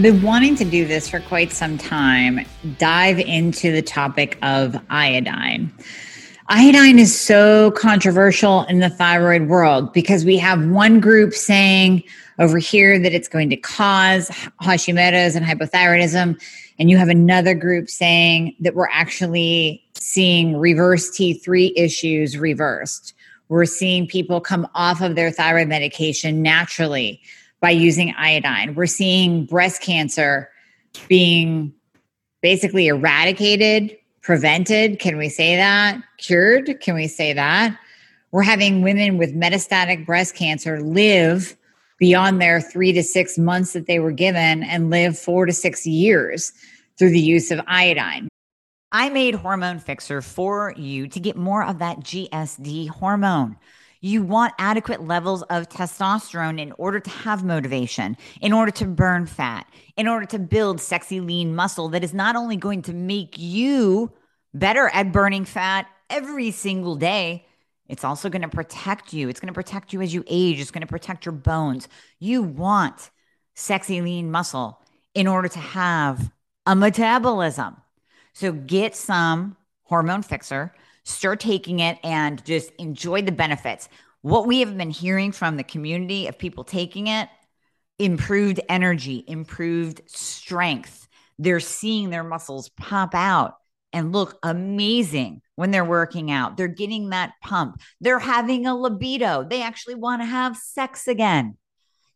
Been 0.00 0.22
wanting 0.22 0.56
to 0.56 0.64
do 0.64 0.88
this 0.88 1.08
for 1.08 1.20
quite 1.20 1.52
some 1.52 1.78
time, 1.78 2.40
dive 2.78 3.20
into 3.20 3.70
the 3.70 3.80
topic 3.80 4.36
of 4.42 4.76
iodine. 4.90 5.72
Iodine 6.48 6.98
is 6.98 7.16
so 7.16 7.70
controversial 7.70 8.64
in 8.64 8.80
the 8.80 8.90
thyroid 8.90 9.48
world 9.48 9.92
because 9.92 10.24
we 10.24 10.36
have 10.38 10.66
one 10.66 10.98
group 10.98 11.32
saying 11.32 12.02
over 12.40 12.58
here 12.58 12.98
that 12.98 13.14
it's 13.14 13.28
going 13.28 13.48
to 13.50 13.56
cause 13.56 14.30
Hashimoto's 14.60 15.36
and 15.36 15.46
hypothyroidism, 15.46 16.42
and 16.80 16.90
you 16.90 16.96
have 16.96 17.08
another 17.08 17.54
group 17.54 17.88
saying 17.88 18.56
that 18.58 18.74
we're 18.74 18.90
actually 18.90 19.80
seeing 19.94 20.56
reverse 20.56 21.08
T3 21.16 21.72
issues 21.76 22.36
reversed. 22.36 23.14
We're 23.48 23.64
seeing 23.64 24.08
people 24.08 24.40
come 24.40 24.66
off 24.74 25.00
of 25.00 25.14
their 25.14 25.30
thyroid 25.30 25.68
medication 25.68 26.42
naturally 26.42 27.22
by 27.64 27.70
using 27.70 28.12
iodine. 28.18 28.74
We're 28.74 28.84
seeing 28.84 29.46
breast 29.46 29.80
cancer 29.80 30.50
being 31.08 31.72
basically 32.42 32.88
eradicated, 32.88 33.96
prevented. 34.20 34.98
Can 34.98 35.16
we 35.16 35.30
say 35.30 35.56
that? 35.56 35.96
Cured? 36.18 36.78
Can 36.82 36.94
we 36.94 37.08
say 37.08 37.32
that? 37.32 37.78
We're 38.32 38.42
having 38.42 38.82
women 38.82 39.16
with 39.16 39.34
metastatic 39.34 40.04
breast 40.04 40.34
cancer 40.34 40.82
live 40.82 41.56
beyond 41.98 42.38
their 42.38 42.60
three 42.60 42.92
to 42.92 43.02
six 43.02 43.38
months 43.38 43.72
that 43.72 43.86
they 43.86 43.98
were 43.98 44.12
given 44.12 44.62
and 44.62 44.90
live 44.90 45.18
four 45.18 45.46
to 45.46 45.52
six 45.54 45.86
years 45.86 46.52
through 46.98 47.12
the 47.12 47.18
use 47.18 47.50
of 47.50 47.62
iodine. 47.66 48.28
I 48.92 49.08
made 49.08 49.36
Hormone 49.36 49.80
Fixxr 49.80 50.22
for 50.22 50.74
you 50.76 51.08
to 51.08 51.18
get 51.18 51.34
more 51.34 51.64
of 51.64 51.78
that 51.78 52.00
GSD 52.00 52.90
hormone. 52.90 53.56
You 54.04 54.22
want 54.22 54.52
adequate 54.58 55.02
levels 55.02 55.40
of 55.44 55.70
testosterone 55.70 56.60
in 56.60 56.72
order 56.72 57.00
to 57.00 57.08
have 57.08 57.42
motivation, 57.42 58.18
in 58.42 58.52
order 58.52 58.70
to 58.72 58.84
burn 58.84 59.24
fat, 59.24 59.66
in 59.96 60.08
order 60.08 60.26
to 60.26 60.38
build 60.38 60.78
sexy, 60.78 61.20
lean 61.20 61.56
muscle 61.56 61.88
that 61.88 62.04
is 62.04 62.12
not 62.12 62.36
only 62.36 62.58
going 62.58 62.82
to 62.82 62.92
make 62.92 63.38
you 63.38 64.12
better 64.52 64.90
at 64.92 65.10
burning 65.10 65.46
fat 65.46 65.86
every 66.10 66.50
single 66.50 66.96
day, 66.96 67.46
it's 67.88 68.04
also 68.04 68.28
going 68.28 68.42
to 68.42 68.48
protect 68.48 69.14
you. 69.14 69.30
It's 69.30 69.40
going 69.40 69.48
to 69.48 69.54
protect 69.54 69.94
you 69.94 70.02
as 70.02 70.12
you 70.12 70.22
age. 70.26 70.60
It's 70.60 70.70
going 70.70 70.82
to 70.82 70.86
protect 70.86 71.24
your 71.24 71.32
bones. 71.32 71.88
You 72.18 72.42
want 72.42 73.08
sexy, 73.54 74.02
lean 74.02 74.30
muscle 74.30 74.82
in 75.14 75.26
order 75.26 75.48
to 75.48 75.58
have 75.58 76.30
a 76.66 76.76
metabolism. 76.76 77.78
So 78.34 78.52
get 78.52 78.94
some 78.94 79.56
hormone 79.84 80.22
fixer 80.22 80.74
start 81.04 81.40
taking 81.40 81.80
it 81.80 81.98
and 82.02 82.44
just 82.44 82.70
enjoy 82.78 83.22
the 83.22 83.32
benefits. 83.32 83.88
What 84.22 84.46
we 84.46 84.60
have 84.60 84.76
been 84.76 84.90
hearing 84.90 85.32
from 85.32 85.56
the 85.56 85.64
community 85.64 86.26
of 86.26 86.38
people 86.38 86.64
taking 86.64 87.08
it 87.08 87.28
improved 87.98 88.60
energy, 88.68 89.24
improved 89.28 90.02
strength. 90.06 91.06
They're 91.38 91.60
seeing 91.60 92.10
their 92.10 92.24
muscles 92.24 92.68
pop 92.70 93.14
out 93.14 93.54
and 93.92 94.12
look 94.12 94.38
amazing 94.42 95.40
when 95.54 95.70
they're 95.70 95.84
working 95.84 96.30
out. 96.30 96.56
They're 96.56 96.66
getting 96.66 97.10
that 97.10 97.34
pump. 97.42 97.80
They're 98.00 98.18
having 98.18 98.66
a 98.66 98.74
libido. 98.74 99.46
They 99.48 99.62
actually 99.62 99.94
want 99.94 100.22
to 100.22 100.26
have 100.26 100.56
sex 100.56 101.06
again. 101.06 101.56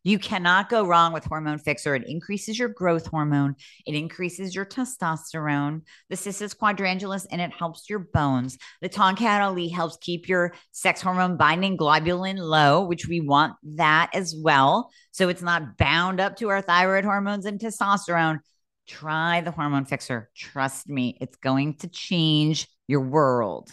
You 0.09 0.19
cannot 0.19 0.71
go 0.71 0.87
wrong 0.87 1.13
with 1.13 1.27
Hormone 1.27 1.59
Fixxr. 1.59 1.95
It 1.95 2.09
increases 2.09 2.59
your 2.59 2.71
growth 2.71 3.09
hormone, 3.09 3.57
it 3.85 3.95
increases 3.95 4.55
your 4.55 4.65
testosterone, 4.65 5.83
the 6.09 6.17
Cissus 6.17 6.55
quadrangularis, 6.55 7.27
and 7.31 7.43
it 7.43 7.53
helps 7.53 7.91
your 7.91 7.99
bones. 7.99 8.57
The 8.81 8.89
Tongkat 8.89 9.43
Ali 9.43 9.69
helps 9.69 9.99
keep 10.01 10.27
your 10.27 10.55
sex 10.73 11.03
hormone 11.03 11.37
binding 11.37 11.77
globulin 11.77 12.39
low, 12.39 12.87
which 12.87 13.07
we 13.07 13.21
want 13.21 13.57
that 13.77 14.09
as 14.15 14.35
well. 14.35 14.91
So 15.11 15.29
it's 15.29 15.43
not 15.43 15.77
bound 15.77 16.21
up 16.21 16.37
to 16.37 16.49
our 16.49 16.63
thyroid 16.63 17.05
hormones 17.05 17.45
and 17.45 17.61
testosterone. 17.61 18.39
Try 18.87 19.43
the 19.43 19.51
Hormone 19.51 19.85
Fixxr. 19.85 20.29
Trust 20.35 20.89
me, 20.89 21.19
it's 21.21 21.37
going 21.37 21.75
to 21.81 21.89
change 21.89 22.67
your 22.87 23.03
world. 23.03 23.71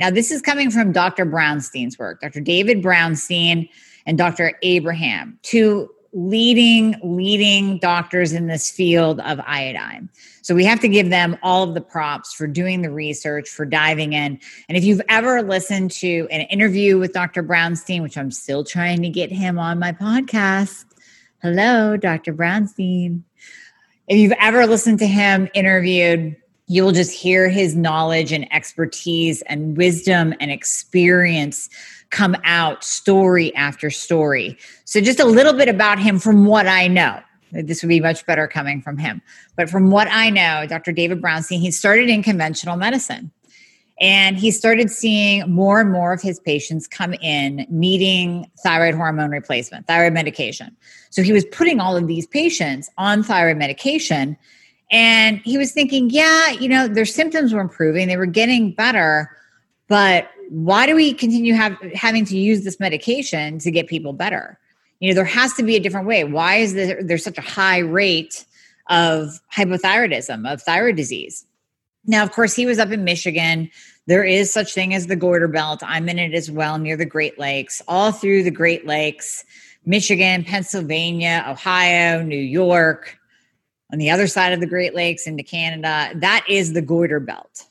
Now, 0.00 0.10
this 0.10 0.32
is 0.32 0.42
coming 0.42 0.72
from 0.72 0.90
Dr. 0.90 1.26
Brownstein's 1.26 1.96
work, 1.96 2.22
Dr. 2.22 2.40
David 2.40 2.82
Brownstein 2.82 3.68
and 4.06 4.18
Dr. 4.18 4.58
Abraham, 4.62 5.38
two 5.42 5.90
leading 6.12 6.96
leading 7.02 7.78
doctors 7.78 8.32
in 8.32 8.48
this 8.48 8.70
field 8.70 9.20
of 9.20 9.40
iodine. 9.46 10.08
So 10.42 10.54
we 10.54 10.64
have 10.64 10.80
to 10.80 10.88
give 10.88 11.10
them 11.10 11.38
all 11.42 11.62
of 11.62 11.74
the 11.74 11.80
props 11.80 12.32
for 12.32 12.46
doing 12.46 12.82
the 12.82 12.90
research, 12.90 13.48
for 13.48 13.64
diving 13.64 14.12
in. 14.12 14.40
And 14.68 14.76
if 14.76 14.82
you've 14.82 15.02
ever 15.08 15.42
listened 15.42 15.92
to 15.92 16.26
an 16.30 16.40
interview 16.42 16.98
with 16.98 17.12
Dr. 17.12 17.42
Brownstein, 17.42 18.02
which 18.02 18.18
I'm 18.18 18.32
still 18.32 18.64
trying 18.64 19.02
to 19.02 19.08
get 19.08 19.30
him 19.30 19.58
on 19.58 19.78
my 19.78 19.92
podcast. 19.92 20.84
Hello, 21.42 21.96
Dr. 21.96 22.34
Brownstein. 22.34 23.22
If 24.08 24.18
you've 24.18 24.34
ever 24.40 24.66
listened 24.66 24.98
to 24.98 25.06
him 25.06 25.48
interviewed, 25.54 26.36
you 26.66 26.84
will 26.84 26.92
just 26.92 27.12
hear 27.12 27.48
his 27.48 27.76
knowledge 27.76 28.32
and 28.32 28.52
expertise 28.52 29.42
and 29.42 29.76
wisdom 29.76 30.34
and 30.40 30.50
experience 30.50 31.68
come 32.10 32.36
out 32.44 32.84
story 32.84 33.54
after 33.54 33.90
story. 33.90 34.58
So, 34.84 35.00
just 35.00 35.20
a 35.20 35.24
little 35.24 35.52
bit 35.52 35.68
about 35.68 35.98
him 35.98 36.18
from 36.18 36.44
what 36.46 36.66
I 36.66 36.88
know. 36.88 37.20
This 37.52 37.82
would 37.82 37.88
be 37.88 38.00
much 38.00 38.24
better 38.26 38.46
coming 38.46 38.80
from 38.80 38.96
him. 38.96 39.20
But 39.56 39.68
from 39.68 39.90
what 39.90 40.08
I 40.10 40.30
know, 40.30 40.66
Dr. 40.68 40.92
David 40.92 41.20
Brownstein, 41.20 41.58
he 41.58 41.70
started 41.70 42.08
in 42.08 42.22
conventional 42.22 42.76
medicine. 42.76 43.32
And 44.00 44.38
he 44.38 44.50
started 44.50 44.90
seeing 44.90 45.50
more 45.50 45.78
and 45.78 45.92
more 45.92 46.12
of 46.14 46.22
his 46.22 46.40
patients 46.40 46.86
come 46.86 47.12
in 47.14 47.66
needing 47.68 48.50
thyroid 48.62 48.94
hormone 48.94 49.30
replacement, 49.30 49.86
thyroid 49.86 50.14
medication. 50.14 50.74
So 51.10 51.22
he 51.22 51.32
was 51.32 51.44
putting 51.46 51.80
all 51.80 51.98
of 51.98 52.06
these 52.06 52.26
patients 52.26 52.88
on 52.96 53.22
thyroid 53.22 53.58
medication. 53.58 54.38
And 54.90 55.40
he 55.44 55.58
was 55.58 55.72
thinking, 55.72 56.08
yeah, 56.08 56.50
you 56.50 56.68
know, 56.68 56.88
their 56.88 57.04
symptoms 57.04 57.52
were 57.52 57.60
improving, 57.60 58.08
they 58.08 58.16
were 58.16 58.26
getting 58.26 58.72
better, 58.72 59.36
but 59.86 60.30
why 60.50 60.84
do 60.84 60.96
we 60.96 61.14
continue 61.14 61.54
have, 61.54 61.78
having 61.94 62.24
to 62.24 62.36
use 62.36 62.64
this 62.64 62.80
medication 62.80 63.60
to 63.60 63.70
get 63.70 63.86
people 63.86 64.12
better? 64.12 64.58
You 64.98 65.08
know, 65.08 65.14
there 65.14 65.24
has 65.24 65.54
to 65.54 65.62
be 65.62 65.76
a 65.76 65.80
different 65.80 66.08
way. 66.08 66.24
Why 66.24 66.56
is 66.56 66.74
there 66.74 67.00
there's 67.02 67.22
such 67.22 67.38
a 67.38 67.42
high 67.42 67.78
rate 67.78 68.44
of 68.88 69.40
hypothyroidism, 69.54 70.52
of 70.52 70.60
thyroid 70.60 70.96
disease? 70.96 71.46
Now, 72.04 72.24
of 72.24 72.32
course, 72.32 72.56
he 72.56 72.66
was 72.66 72.80
up 72.80 72.90
in 72.90 73.04
Michigan. 73.04 73.70
There 74.06 74.24
is 74.24 74.52
such 74.52 74.74
thing 74.74 74.92
as 74.92 75.06
the 75.06 75.14
goiter 75.14 75.46
belt. 75.46 75.82
I'm 75.84 76.08
in 76.08 76.18
it 76.18 76.34
as 76.34 76.50
well, 76.50 76.78
near 76.78 76.96
the 76.96 77.06
Great 77.06 77.38
Lakes, 77.38 77.80
all 77.86 78.10
through 78.10 78.42
the 78.42 78.50
Great 78.50 78.86
Lakes, 78.86 79.44
Michigan, 79.86 80.42
Pennsylvania, 80.42 81.44
Ohio, 81.46 82.22
New 82.22 82.36
York, 82.36 83.16
on 83.92 83.98
the 83.98 84.10
other 84.10 84.26
side 84.26 84.52
of 84.52 84.58
the 84.58 84.66
Great 84.66 84.96
Lakes 84.96 85.28
into 85.28 85.44
Canada. 85.44 86.10
That 86.18 86.44
is 86.48 86.72
the 86.72 86.82
goiter 86.82 87.20
belt. 87.20 87.66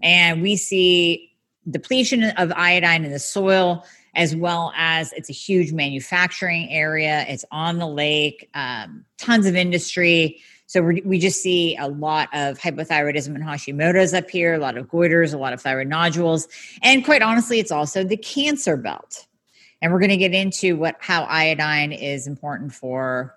And 0.00 0.40
we 0.40 0.56
see 0.56 1.31
depletion 1.70 2.24
of 2.24 2.52
iodine 2.52 3.04
in 3.04 3.12
the 3.12 3.18
soil 3.18 3.84
as 4.14 4.36
well 4.36 4.72
as 4.76 5.12
it's 5.12 5.30
a 5.30 5.32
huge 5.32 5.72
manufacturing 5.72 6.70
area. 6.70 7.24
It's 7.28 7.44
on 7.50 7.78
the 7.78 7.86
lake 7.86 8.50
um, 8.54 9.04
tons 9.18 9.46
of 9.46 9.56
industry. 9.56 10.40
So 10.66 10.82
we 10.82 11.18
just 11.18 11.42
see 11.42 11.76
a 11.76 11.88
lot 11.88 12.28
of 12.32 12.58
hypothyroidism 12.58 13.34
and 13.34 13.44
hashimoto's 13.44 14.14
up 14.14 14.30
here 14.30 14.54
a 14.54 14.58
lot 14.58 14.78
of 14.78 14.88
goiters 14.88 15.34
a 15.34 15.38
lot 15.38 15.52
of 15.52 15.60
thyroid 15.60 15.88
nodules. 15.88 16.48
And 16.82 17.04
quite 17.04 17.22
honestly 17.22 17.58
it's 17.58 17.70
also 17.70 18.04
the 18.04 18.16
cancer 18.16 18.76
belt. 18.76 19.26
And 19.80 19.92
we're 19.92 19.98
going 19.98 20.10
to 20.10 20.16
get 20.16 20.32
into 20.32 20.76
what 20.76 20.96
how 21.00 21.24
iodine 21.24 21.92
is 21.92 22.26
important 22.26 22.72
for 22.72 23.34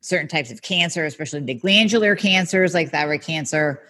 certain 0.00 0.28
types 0.28 0.52
of 0.52 0.62
cancer 0.62 1.04
especially 1.04 1.40
the 1.40 1.54
glandular 1.54 2.14
cancers 2.14 2.74
like 2.74 2.90
thyroid 2.90 3.22
cancer 3.22 3.82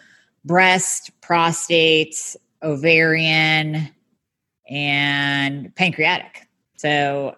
breast 0.47 1.11
prostate 1.21 2.37
ovarian, 2.63 3.91
and 4.69 5.75
pancreatic. 5.75 6.47
So 6.77 7.37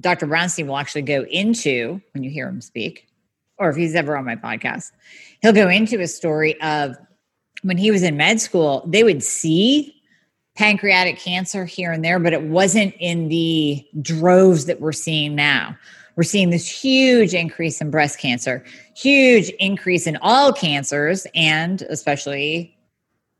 Dr. 0.00 0.26
Brownstein 0.26 0.66
will 0.66 0.76
actually 0.76 1.02
go 1.02 1.24
into, 1.24 2.00
when 2.12 2.24
you 2.24 2.30
hear 2.30 2.48
him 2.48 2.60
speak, 2.60 3.06
or 3.58 3.70
if 3.70 3.76
he's 3.76 3.94
ever 3.94 4.16
on 4.16 4.24
my 4.24 4.36
podcast, 4.36 4.90
he'll 5.40 5.52
go 5.52 5.68
into 5.68 6.00
a 6.00 6.08
story 6.08 6.60
of 6.60 6.96
when 7.62 7.78
he 7.78 7.90
was 7.90 8.02
in 8.02 8.16
med 8.16 8.40
school, 8.40 8.84
they 8.86 9.04
would 9.04 9.22
see 9.22 9.94
pancreatic 10.56 11.18
cancer 11.18 11.64
here 11.64 11.92
and 11.92 12.04
there, 12.04 12.18
but 12.18 12.32
it 12.32 12.42
wasn't 12.42 12.94
in 13.00 13.28
the 13.28 13.84
droves 14.02 14.66
that 14.66 14.80
we're 14.80 14.92
seeing 14.92 15.34
now. 15.34 15.76
We're 16.16 16.22
seeing 16.22 16.50
this 16.50 16.68
huge 16.68 17.34
increase 17.34 17.80
in 17.80 17.90
breast 17.90 18.18
cancer, 18.18 18.64
huge 18.96 19.48
increase 19.58 20.06
in 20.06 20.16
all 20.22 20.52
cancers, 20.52 21.26
and 21.34 21.82
especially 21.82 22.73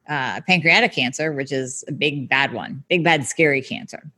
uh, 0.08 0.40
pancreatic 0.42 0.92
cancer, 0.92 1.32
which 1.32 1.52
is 1.52 1.84
a 1.88 1.92
big 1.92 2.28
bad 2.28 2.52
one, 2.52 2.84
big 2.88 3.04
bad 3.04 3.24
scary 3.24 3.62
cancer. 3.62 4.10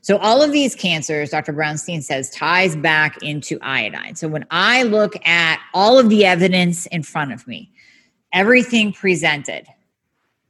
So 0.00 0.16
all 0.18 0.42
of 0.42 0.52
these 0.52 0.74
cancers, 0.74 1.30
Dr. 1.30 1.52
Brownstein 1.52 2.02
says, 2.02 2.30
ties 2.30 2.76
back 2.76 3.22
into 3.22 3.58
iodine. 3.60 4.14
So 4.14 4.28
when 4.28 4.46
I 4.50 4.84
look 4.84 5.14
at 5.26 5.60
all 5.74 5.98
of 5.98 6.08
the 6.08 6.24
evidence 6.24 6.86
in 6.86 7.02
front 7.02 7.32
of 7.32 7.46
me, 7.46 7.70
everything 8.32 8.92
presented, 8.92 9.66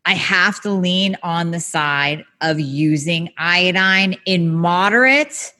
I 0.04 0.14
have 0.14 0.60
to 0.62 0.70
lean 0.70 1.16
on 1.22 1.50
the 1.50 1.60
side 1.60 2.24
of 2.40 2.60
using 2.60 3.30
iodine 3.36 4.16
in 4.26 4.54
moderate 4.54 5.52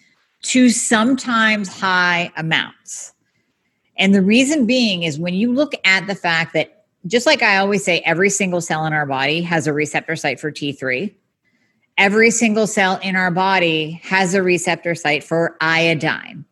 to 0.43 0.71
sometimes 0.71 1.69
high 1.69 2.31
amounts. 2.37 3.13
And 3.99 4.15
the 4.15 4.23
reason 4.23 4.65
being 4.65 5.03
is 5.03 5.19
when 5.19 5.35
you 5.35 5.53
look 5.53 5.75
at 5.85 6.07
the 6.07 6.15
fact 6.15 6.55
that, 6.55 6.78
just 7.07 7.27
like 7.27 7.43
I 7.43 7.59
always 7.59 7.85
say, 7.85 8.01
every 8.01 8.31
single 8.31 8.61
cell 8.61 8.85
in 8.85 8.93
our 8.93 9.07
body 9.07 9.41
has 9.43 9.67
a 9.67 9.73
receptor 9.73 10.17
site 10.17 10.41
for 10.41 10.51
T3, 10.51 11.15
every 11.97 12.31
single 12.31 12.67
cell 12.67 12.99
in 13.03 13.17
our 13.17 13.31
body 13.31 14.01
has 14.03 14.35
a 14.35 14.43
receptor 14.43 14.95
site 14.95 15.25
for 15.25 15.57
iodine. 15.61 16.45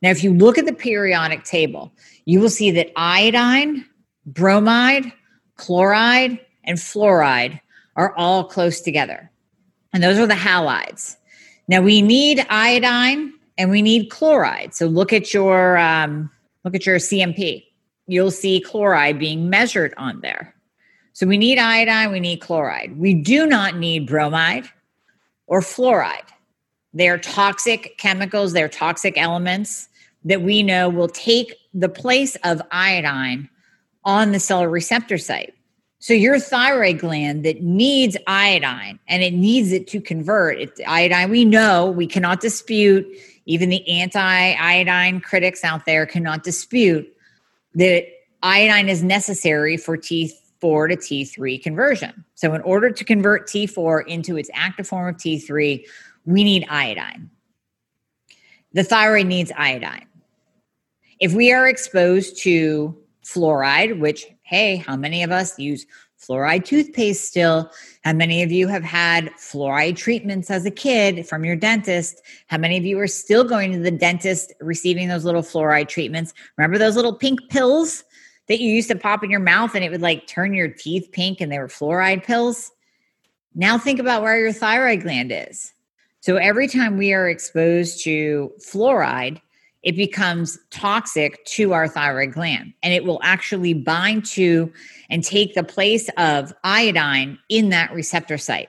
Now, 0.00 0.10
if 0.10 0.22
you 0.22 0.32
look 0.32 0.58
at 0.58 0.66
the 0.66 0.72
periodic 0.72 1.44
table, 1.44 1.92
you 2.24 2.40
will 2.40 2.50
see 2.50 2.70
that 2.72 2.90
iodine, 2.94 3.84
bromide, 4.26 5.12
chloride, 5.56 6.38
and 6.64 6.78
fluoride 6.78 7.60
are 7.96 8.14
all 8.16 8.44
close 8.44 8.80
together. 8.80 9.30
And 9.92 10.02
those 10.02 10.18
are 10.18 10.26
the 10.26 10.34
halides. 10.34 11.16
Now 11.66 11.82
we 11.82 12.00
need 12.00 12.46
iodine 12.48 13.32
and 13.56 13.70
we 13.70 13.82
need 13.82 14.10
chloride. 14.10 14.74
So 14.74 14.86
look 14.86 15.12
at 15.12 15.34
your 15.34 15.76
um, 15.78 16.30
look 16.64 16.74
at 16.74 16.86
your 16.86 16.96
CMP. 16.96 17.64
You'll 18.08 18.30
see 18.30 18.60
chloride 18.60 19.18
being 19.18 19.48
measured 19.50 19.94
on 19.98 20.20
there. 20.22 20.54
So 21.12 21.26
we 21.26 21.36
need 21.36 21.58
iodine, 21.58 22.10
we 22.10 22.20
need 22.20 22.40
chloride. 22.40 22.98
We 22.98 23.12
do 23.12 23.46
not 23.46 23.76
need 23.76 24.06
bromide 24.06 24.64
or 25.46 25.60
fluoride. 25.60 26.28
They 26.94 27.08
are 27.08 27.18
toxic 27.18 27.98
chemicals, 27.98 28.54
they're 28.54 28.68
toxic 28.68 29.18
elements 29.18 29.88
that 30.24 30.42
we 30.42 30.62
know 30.62 30.88
will 30.88 31.08
take 31.08 31.54
the 31.74 31.88
place 31.88 32.36
of 32.44 32.62
iodine 32.70 33.48
on 34.04 34.32
the 34.32 34.40
cell 34.40 34.66
receptor 34.66 35.18
site. 35.18 35.54
So 35.98 36.14
your 36.14 36.38
thyroid 36.38 37.00
gland 37.00 37.44
that 37.44 37.62
needs 37.62 38.16
iodine 38.26 38.98
and 39.06 39.22
it 39.22 39.34
needs 39.34 39.72
it 39.72 39.86
to 39.88 40.00
convert 40.00 40.58
it 40.58 40.80
iodine. 40.86 41.30
We 41.30 41.44
know 41.44 41.90
we 41.90 42.06
cannot 42.06 42.40
dispute, 42.40 43.06
even 43.46 43.68
the 43.68 43.86
anti-iodine 43.86 45.20
critics 45.20 45.62
out 45.62 45.84
there 45.84 46.06
cannot 46.06 46.44
dispute 46.44 47.12
that 47.74 48.06
iodine 48.42 48.88
is 48.88 49.02
necessary 49.02 49.76
for 49.76 49.96
T4 49.96 50.90
to 50.90 50.96
T3 50.96 51.62
conversion. 51.62 52.24
So 52.34 52.54
in 52.54 52.62
order 52.62 52.90
to 52.90 53.04
convert 53.04 53.48
T4 53.48 54.06
into 54.06 54.36
its 54.36 54.50
active 54.54 54.86
form 54.86 55.08
of 55.08 55.16
T3, 55.16 55.84
we 56.24 56.44
need 56.44 56.66
iodine. 56.68 57.30
The 58.72 58.84
thyroid 58.84 59.26
needs 59.26 59.50
iodine. 59.56 60.06
If 61.20 61.32
we 61.32 61.52
are 61.52 61.68
exposed 61.68 62.38
to 62.42 62.96
fluoride, 63.24 63.98
which 63.98 64.26
hey, 64.42 64.76
how 64.76 64.96
many 64.96 65.22
of 65.22 65.30
us 65.30 65.58
use 65.58 65.86
fluoride 66.18 66.64
toothpaste 66.64 67.24
still? 67.24 67.70
How 68.04 68.12
many 68.12 68.42
of 68.42 68.50
you 68.50 68.68
have 68.68 68.82
had 68.82 69.30
fluoride 69.38 69.96
treatments 69.96 70.50
as 70.50 70.66
a 70.66 70.70
kid 70.70 71.26
from 71.26 71.44
your 71.44 71.56
dentist? 71.56 72.20
How 72.48 72.58
many 72.58 72.76
of 72.76 72.84
you 72.84 72.98
are 72.98 73.06
still 73.06 73.44
going 73.44 73.72
to 73.72 73.78
the 73.78 73.90
dentist 73.90 74.52
receiving 74.60 75.08
those 75.08 75.24
little 75.24 75.42
fluoride 75.42 75.88
treatments? 75.88 76.34
Remember 76.56 76.78
those 76.78 76.96
little 76.96 77.14
pink 77.14 77.40
pills 77.48 78.04
that 78.48 78.60
you 78.60 78.70
used 78.70 78.88
to 78.88 78.96
pop 78.96 79.22
in 79.22 79.30
your 79.30 79.40
mouth 79.40 79.74
and 79.74 79.84
it 79.84 79.90
would 79.90 80.02
like 80.02 80.26
turn 80.26 80.54
your 80.54 80.68
teeth 80.68 81.08
pink 81.12 81.40
and 81.40 81.52
they 81.52 81.58
were 81.58 81.68
fluoride 81.68 82.24
pills? 82.24 82.72
Now 83.54 83.78
think 83.78 83.98
about 83.98 84.22
where 84.22 84.38
your 84.38 84.52
thyroid 84.52 85.02
gland 85.02 85.32
is. 85.32 85.72
So 86.20 86.36
every 86.36 86.66
time 86.66 86.96
we 86.96 87.12
are 87.12 87.28
exposed 87.28 88.02
to 88.04 88.52
fluoride, 88.58 89.40
it 89.82 89.96
becomes 89.96 90.58
toxic 90.70 91.44
to 91.44 91.72
our 91.72 91.86
thyroid 91.86 92.32
gland 92.32 92.72
and 92.82 92.92
it 92.92 93.04
will 93.04 93.20
actually 93.22 93.74
bind 93.74 94.24
to 94.26 94.72
and 95.08 95.22
take 95.22 95.54
the 95.54 95.62
place 95.62 96.10
of 96.16 96.52
iodine 96.64 97.38
in 97.48 97.68
that 97.68 97.92
receptor 97.92 98.38
site. 98.38 98.68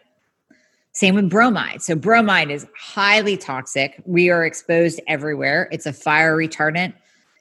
Same 0.92 1.16
with 1.16 1.30
bromide. 1.30 1.82
So, 1.82 1.96
bromide 1.96 2.52
is 2.52 2.68
highly 2.78 3.38
toxic. 3.38 4.02
We 4.06 4.30
are 4.30 4.46
exposed 4.46 5.00
everywhere. 5.08 5.70
It's 5.72 5.86
a 5.86 5.94
fire 5.94 6.36
retardant. 6.36 6.94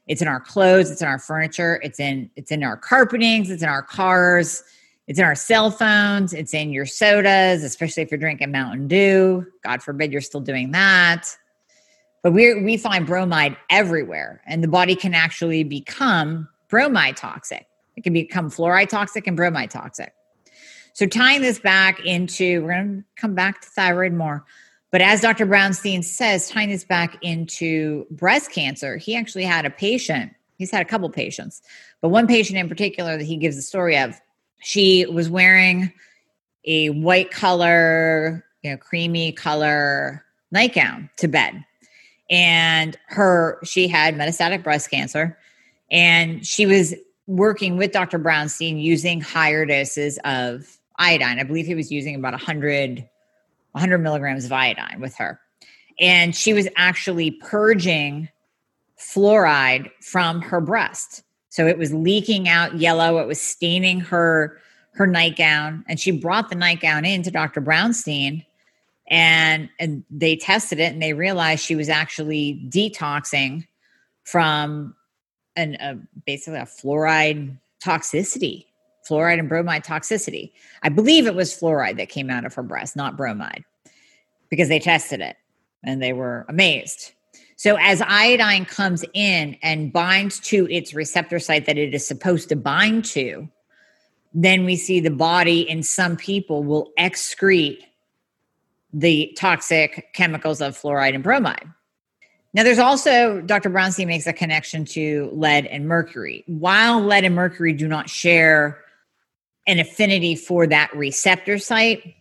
It's 0.06 0.22
in 0.22 0.28
our 0.28 0.40
clothes, 0.40 0.90
it's 0.90 1.02
in 1.02 1.08
our 1.08 1.18
furniture, 1.18 1.80
it's 1.82 2.00
in 2.00 2.30
it's 2.36 2.50
in 2.50 2.62
our 2.62 2.76
carpetings, 2.76 3.50
it's 3.50 3.62
in 3.62 3.68
our 3.68 3.82
cars, 3.82 4.62
it's 5.06 5.18
in 5.18 5.24
our 5.24 5.34
cell 5.34 5.70
phones, 5.70 6.32
it's 6.32 6.54
in 6.54 6.70
your 6.70 6.86
sodas, 6.86 7.64
especially 7.64 8.02
if 8.02 8.10
you're 8.10 8.18
drinking 8.18 8.50
Mountain 8.50 8.88
Dew. 8.88 9.46
God 9.64 9.82
forbid 9.82 10.12
you're 10.12 10.20
still 10.20 10.40
doing 10.40 10.70
that. 10.72 11.26
But 12.22 12.32
we 12.32 12.60
we 12.62 12.76
find 12.76 13.06
bromide 13.06 13.56
everywhere, 13.70 14.42
and 14.46 14.62
the 14.62 14.68
body 14.68 14.94
can 14.94 15.14
actually 15.14 15.62
become 15.62 16.48
bromide 16.68 17.16
toxic. 17.16 17.66
It 17.96 18.04
can 18.04 18.12
become 18.12 18.50
fluoride 18.50 18.88
toxic 18.88 19.26
and 19.26 19.36
bromide 19.36 19.70
toxic. 19.70 20.12
So 20.92 21.06
tying 21.06 21.42
this 21.42 21.58
back 21.58 22.00
into, 22.04 22.62
we're 22.62 22.74
going 22.74 22.98
to 22.98 23.04
come 23.20 23.34
back 23.34 23.60
to 23.60 23.68
thyroid 23.68 24.12
more. 24.12 24.44
But 24.90 25.00
as 25.00 25.20
Dr. 25.20 25.46
Brownstein 25.46 26.02
says, 26.02 26.48
tying 26.48 26.70
this 26.70 26.84
back 26.84 27.18
into 27.22 28.06
breast 28.10 28.50
cancer, 28.50 28.96
he 28.96 29.14
actually 29.14 29.44
had 29.44 29.64
a 29.64 29.70
patient. 29.70 30.32
He's 30.56 30.72
had 30.72 30.82
a 30.82 30.84
couple 30.84 31.08
patients, 31.10 31.62
but 32.00 32.08
one 32.08 32.26
patient 32.26 32.58
in 32.58 32.68
particular 32.68 33.16
that 33.16 33.24
he 33.24 33.36
gives 33.36 33.54
the 33.54 33.62
story 33.62 33.96
of. 33.96 34.20
She 34.60 35.06
was 35.06 35.30
wearing 35.30 35.92
a 36.64 36.90
white 36.90 37.30
color, 37.30 38.44
you 38.62 38.72
know, 38.72 38.76
creamy 38.76 39.30
color 39.30 40.24
nightgown 40.50 41.10
to 41.18 41.28
bed 41.28 41.64
and 42.30 42.98
her 43.06 43.58
she 43.64 43.88
had 43.88 44.14
metastatic 44.14 44.62
breast 44.62 44.90
cancer 44.90 45.38
and 45.90 46.46
she 46.46 46.66
was 46.66 46.94
working 47.26 47.76
with 47.76 47.92
dr 47.92 48.18
brownstein 48.18 48.82
using 48.82 49.20
higher 49.20 49.64
doses 49.64 50.18
of 50.24 50.78
iodine. 50.98 51.38
I 51.38 51.44
believe 51.44 51.66
he 51.66 51.74
was 51.74 51.90
using 51.90 52.14
about 52.14 52.32
100 52.32 53.08
100 53.72 53.98
milligrams 53.98 54.44
of 54.44 54.52
iodine 54.52 55.00
with 55.00 55.14
her. 55.16 55.40
And 56.00 56.34
she 56.34 56.52
was 56.52 56.66
actually 56.76 57.32
purging 57.32 58.28
fluoride 58.98 59.90
from 60.00 60.40
her 60.40 60.60
breast. 60.60 61.22
So 61.50 61.66
it 61.66 61.78
was 61.78 61.92
leaking 61.92 62.48
out 62.48 62.78
yellow 62.78 63.18
it 63.18 63.26
was 63.26 63.40
staining 63.40 64.00
her 64.00 64.58
her 64.92 65.06
nightgown 65.06 65.84
and 65.88 66.00
she 66.00 66.10
brought 66.10 66.48
the 66.48 66.56
nightgown 66.56 67.04
in 67.04 67.22
to 67.22 67.30
dr 67.30 67.60
brownstein 67.60 68.44
and 69.08 69.68
and 69.78 70.04
they 70.10 70.36
tested 70.36 70.78
it 70.78 70.92
and 70.92 71.02
they 71.02 71.12
realized 71.12 71.64
she 71.64 71.76
was 71.76 71.88
actually 71.88 72.62
detoxing 72.68 73.66
from 74.24 74.94
an 75.56 75.76
a, 75.80 75.96
basically 76.26 76.60
a 76.60 76.64
fluoride 76.64 77.58
toxicity 77.82 78.66
fluoride 79.08 79.38
and 79.38 79.48
bromide 79.48 79.84
toxicity. 79.84 80.52
I 80.82 80.90
believe 80.90 81.26
it 81.26 81.34
was 81.34 81.58
fluoride 81.58 81.96
that 81.96 82.10
came 82.10 82.28
out 82.28 82.44
of 82.44 82.52
her 82.54 82.62
breast 82.62 82.94
not 82.94 83.16
bromide 83.16 83.64
because 84.50 84.68
they 84.68 84.78
tested 84.78 85.20
it 85.20 85.36
and 85.82 86.02
they 86.02 86.12
were 86.12 86.44
amazed. 86.48 87.12
So 87.56 87.76
as 87.80 88.02
iodine 88.02 88.66
comes 88.66 89.04
in 89.14 89.56
and 89.62 89.92
binds 89.92 90.40
to 90.40 90.70
its 90.70 90.92
receptor 90.92 91.38
site 91.38 91.66
that 91.66 91.78
it 91.78 91.94
is 91.94 92.06
supposed 92.06 92.48
to 92.50 92.56
bind 92.56 93.04
to 93.06 93.48
then 94.34 94.64
we 94.64 94.76
see 94.76 95.00
the 95.00 95.10
body 95.10 95.68
in 95.68 95.82
some 95.82 96.16
people 96.16 96.62
will 96.62 96.92
excrete 96.98 97.82
the 98.92 99.32
toxic 99.36 100.12
chemicals 100.14 100.60
of 100.60 100.76
fluoride 100.76 101.14
and 101.14 101.22
bromide. 101.22 101.66
Now, 102.54 102.62
there's 102.62 102.78
also, 102.78 103.42
Dr. 103.42 103.68
Brownstein 103.68 104.06
makes 104.06 104.26
a 104.26 104.32
connection 104.32 104.84
to 104.86 105.30
lead 105.32 105.66
and 105.66 105.86
mercury. 105.86 106.44
While 106.46 107.02
lead 107.02 107.24
and 107.24 107.34
mercury 107.34 107.74
do 107.74 107.86
not 107.86 108.08
share 108.08 108.78
an 109.66 109.78
affinity 109.78 110.34
for 110.34 110.66
that 110.66 110.94
receptor 110.96 111.58
site, 111.58 112.14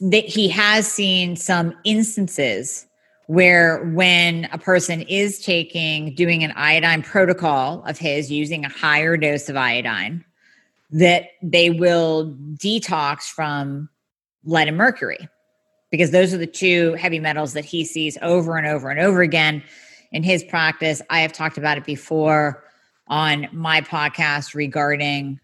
that 0.00 0.24
he 0.24 0.48
has 0.48 0.90
seen 0.90 1.36
some 1.36 1.74
instances 1.84 2.86
where 3.26 3.84
when 3.92 4.48
a 4.52 4.58
person 4.58 5.02
is 5.02 5.40
taking, 5.40 6.14
doing 6.14 6.42
an 6.44 6.52
iodine 6.52 7.02
protocol 7.02 7.82
of 7.84 7.98
his 7.98 8.30
using 8.30 8.64
a 8.64 8.68
higher 8.68 9.16
dose 9.16 9.48
of 9.48 9.56
iodine, 9.56 10.24
that 10.90 11.30
they 11.42 11.68
will 11.68 12.34
detox 12.54 13.24
from 13.24 13.88
lead 14.44 14.68
and 14.68 14.76
mercury 14.76 15.28
because 15.90 16.10
those 16.10 16.34
are 16.34 16.38
the 16.38 16.46
two 16.46 16.94
heavy 16.94 17.18
metals 17.18 17.52
that 17.52 17.64
he 17.64 17.84
sees 17.84 18.18
over 18.22 18.56
and 18.56 18.66
over 18.66 18.90
and 18.90 19.00
over 19.00 19.22
again 19.22 19.62
in 20.12 20.22
his 20.22 20.44
practice. 20.44 21.02
I 21.10 21.20
have 21.20 21.32
talked 21.32 21.58
about 21.58 21.78
it 21.78 21.84
before 21.84 22.64
on 23.08 23.48
my 23.52 23.80
podcast 23.80 24.54
regarding 24.54 25.40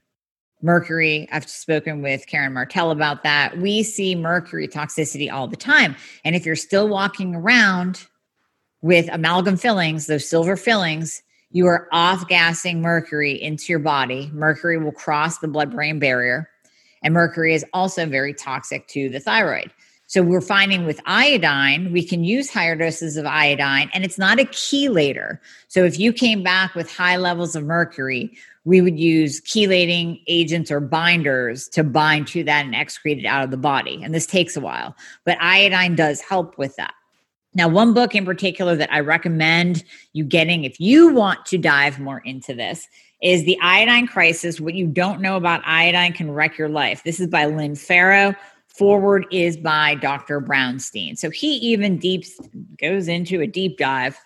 mercury. 0.63 1.29
I've 1.31 1.49
spoken 1.49 2.03
with 2.03 2.27
Karen 2.27 2.53
Martel 2.53 2.91
about 2.91 3.23
that. 3.23 3.59
We 3.59 3.83
see 3.83 4.15
mercury 4.15 4.67
toxicity 4.67 5.31
all 5.31 5.47
the 5.47 5.57
time. 5.57 5.95
And 6.25 6.35
if 6.35 6.47
you're 6.47 6.57
still 6.57 6.89
walking 6.89 7.35
around 7.35 8.07
with 8.83 9.09
amalgam 9.13 9.57
fillings, 9.57 10.07
those 10.07 10.29
silver 10.29 10.57
fillings, 10.57 11.23
you 11.51 11.67
are 11.67 11.89
off 11.93 12.27
gassing 12.29 12.81
mercury 12.81 13.41
into 13.41 13.67
your 13.73 13.79
body. 13.79 14.31
Mercury 14.33 14.77
will 14.77 14.93
cross 14.93 15.39
the 15.39 15.49
blood 15.49 15.71
brain 15.71 15.99
barrier, 15.99 16.51
and 17.03 17.15
mercury 17.15 17.55
is 17.55 17.65
also 17.73 18.07
very 18.07 18.35
toxic 18.35 18.89
to 18.89 19.09
the 19.09 19.21
thyroid. 19.21 19.71
So 20.07 20.23
we're 20.23 20.43
finding 20.43 20.85
with 20.85 21.01
iodine, 21.07 21.91
we 21.91 22.05
can 22.05 22.25
use 22.25 22.51
higher 22.51 22.77
doses 22.77 23.17
of 23.17 23.25
iodine, 23.25 23.91
and 23.95 24.05
it's 24.05 24.19
not 24.19 24.39
a 24.39 24.45
chelator. 24.45 25.39
So 25.69 25.85
if 25.85 25.99
you 25.99 26.13
came 26.13 26.43
back 26.43 26.75
with 26.75 26.91
high 26.91 27.17
levels 27.17 27.57
of 27.57 27.65
mercury, 27.65 28.37
we 28.65 28.81
would 28.81 28.99
use 28.99 29.41
chelating 29.41 30.23
agents 30.27 30.71
or 30.71 30.81
binders 30.81 31.69
to 31.69 31.83
bind 31.83 32.29
to 32.29 32.45
that 32.45 32.67
and 32.67 32.75
excrete 32.75 33.19
it 33.19 33.27
out 33.27 33.45
of 33.45 33.51
the 33.51 33.57
body. 33.57 34.03
And 34.03 34.15
this 34.15 34.27
takes 34.27 34.57
a 34.57 34.61
while, 34.61 34.95
but 35.25 35.41
iodine 35.41 35.97
does 35.97 36.21
help 36.21 36.59
with 36.59 36.77
that. 36.77 36.95
Now, 37.55 37.69
one 37.69 37.95
book 37.95 38.15
in 38.15 38.25
particular 38.25 38.75
that 38.77 38.93
I 38.93 39.01
recommend 39.01 39.85
you 40.13 40.25
getting 40.25 40.65
if 40.65 40.81
you 40.81 41.15
want 41.15 41.47
to 41.47 41.59
dive 41.59 42.01
more 42.01 42.19
into 42.19 42.53
this 42.53 42.89
is 43.23 43.45
The 43.45 43.59
Iodine 43.63 44.07
Crisis 44.07 44.61
What 44.61 44.75
You 44.75 44.87
Don't 44.87 45.21
Know 45.21 45.37
About 45.37 45.63
Iodine 45.65 46.13
Can 46.13 46.33
Wreck 46.33 46.59
Your 46.59 46.69
Life. 46.69 47.05
This 47.05 47.21
is 47.21 47.29
by 47.29 47.47
Lynne 47.47 47.77
Farrow. 47.77 48.35
Foreword 48.75 49.27
is 49.31 49.57
by 49.57 49.95
Dr. 49.95 50.41
Brownstein. 50.41 51.17
So 51.17 51.31
he 51.31 51.57
even 51.57 51.97
deep 51.97 52.25
goes 52.81 53.07
into 53.07 53.41
a 53.41 53.47
deep 53.47 53.79
dive 53.79 54.19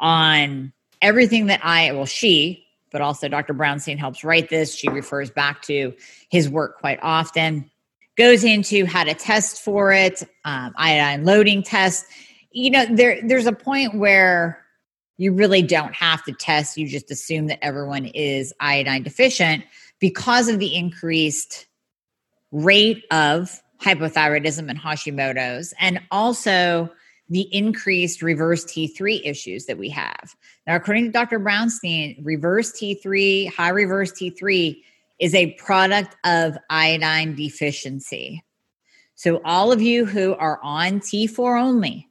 on 0.00 0.72
everything 1.00 1.46
that 1.46 1.64
I, 1.64 1.92
well, 1.92 2.06
she, 2.06 2.66
but 2.90 3.00
also 3.00 3.28
Dr. 3.28 3.54
Brownstein 3.54 3.98
helps 3.98 4.24
write 4.24 4.50
this. 4.50 4.74
She 4.74 4.88
refers 4.88 5.30
back 5.30 5.62
to 5.62 5.94
his 6.30 6.48
work 6.48 6.78
quite 6.78 6.98
often, 7.00 7.70
goes 8.16 8.42
into 8.44 8.86
how 8.86 9.04
to 9.04 9.14
test 9.14 9.62
for 9.62 9.92
it, 9.92 10.22
um, 10.44 10.74
iodine 10.76 11.24
loading 11.24 11.62
test. 11.62 12.04
you 12.50 12.70
know 12.70 12.84
there 12.90 13.20
there's 13.26 13.46
a 13.46 13.52
point 13.52 13.94
where 13.94 14.58
you 15.16 15.32
really 15.32 15.62
don't 15.62 15.94
have 15.94 16.24
to 16.24 16.32
test 16.32 16.76
you 16.76 16.86
just 16.86 17.10
assume 17.10 17.46
that 17.46 17.64
everyone 17.64 18.06
is 18.06 18.52
iodine 18.60 19.02
deficient 19.02 19.64
because 20.00 20.48
of 20.48 20.58
the 20.58 20.74
increased 20.74 21.66
rate 22.50 23.04
of 23.10 23.61
hypothyroidism 23.82 24.70
and 24.70 24.78
hashimoto's 24.78 25.74
and 25.78 26.00
also 26.10 26.90
the 27.28 27.48
increased 27.54 28.22
reverse 28.22 28.64
T3 28.64 29.22
issues 29.24 29.66
that 29.66 29.78
we 29.78 29.88
have. 29.88 30.34
Now, 30.66 30.76
according 30.76 31.04
to 31.06 31.10
Dr. 31.10 31.40
Brownstein, 31.40 32.18
reverse 32.22 32.72
T3, 32.72 33.52
high 33.52 33.70
reverse 33.70 34.12
T3 34.12 34.76
is 35.18 35.34
a 35.34 35.52
product 35.52 36.16
of 36.24 36.58
iodine 36.68 37.34
deficiency. 37.34 38.44
So, 39.14 39.40
all 39.44 39.72
of 39.72 39.80
you 39.80 40.04
who 40.04 40.34
are 40.34 40.58
on 40.62 41.00
T4 41.00 41.60
only, 41.60 42.08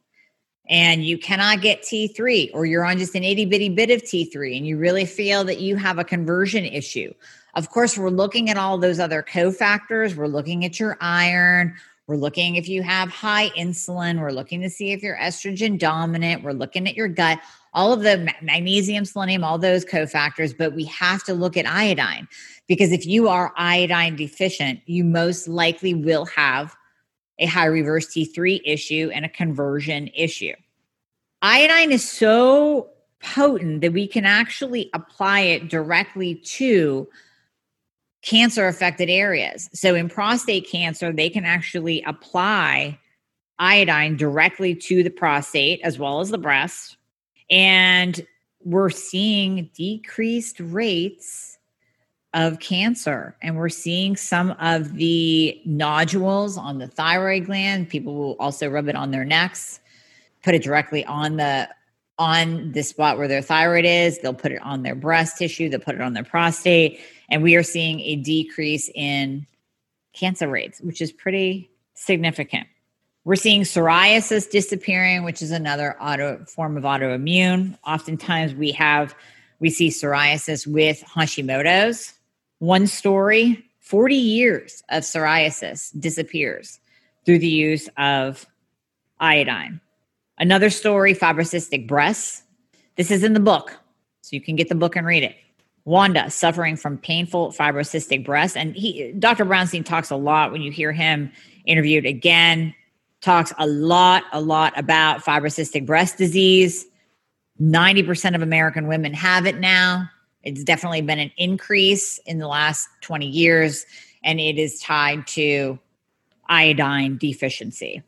and 0.70 1.06
you 1.06 1.18
cannot 1.18 1.62
get 1.62 1.82
T3, 1.82 2.52
or 2.54 2.66
you're 2.66 2.86
on 2.86 2.98
just 2.98 3.14
an 3.16 3.24
itty 3.24 3.46
bitty 3.46 3.70
bit 3.70 3.92
of 3.92 4.02
T3, 4.02 4.58
and 4.58 4.66
you 4.66 4.78
really 4.78 5.06
feel 5.06 5.44
that 5.44 5.60
you 5.60 5.76
have 5.76 6.00
a 6.00 6.04
conversion 6.04 6.64
issue. 6.64 7.14
Of 7.54 7.70
course, 7.70 7.98
we're 7.98 8.10
looking 8.10 8.50
at 8.50 8.58
all 8.58 8.78
those 8.78 9.00
other 9.00 9.24
cofactors. 9.24 10.16
We're 10.16 10.28
looking 10.28 10.64
at 10.64 10.80
your 10.80 10.98
iron. 11.02 11.76
We're 12.08 12.16
looking 12.16 12.56
if 12.56 12.68
you 12.68 12.82
have 12.84 13.10
high 13.10 13.50
insulin. 13.58 14.20
We're 14.20 14.32
looking 14.32 14.62
to 14.62 14.70
see 14.70 14.92
if 14.92 15.02
you're 15.04 15.18
estrogen 15.18 15.78
dominant. 15.78 16.44
We're 16.44 16.52
looking 16.54 16.88
at 16.88 16.96
your 16.96 17.08
gut, 17.08 17.40
all 17.74 17.94
of 17.94 18.02
the 18.02 18.34
magnesium, 18.42 19.06
selenium, 19.06 19.44
all 19.44 19.58
those 19.58 19.86
cofactors. 19.86 20.58
But 20.58 20.74
we 20.74 20.86
have 20.86 21.24
to 21.26 21.34
look 21.34 21.58
at 21.58 21.66
iodine 21.66 22.28
because 22.68 22.92
if 22.92 23.06
you 23.06 23.28
are 23.30 23.54
iodine 23.58 24.16
deficient, 24.16 24.80
you 24.86 25.04
most 25.04 25.48
likely 25.48 25.94
will 25.94 26.26
have 26.26 26.76
a 27.40 27.46
high 27.46 27.66
reverse 27.66 28.08
T3 28.08 28.62
issue 28.66 29.10
and 29.14 29.26
a 29.26 29.30
conversion 29.30 30.10
issue. 30.16 30.54
Iodine 31.42 31.92
is 31.92 32.10
so 32.10 32.90
potent 33.22 33.82
that 33.82 33.94
we 33.94 34.08
can 34.08 34.26
actually 34.26 34.90
apply 34.94 35.42
it 35.42 35.70
directly 35.70 36.36
to 36.36 37.08
cancer 38.22 38.68
affected 38.68 39.10
areas. 39.10 39.70
So 39.74 39.96
in 39.96 40.10
prostate 40.10 40.70
cancer, 40.70 41.12
they 41.12 41.30
can 41.30 41.46
actually 41.46 42.04
apply 42.04 43.00
iodine 43.60 44.18
directly 44.18 44.76
to 44.76 45.04
the 45.04 45.10
prostate 45.10 45.82
as 45.84 46.00
well 46.00 46.20
as 46.20 46.30
the 46.30 46.38
breast. 46.38 46.98
And 47.50 48.26
we're 48.64 48.90
seeing 48.90 49.70
decreased 49.74 50.60
rates 50.60 51.58
of 52.34 52.60
cancer. 52.60 53.36
And 53.42 53.58
we're 53.58 53.70
seeing 53.70 54.16
some 54.16 54.52
of 54.52 54.94
the 54.94 55.60
nodules 55.66 56.58
on 56.58 56.78
the 56.78 56.88
thyroid 56.88 57.46
gland. 57.46 57.90
People 57.90 58.16
will 58.16 58.36
also 58.40 58.70
rub 58.70 58.88
it 58.88 58.96
on 58.96 59.12
their 59.12 59.26
necks, 59.26 59.80
put 60.44 60.56
it 60.56 60.64
directly 60.64 61.04
on 61.06 61.38
the 61.38 61.68
on 62.22 62.72
the 62.74 62.84
spot 62.84 63.18
where 63.18 63.28
their 63.28 63.42
thyroid 63.42 63.84
is. 63.84 64.20
They'll 64.20 64.36
put 64.36 64.52
it 64.52 64.62
on 64.62 64.84
their 64.84 64.94
breast 64.94 65.40
tissue, 65.40 65.70
they'll 65.70 65.80
put 65.80 65.96
it 65.96 66.02
on 66.02 66.14
their 66.14 66.24
prostate. 66.24 67.00
And 67.30 67.42
we 67.42 67.56
are 67.56 67.64
seeing 67.64 68.00
a 68.02 68.16
decrease 68.16 68.92
in 68.94 69.48
cancer 70.14 70.48
rates, 70.48 70.80
which 70.82 71.02
is 71.02 71.12
pretty 71.12 71.72
significant. 71.96 72.68
We're 73.24 73.38
seeing 73.38 73.62
psoriasis 73.62 74.52
disappearing, 74.52 75.24
which 75.24 75.42
is 75.42 75.50
another 75.50 76.00
auto 76.00 76.46
form 76.46 76.78
of 76.78 76.84
autoimmune. 76.84 77.76
Oftentimes 77.88 78.54
we 78.54 78.72
have 78.74 79.16
we 79.60 79.72
see 79.72 79.90
psoriasis 79.90 80.68
with 80.68 81.04
Hashimoto's, 81.04 82.14
one 82.60 82.86
story 82.86 83.64
40 83.80 84.16
years 84.16 84.84
of 84.90 85.04
psoriasis 85.04 85.92
disappears 86.00 86.80
through 87.26 87.40
the 87.40 87.48
use 87.48 87.90
of 87.98 88.46
iodine. 89.20 89.82
Another 90.42 90.72
story 90.72 91.14
fibrocystic 91.14 91.88
breasts. 91.88 92.42
This 92.96 93.12
is 93.12 93.24
in 93.24 93.34
the 93.34 93.40
book, 93.40 93.78
so 94.22 94.36
you 94.36 94.42
can 94.42 94.56
get 94.56 94.70
the 94.70 94.76
book 94.76 94.96
and 94.96 95.06
read 95.06 95.22
it. 95.22 95.36
Wanda 95.86 96.32
suffering 96.32 96.76
from 96.76 96.98
painful 96.98 97.52
fibrocystic 97.52 98.26
breasts. 98.26 98.58
And 98.58 98.76
he, 98.76 99.12
Dr. 99.20 99.46
Brownstein 99.46 99.86
talks 99.86 100.10
a 100.10 100.16
lot 100.16 100.52
when 100.52 100.64
you 100.64 100.72
hear 100.72 100.92
him 100.92 101.32
interviewed 101.68 102.08
again, 102.08 102.74
talks 103.22 103.54
a 103.60 103.68
lot, 103.68 104.24
a 104.34 104.42
lot 104.42 104.74
about 104.76 105.24
fibrocystic 105.24 105.86
breast 105.86 106.18
disease. 106.18 106.88
90% 107.62 108.34
of 108.34 108.42
American 108.42 108.88
women 108.88 109.14
have 109.14 109.46
it 109.46 109.60
now. 109.60 110.10
It's 110.42 110.64
definitely 110.64 111.02
been 111.02 111.20
an 111.20 111.32
increase 111.38 112.18
in 112.26 112.40
the 112.40 112.48
last 112.48 112.88
20 113.02 113.28
years, 113.28 113.86
and 114.24 114.40
it 114.40 114.58
is 114.58 114.80
tied 114.80 115.28
to 115.28 115.78
iodine 116.50 117.18
deficiency. 117.18 118.02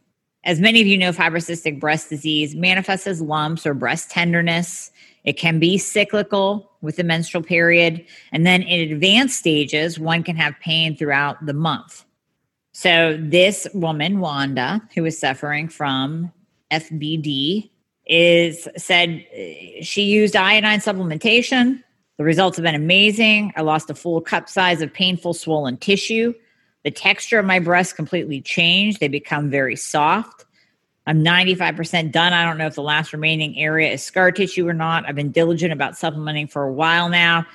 As 0.46 0.60
many 0.60 0.82
of 0.82 0.88
you 0.88 0.98
know, 0.98 1.12
fibrocystic 1.12 1.80
breast 1.80 2.10
disease 2.10 2.56
manifests 2.56 3.08
as 3.08 3.22
lumps 3.22 3.66
or 3.66 3.74
breast 3.74 4.10
tenderness. 4.10 4.92
It 5.24 5.34
can 5.34 5.60
be 5.60 5.78
cyclical 5.78 6.70
with 6.82 6.98
the 6.98 7.04
menstrual 7.04 7.44
period. 7.44 8.06
And 8.32 8.46
then 8.46 8.62
in 8.62 8.92
advanced 8.92 9.40
stages, 9.40 9.98
one 9.98 10.24
can 10.24 10.36
have 10.36 10.60
pain 10.60 10.98
throughout 10.98 11.46
the 11.46 11.54
month. 11.54 12.04
So, 12.74 13.18
this 13.22 13.68
woman, 13.74 14.20
Wanda, 14.20 14.82
who 14.96 15.06
is 15.06 15.18
suffering 15.20 15.70
from 15.70 16.32
FBD, 16.72 17.70
is 18.08 18.68
said 18.76 19.26
uh, 19.32 19.84
she 19.84 20.04
used 20.04 20.36
iodine 20.36 20.80
supplementation 20.80 21.84
the 22.18 22.24
results 22.24 22.58
have 22.58 22.64
been 22.64 22.76
amazing. 22.76 23.54
I 23.56 23.62
lost 23.62 23.90
a 23.90 23.96
full 23.96 24.22
cup 24.22 24.48
size 24.48 24.82
of 24.82 24.94
painful 24.94 25.34
swollen 25.34 25.78
tissue. 25.78 26.34
The 26.84 26.92
texture 26.92 27.40
of 27.40 27.46
my 27.46 27.60
breasts 27.60 27.94
completely 27.94 28.42
changed. 28.42 29.00
They 29.00 29.08
become 29.08 29.50
very 29.50 29.76
soft. 29.76 30.46
I'm 31.06 31.24
95% 31.24 32.12
done. 32.12 32.34
I 32.34 32.46
don't 32.46 32.58
know 32.58 32.68
if 32.68 32.76
the 32.76 32.82
last 32.82 33.14
remaining 33.14 33.58
area 33.58 33.92
is 33.92 34.04
scar 34.04 34.32
tissue 34.32 34.68
or 34.68 34.74
not. 34.74 35.06
I've 35.08 35.16
been 35.16 35.32
diligent 35.32 35.74
about 35.74 35.98
supplementing 35.98 36.48
for 36.48 36.64
a 36.64 36.72
while 36.72 37.10
now. 37.10 37.46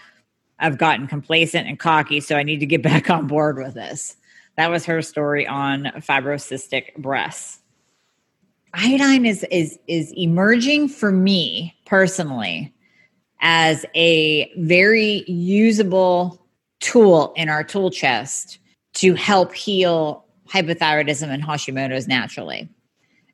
I've 0.59 0.77
gotten 0.77 1.07
complacent 1.07 1.69
and 1.69 1.79
cocky, 1.79 2.21
so 2.21 2.37
I 2.37 2.43
need 2.43 2.61
to 2.61 2.67
get 2.67 2.83
back 2.83 3.11
on 3.11 3.27
board 3.27 3.59
with 3.59 3.75
this. 3.75 4.17
That 4.57 4.71
was 4.71 4.85
her 4.87 5.03
story 5.03 5.47
on 5.47 5.85
fibrocystic 5.97 6.97
breasts. 6.97 7.61
Iodine 8.75 9.25
is 9.25 9.45
is 9.51 9.79
is 9.87 10.13
emerging 10.13 10.89
for 10.89 11.11
me 11.11 11.75
personally 11.87 12.75
as 13.41 13.87
a 13.95 14.53
very 14.59 15.25
usable 15.27 16.45
tool 16.81 17.33
in 17.37 17.49
our 17.49 17.65
tool 17.65 17.91
chest 17.91 18.59
to 18.95 19.15
help 19.15 19.55
heal 19.55 20.25
hypothyroidism 20.49 21.29
and 21.29 21.43
Hashimoto's 21.43 22.09
naturally. 22.09 22.69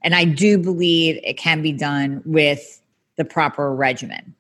And 0.03 0.15
I 0.15 0.25
do 0.25 0.59
believe 0.59 1.19
it 1.23 1.39
can 1.39 1.63
be 1.63 1.73
done 1.73 2.23
with 2.27 2.83
the 3.17 3.25
proper 3.25 3.75
regimen. 3.75 4.35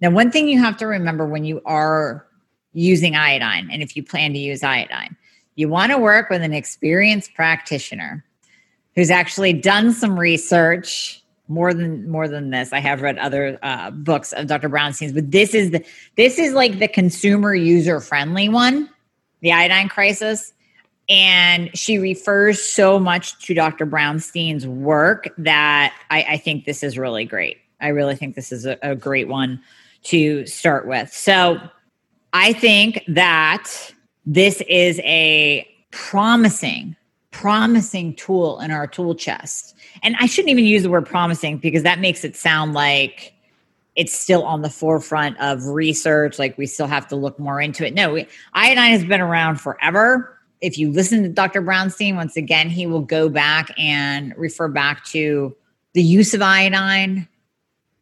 Now, 0.00 0.10
one 0.10 0.30
thing 0.30 0.48
you 0.48 0.58
have 0.60 0.76
to 0.78 0.86
remember 0.86 1.26
when 1.26 1.44
you 1.44 1.60
are 1.64 2.26
using 2.72 3.16
iodine, 3.16 3.68
and 3.72 3.82
if 3.82 3.96
you 3.96 4.02
plan 4.02 4.32
to 4.32 4.38
use 4.38 4.62
iodine, 4.62 5.16
you 5.54 5.68
want 5.68 5.90
to 5.92 5.98
work 5.98 6.30
with 6.30 6.42
an 6.42 6.52
experienced 6.52 7.34
practitioner 7.34 8.24
who's 8.94 9.10
actually 9.10 9.52
done 9.52 9.92
some 9.92 10.18
research 10.18 11.22
more 11.48 11.72
than 11.72 12.08
more 12.10 12.28
than 12.28 12.50
this 12.50 12.74
i 12.74 12.78
have 12.78 13.00
read 13.00 13.16
other 13.18 13.58
uh, 13.62 13.90
books 13.90 14.32
of 14.34 14.46
dr 14.46 14.68
brownstein's 14.68 15.12
but 15.12 15.30
this 15.30 15.54
is 15.54 15.70
the 15.70 15.82
this 16.16 16.38
is 16.38 16.52
like 16.52 16.78
the 16.78 16.86
consumer 16.86 17.54
user 17.54 18.00
friendly 18.00 18.50
one 18.50 18.88
the 19.40 19.52
iodine 19.52 19.88
crisis 19.88 20.52
and 21.08 21.70
she 21.76 21.98
refers 21.98 22.62
so 22.62 22.98
much 22.98 23.38
to 23.44 23.54
dr 23.54 23.84
brownstein's 23.86 24.66
work 24.66 25.28
that 25.38 25.94
I, 26.10 26.22
I 26.30 26.36
think 26.36 26.64
this 26.64 26.82
is 26.82 26.98
really 26.98 27.24
great 27.24 27.58
I 27.80 27.88
really 27.88 28.16
think 28.16 28.34
this 28.34 28.52
is 28.52 28.66
a, 28.66 28.78
a 28.82 28.96
great 28.96 29.28
one 29.28 29.60
to 30.04 30.46
start 30.46 30.86
with. 30.86 31.12
So 31.12 31.60
I 32.32 32.52
think 32.52 33.04
that 33.08 33.92
this 34.26 34.62
is 34.68 35.00
a 35.00 35.68
promising, 35.90 36.96
promising 37.30 38.14
tool 38.14 38.60
in 38.60 38.70
our 38.70 38.86
tool 38.86 39.14
chest. 39.14 39.74
And 40.02 40.16
I 40.20 40.26
shouldn't 40.26 40.50
even 40.50 40.64
use 40.64 40.82
the 40.82 40.90
word 40.90 41.06
promising 41.06 41.58
because 41.58 41.82
that 41.82 42.00
makes 42.00 42.24
it 42.24 42.36
sound 42.36 42.74
like 42.74 43.34
it's 43.98 44.16
still 44.16 44.44
on 44.44 44.62
the 44.62 44.70
forefront 44.70 45.36
of 45.40 45.66
research. 45.66 46.38
Like 46.38 46.56
we 46.56 46.66
still 46.66 46.86
have 46.86 47.08
to 47.08 47.16
look 47.16 47.36
more 47.40 47.60
into 47.60 47.84
it. 47.84 47.94
No, 47.94 48.12
we, 48.12 48.28
iodine 48.54 48.92
has 48.92 49.04
been 49.04 49.20
around 49.20 49.60
forever. 49.60 50.38
If 50.60 50.78
you 50.78 50.92
listen 50.92 51.24
to 51.24 51.28
Dr. 51.28 51.60
Brownstein, 51.60 52.14
once 52.14 52.36
again, 52.36 52.70
he 52.70 52.86
will 52.86 53.02
go 53.02 53.28
back 53.28 53.72
and 53.76 54.32
refer 54.36 54.68
back 54.68 55.04
to 55.06 55.54
the 55.94 56.02
use 56.02 56.32
of 56.32 56.40
iodine 56.40 57.26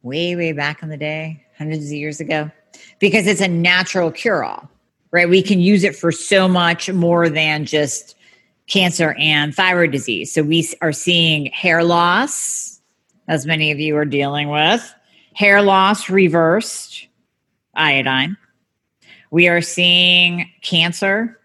way, 0.03 0.37
way 0.37 0.53
back 0.53 0.83
in 0.83 0.91
the 0.91 0.99
day, 0.99 1.43
hundreds 1.57 1.87
of 1.87 1.93
years 1.93 2.21
ago, 2.21 2.51
because 2.99 3.27
it's 3.27 3.41
a 3.41 3.49
natural 3.49 4.11
cure 4.11 4.45
all, 4.45 4.71
right? 5.13 5.31
We 5.31 5.41
can 5.41 5.61
use 5.61 5.83
it 5.83 5.97
for 5.97 6.13
so 6.13 6.47
much 6.47 6.91
more 6.93 7.31
than 7.31 7.65
just 7.65 8.17
cancer 8.67 9.15
and 9.19 9.55
thyroid 9.55 9.93
disease. 9.93 10.33
So 10.33 10.43
we 10.43 10.69
are 10.83 10.93
seeing 10.93 11.47
hair 11.47 11.85
loss, 11.85 12.81
as 13.29 13.47
many 13.47 13.71
of 13.71 13.81
you 13.81 13.97
are 13.97 14.05
dealing 14.05 14.51
with, 14.51 14.95
hair 15.37 15.61
loss 15.61 16.09
reversed, 16.09 17.09
iodine. 17.75 18.39
We 19.31 19.49
are 19.49 19.61
seeing 19.61 20.51
cancer, 20.63 21.39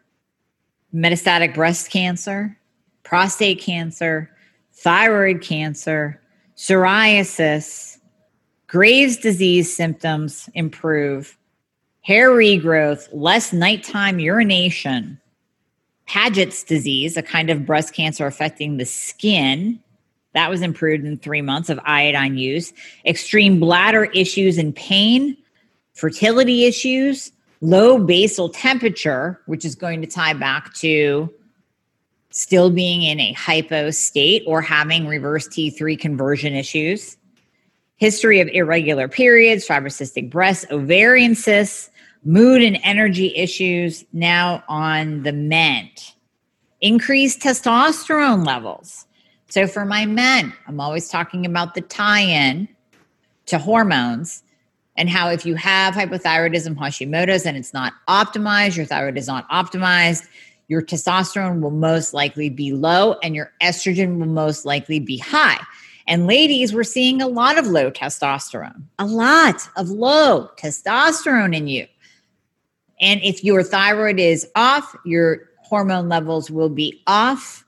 metastatic 0.96 1.54
breast 1.54 1.92
cancer, 1.92 2.58
prostate 3.04 3.60
cancer, 3.60 4.32
thyroid 4.72 5.42
cancer, 5.42 6.22
psoriasis, 6.56 7.98
Graves' 8.68 9.18
disease 9.18 9.76
symptoms 9.76 10.50
improve, 10.54 11.38
hair 12.00 12.30
regrowth, 12.30 13.10
less 13.12 13.52
nighttime 13.52 14.20
urination, 14.20 15.20
Paget's 16.08 16.64
disease, 16.64 17.18
a 17.18 17.22
kind 17.22 17.50
of 17.50 17.66
breast 17.66 17.94
cancer 17.94 18.26
affecting 18.26 18.78
the 18.78 18.86
skin, 18.86 19.82
that 20.34 20.50
was 20.50 20.62
improved 20.62 21.06
in 21.06 21.18
three 21.18 21.42
months 21.42 21.70
of 21.70 21.80
iodine 21.84 22.38
use, 22.38 22.74
extreme 23.06 23.60
bladder 23.60 24.06
issues 24.06 24.58
and 24.58 24.76
pain, 24.76 25.36
fertility 25.94 26.66
issues, 26.66 27.32
low 27.62 28.00
basal 28.00 28.50
temperature, 28.50 29.42
which 29.46 29.66
is 29.66 29.76
going 29.76 30.02
to 30.02 30.08
tie 30.08 30.34
back 30.34 30.74
to 30.76 31.32
still 32.32 32.70
being 32.70 33.04
in 33.04 33.20
a 33.20 33.34
hypo 33.34 33.92
state 33.92 34.44
or 34.48 34.62
having 34.62 35.06
reverse 35.06 35.48
T3 35.48 36.00
conversion 36.00 36.54
issues, 36.54 37.18
history 37.98 38.40
of 38.40 38.48
irregular 38.48 39.08
periods, 39.08 39.68
fibrocystic 39.68 40.30
breasts, 40.30 40.66
ovarian 40.72 41.36
cysts, 41.36 41.90
mood 42.24 42.62
and 42.62 42.80
energy 42.84 43.36
issues 43.36 44.06
now 44.14 44.64
on 44.68 45.24
the 45.24 45.34
mend, 45.34 46.14
increased 46.80 47.42
testosterone 47.42 48.46
levels. 48.46 49.06
So 49.52 49.68
for 49.68 49.84
my 49.84 50.06
men, 50.06 50.54
I'm 50.66 50.80
always 50.80 51.10
talking 51.10 51.46
about 51.46 51.76
the 51.76 51.82
tie 51.82 52.22
in 52.22 52.70
to 53.48 53.58
hormones 53.58 54.44
and 54.96 55.10
how 55.10 55.30
if 55.30 55.46
you 55.46 55.56
have 55.56 55.94
hypothyroidism, 55.94 56.78
Hashimoto's, 56.78 57.46
and 57.46 57.58
it's 57.58 57.74
not 57.74 57.92
optimized, 58.08 58.78
your 58.78 58.86
thyroid 58.86 59.18
is 59.18 59.28
not 59.28 59.50
optimized, 59.50 60.26
your 60.70 60.82
testosterone 60.82 61.60
will 61.60 61.72
most 61.72 62.14
likely 62.14 62.50
be 62.50 62.72
low 62.72 63.18
and 63.24 63.36
your 63.36 63.52
estrogen 63.62 64.20
will 64.20 64.28
most 64.28 64.66
likely 64.66 65.02
be 65.02 65.18
high. 65.18 65.60
And 66.08 66.28
ladies, 66.28 66.74
we're 66.74 66.86
seeing 66.86 67.22
a 67.22 67.28
lot 67.28 67.58
of 67.58 67.68
low 67.68 67.92
testosterone, 67.92 68.84
a 69.00 69.06
lot 69.06 69.68
of 69.76 69.90
low 69.90 70.50
testosterone 70.58 71.54
in 71.54 71.68
you. 71.68 71.88
And 73.02 73.20
if 73.22 73.44
your 73.44 73.64
thyroid 73.64 74.18
is 74.18 74.48
off, 74.56 74.96
your 75.04 75.50
hormone 75.58 76.08
levels 76.08 76.50
will 76.50 76.70
be 76.70 77.04
off. 77.06 77.66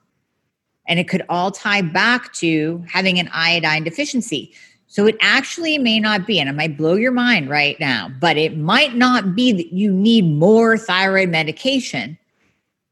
And 0.86 0.98
it 0.98 1.08
could 1.08 1.22
all 1.28 1.50
tie 1.50 1.82
back 1.82 2.32
to 2.34 2.84
having 2.88 3.18
an 3.18 3.28
iodine 3.32 3.84
deficiency. 3.84 4.54
So 4.86 5.06
it 5.06 5.16
actually 5.20 5.78
may 5.78 5.98
not 5.98 6.26
be, 6.26 6.38
and 6.38 6.48
it 6.48 6.52
might 6.52 6.76
blow 6.76 6.94
your 6.94 7.10
mind 7.10 7.48
right 7.50 7.78
now, 7.80 8.10
but 8.20 8.36
it 8.36 8.56
might 8.56 8.94
not 8.94 9.34
be 9.34 9.50
that 9.52 9.72
you 9.72 9.90
need 9.90 10.22
more 10.22 10.78
thyroid 10.78 11.30
medication 11.30 12.18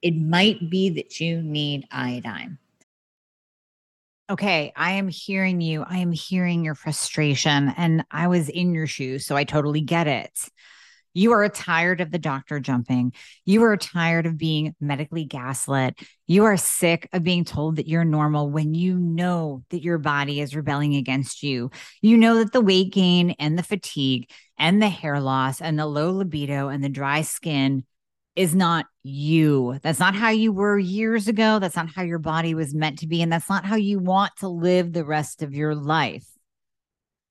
it 0.02 0.16
might 0.16 0.68
be 0.68 0.90
that 0.90 1.20
you 1.20 1.40
need 1.40 1.86
iodine. 1.90 2.58
Okay, 4.28 4.72
I 4.76 4.92
am 4.92 5.08
hearing 5.08 5.60
you. 5.60 5.82
I 5.82 5.98
am 5.98 6.12
hearing 6.12 6.64
your 6.64 6.74
frustration, 6.74 7.72
and 7.76 8.04
I 8.10 8.26
was 8.26 8.48
in 8.48 8.74
your 8.74 8.86
shoes, 8.86 9.26
so 9.26 9.36
I 9.36 9.44
totally 9.44 9.80
get 9.80 10.06
it. 10.06 10.48
You 11.14 11.32
are 11.32 11.48
tired 11.48 12.00
of 12.00 12.10
the 12.10 12.18
doctor 12.18 12.60
jumping. 12.60 13.12
You 13.44 13.62
are 13.64 13.76
tired 13.76 14.26
of 14.26 14.38
being 14.38 14.74
medically 14.80 15.24
gaslit. 15.24 15.98
You 16.26 16.44
are 16.44 16.56
sick 16.56 17.08
of 17.12 17.22
being 17.22 17.44
told 17.44 17.76
that 17.76 17.88
you're 17.88 18.04
normal 18.04 18.50
when 18.50 18.74
you 18.74 18.98
know 18.98 19.64
that 19.70 19.82
your 19.82 19.98
body 19.98 20.40
is 20.40 20.56
rebelling 20.56 20.96
against 20.96 21.42
you. 21.42 21.70
You 22.00 22.16
know 22.16 22.38
that 22.38 22.52
the 22.52 22.60
weight 22.60 22.92
gain 22.92 23.32
and 23.38 23.58
the 23.58 23.62
fatigue 23.62 24.30
and 24.58 24.80
the 24.80 24.88
hair 24.88 25.20
loss 25.20 25.60
and 25.60 25.78
the 25.78 25.86
low 25.86 26.12
libido 26.12 26.68
and 26.68 26.82
the 26.82 26.88
dry 26.88 27.22
skin 27.22 27.84
is 28.34 28.54
not 28.54 28.86
you. 29.02 29.78
That's 29.82 29.98
not 29.98 30.14
how 30.14 30.30
you 30.30 30.52
were 30.52 30.78
years 30.78 31.28
ago. 31.28 31.58
That's 31.58 31.76
not 31.76 31.90
how 31.90 32.02
your 32.02 32.18
body 32.18 32.54
was 32.54 32.74
meant 32.74 33.00
to 33.00 33.06
be. 33.06 33.20
And 33.20 33.30
that's 33.30 33.50
not 33.50 33.66
how 33.66 33.76
you 33.76 33.98
want 33.98 34.32
to 34.38 34.48
live 34.48 34.92
the 34.92 35.04
rest 35.04 35.42
of 35.42 35.52
your 35.52 35.74
life. 35.74 36.26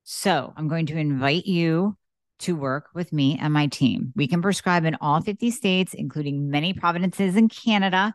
So 0.04 0.54
I'm 0.56 0.68
going 0.68 0.88
to 0.88 0.98
invite 0.98 1.46
you 1.46 1.98
to 2.42 2.56
work 2.56 2.90
with 2.94 3.12
me 3.12 3.38
and 3.42 3.54
my 3.54 3.68
team. 3.68 4.14
We 4.16 4.28
can 4.28 4.42
prescribe 4.42 4.86
in 4.86 4.98
all 5.02 5.22
50 5.22 5.52
states, 5.52 5.94
including 5.94 6.50
many 6.50 6.74
provinces 6.74 7.36
in 7.36 7.50
Canada. 7.50 8.14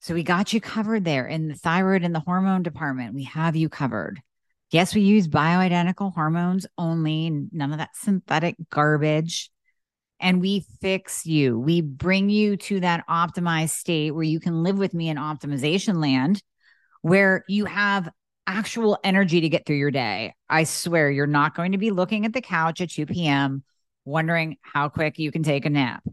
So 0.00 0.14
we 0.14 0.22
got 0.22 0.52
you 0.52 0.60
covered 0.60 1.04
there 1.04 1.26
in 1.26 1.48
the 1.48 1.54
thyroid 1.54 2.04
and 2.04 2.14
the 2.14 2.20
hormone 2.20 2.62
department. 2.62 3.14
We 3.14 3.24
have 3.24 3.56
you 3.56 3.68
covered. 3.68 4.20
Yes, 4.70 4.94
we 4.94 5.00
use 5.00 5.28
bioidentical 5.28 6.12
hormones 6.12 6.66
only, 6.76 7.30
none 7.52 7.72
of 7.72 7.78
that 7.78 7.96
synthetic 7.96 8.56
garbage 8.70 9.50
and 10.20 10.40
we 10.40 10.64
fix 10.80 11.26
you. 11.26 11.58
We 11.58 11.80
bring 11.80 12.30
you 12.30 12.56
to 12.56 12.80
that 12.80 13.06
optimized 13.08 13.70
state 13.70 14.12
where 14.12 14.22
you 14.22 14.40
can 14.40 14.62
live 14.62 14.78
with 14.78 14.94
me 14.94 15.08
in 15.08 15.16
optimization 15.16 16.00
land, 16.00 16.42
where 17.02 17.44
you 17.48 17.66
have 17.66 18.08
actual 18.46 18.98
energy 19.02 19.40
to 19.42 19.48
get 19.48 19.66
through 19.66 19.76
your 19.76 19.90
day. 19.90 20.34
I 20.48 20.64
swear 20.64 21.10
you're 21.10 21.26
not 21.26 21.54
going 21.54 21.72
to 21.72 21.78
be 21.78 21.90
looking 21.90 22.24
at 22.24 22.32
the 22.32 22.40
couch 22.40 22.80
at 22.80 22.90
2 22.90 23.06
p.m. 23.06 23.64
wondering 24.04 24.56
how 24.62 24.88
quick 24.88 25.18
you 25.18 25.32
can 25.32 25.42
take 25.42 25.64
a 25.66 25.70
nap. 25.70 26.04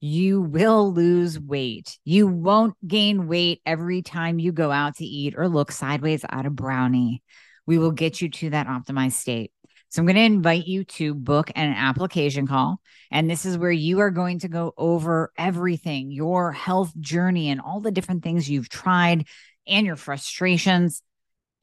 You 0.00 0.42
will 0.42 0.92
lose 0.92 1.40
weight. 1.40 1.98
You 2.04 2.26
won't 2.26 2.74
gain 2.86 3.28
weight 3.28 3.62
every 3.64 4.02
time 4.02 4.38
you 4.38 4.52
go 4.52 4.70
out 4.70 4.96
to 4.96 5.04
eat 5.04 5.34
or 5.36 5.48
look 5.48 5.72
sideways 5.72 6.24
at 6.28 6.46
a 6.46 6.50
brownie. 6.50 7.22
We 7.66 7.78
will 7.78 7.92
get 7.92 8.20
you 8.20 8.28
to 8.30 8.50
that 8.50 8.68
optimized 8.68 9.14
state. 9.14 9.52
So 9.88 10.00
I'm 10.00 10.06
going 10.06 10.16
to 10.16 10.22
invite 10.22 10.66
you 10.66 10.84
to 10.84 11.14
book 11.14 11.50
an 11.54 11.72
application 11.72 12.46
call. 12.46 12.80
And 13.10 13.30
this 13.30 13.46
is 13.46 13.56
where 13.56 13.72
you 13.72 14.00
are 14.00 14.10
going 14.10 14.40
to 14.40 14.48
go 14.48 14.74
over 14.76 15.32
everything 15.38 16.10
your 16.10 16.52
health 16.52 16.92
journey 17.00 17.50
and 17.50 17.60
all 17.60 17.80
the 17.80 17.92
different 17.92 18.22
things 18.22 18.50
you've 18.50 18.68
tried 18.68 19.26
and 19.66 19.86
your 19.86 19.96
frustrations. 19.96 21.02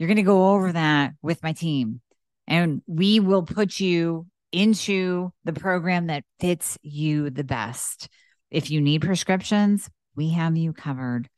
You're 0.03 0.09
going 0.09 0.17
to 0.17 0.23
go 0.23 0.51
over 0.51 0.73
that 0.73 1.13
with 1.21 1.41
my 1.41 1.53
team. 1.53 2.01
And 2.45 2.81
we 2.87 3.21
will 3.21 3.43
put 3.43 3.79
you 3.79 4.27
into 4.51 5.31
the 5.45 5.53
program 5.53 6.07
that 6.07 6.25
fits 6.41 6.77
you 6.81 7.29
the 7.29 7.45
best. 7.45 8.09
If 8.51 8.69
you 8.69 8.81
need 8.81 9.03
prescriptions, 9.03 9.89
we 10.13 10.31
have 10.31 10.57
you 10.57 10.73
covered. 10.73 11.29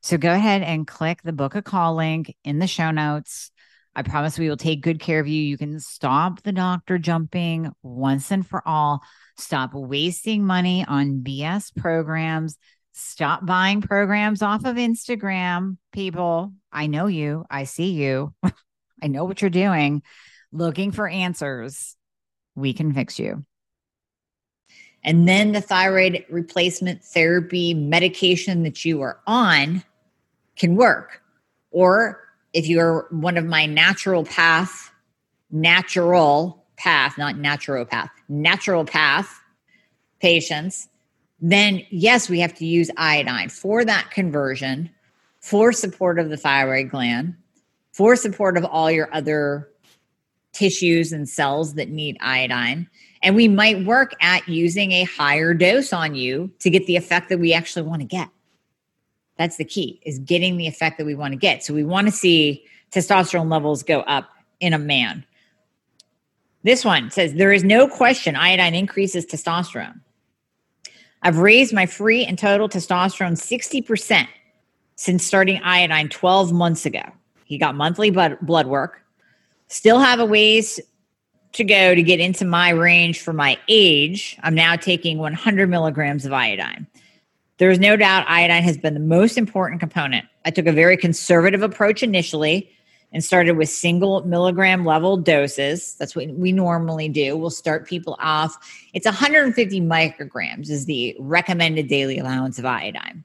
So 0.00 0.16
go 0.16 0.32
ahead 0.32 0.62
and 0.62 0.86
click 0.86 1.20
the 1.22 1.34
book 1.34 1.54
a 1.54 1.60
call 1.60 1.96
link 1.96 2.34
in 2.44 2.60
the 2.60 2.66
show 2.66 2.90
notes. 2.90 3.50
I 3.94 4.00
promise 4.00 4.38
we 4.38 4.48
will 4.48 4.56
take 4.56 4.80
good 4.80 5.00
care 5.00 5.20
of 5.20 5.28
you. 5.28 5.42
You 5.42 5.58
can 5.58 5.78
stop 5.78 6.44
the 6.44 6.52
doctor 6.52 6.96
jumping 6.96 7.72
once 7.82 8.30
and 8.30 8.46
for 8.46 8.66
all. 8.66 9.02
Stop 9.36 9.74
wasting 9.74 10.46
money 10.46 10.82
on 10.88 11.20
BS 11.20 11.76
programs. 11.76 12.56
Stop 12.96 13.44
buying 13.44 13.82
programs 13.82 14.40
off 14.40 14.64
of 14.64 14.76
Instagram. 14.76 15.78
People, 15.92 16.52
I 16.72 16.86
know 16.86 17.08
you. 17.08 17.44
I 17.50 17.64
see 17.64 17.90
you. 17.90 18.32
I 19.02 19.08
know 19.08 19.24
what 19.24 19.42
you're 19.42 19.50
doing. 19.50 20.02
Looking 20.52 20.92
for 20.92 21.08
answers. 21.08 21.96
We 22.54 22.72
can 22.72 22.94
fix 22.94 23.18
you. 23.18 23.44
And 25.02 25.28
then 25.28 25.50
the 25.50 25.60
thyroid 25.60 26.24
replacement 26.30 27.02
therapy 27.02 27.74
medication 27.74 28.62
that 28.62 28.84
you 28.84 29.02
are 29.02 29.18
on 29.26 29.82
can 30.56 30.76
work. 30.76 31.20
Or 31.72 32.20
if 32.52 32.68
you're 32.68 33.08
one 33.10 33.36
of 33.36 33.44
my 33.44 33.66
natural 33.66 34.24
path, 34.24 34.92
natural 35.50 36.64
path, 36.76 37.18
not 37.18 37.34
naturopath, 37.34 38.10
natural 38.28 38.84
path 38.84 39.40
patients, 40.20 40.88
then 41.40 41.82
yes, 41.90 42.28
we 42.28 42.40
have 42.40 42.54
to 42.54 42.66
use 42.66 42.90
iodine 42.96 43.48
for 43.48 43.84
that 43.84 44.10
conversion, 44.10 44.90
for 45.40 45.72
support 45.72 46.18
of 46.18 46.30
the 46.30 46.36
thyroid 46.36 46.90
gland, 46.90 47.34
for 47.92 48.16
support 48.16 48.56
of 48.56 48.64
all 48.64 48.90
your 48.90 49.12
other 49.14 49.68
tissues 50.52 51.12
and 51.12 51.28
cells 51.28 51.74
that 51.74 51.90
need 51.90 52.16
iodine. 52.20 52.88
And 53.22 53.34
we 53.34 53.48
might 53.48 53.84
work 53.84 54.12
at 54.20 54.48
using 54.48 54.92
a 54.92 55.04
higher 55.04 55.54
dose 55.54 55.92
on 55.92 56.14
you 56.14 56.52
to 56.60 56.70
get 56.70 56.86
the 56.86 56.96
effect 56.96 57.28
that 57.28 57.38
we 57.38 57.52
actually 57.52 57.82
want 57.82 58.00
to 58.02 58.06
get. 58.06 58.28
That's 59.36 59.56
the 59.56 59.64
key 59.64 60.00
is 60.04 60.18
getting 60.20 60.56
the 60.56 60.66
effect 60.66 60.98
that 60.98 61.04
we 61.04 61.14
want 61.14 61.32
to 61.32 61.38
get. 61.38 61.64
So 61.64 61.74
we 61.74 61.84
want 61.84 62.06
to 62.06 62.12
see 62.12 62.64
testosterone 62.92 63.50
levels 63.50 63.82
go 63.82 64.00
up 64.00 64.30
in 64.60 64.72
a 64.72 64.78
man. 64.78 65.24
This 66.62 66.84
one 66.84 67.10
says 67.10 67.34
there 67.34 67.52
is 67.52 67.64
no 67.64 67.88
question 67.88 68.36
iodine 68.36 68.74
increases 68.74 69.26
testosterone. 69.26 70.00
I've 71.24 71.38
raised 71.38 71.72
my 71.72 71.86
free 71.86 72.24
and 72.24 72.38
total 72.38 72.68
testosterone 72.68 73.32
60% 73.32 74.28
since 74.96 75.24
starting 75.24 75.60
iodine 75.62 76.10
12 76.10 76.52
months 76.52 76.84
ago. 76.84 77.02
He 77.46 77.56
got 77.56 77.74
monthly 77.74 78.10
blood, 78.10 78.66
work. 78.66 79.02
Still 79.68 79.98
have 79.98 80.20
a 80.20 80.26
ways 80.26 80.78
to 81.52 81.64
go 81.64 81.94
to 81.94 82.02
get 82.02 82.20
into 82.20 82.44
my 82.44 82.70
range 82.70 83.20
for 83.20 83.32
my 83.32 83.58
age. 83.68 84.38
I'm 84.42 84.54
now 84.54 84.76
taking 84.76 85.18
100 85.18 85.68
milligrams 85.70 86.26
of 86.26 86.32
iodine. 86.32 86.86
There 87.56 87.70
is 87.70 87.78
no 87.78 87.96
doubt 87.96 88.26
iodine 88.28 88.62
has 88.62 88.76
been 88.76 88.94
the 88.94 89.00
most 89.00 89.38
important 89.38 89.80
component. 89.80 90.26
I 90.44 90.50
took 90.50 90.66
a 90.66 90.72
very 90.72 90.96
conservative 90.96 91.62
approach 91.62 92.02
initially 92.02 92.70
and 93.14 93.22
started 93.22 93.56
with 93.56 93.68
single 93.68 94.22
milligram 94.26 94.84
level 94.84 95.16
doses. 95.16 95.94
That's 95.94 96.16
what 96.16 96.28
we 96.30 96.50
normally 96.50 97.08
do. 97.08 97.36
We'll 97.36 97.48
start 97.48 97.86
people 97.86 98.16
off. 98.18 98.58
It's 98.92 99.06
150 99.06 99.80
micrograms 99.80 100.68
is 100.68 100.86
the 100.86 101.16
recommended 101.20 101.86
daily 101.86 102.18
allowance 102.18 102.58
of 102.58 102.66
iodine. 102.66 103.24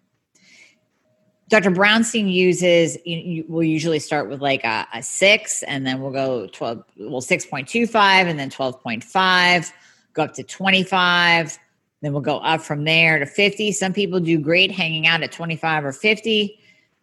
Dr. 1.49 1.71
Brownstein 1.71 2.31
uses, 2.31 2.99
you, 3.05 3.43
we'll 3.47 3.63
usually 3.63 3.97
start 3.97 4.29
with 4.29 4.39
like 4.39 4.63
a, 4.63 4.87
a, 4.93 5.01
six, 5.01 5.63
and 5.63 5.85
then 5.87 5.99
we'll 5.99 6.11
go 6.11 6.45
12, 6.45 6.83
well, 6.99 7.21
6.25, 7.21 7.95
and 7.97 8.37
then 8.37 8.51
12.5, 8.51 9.71
go 10.13 10.23
up 10.23 10.33
to 10.35 10.43
25. 10.43 11.57
Then 12.01 12.13
we'll 12.13 12.21
go 12.21 12.37
up 12.37 12.61
from 12.61 12.83
there 12.83 13.17
to 13.17 13.25
50. 13.25 13.71
Some 13.71 13.93
people 13.93 14.19
do 14.19 14.37
great 14.37 14.69
hanging 14.69 15.07
out 15.07 15.23
at 15.23 15.31
25 15.31 15.85
or 15.85 15.91
50. 15.91 16.58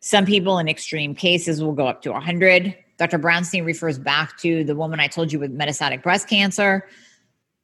Some 0.07 0.25
people 0.25 0.61
in 0.61 0.69
extreme 0.69 1.17
cases 1.17 1.61
will 1.61 1.73
go 1.73 1.89
up 1.89 2.03
to 2.03 2.13
100. 2.13 2.77
Dr. 2.97 3.19
Brownstein 3.19 3.67
refers 3.67 3.99
back 3.99 4.39
to 4.39 4.63
the 4.63 4.77
woman 4.77 5.01
I 5.01 5.09
told 5.09 5.33
you 5.33 5.41
with 5.41 5.53
metastatic 5.53 6.05
breast 6.05 6.29
cancer. 6.29 6.87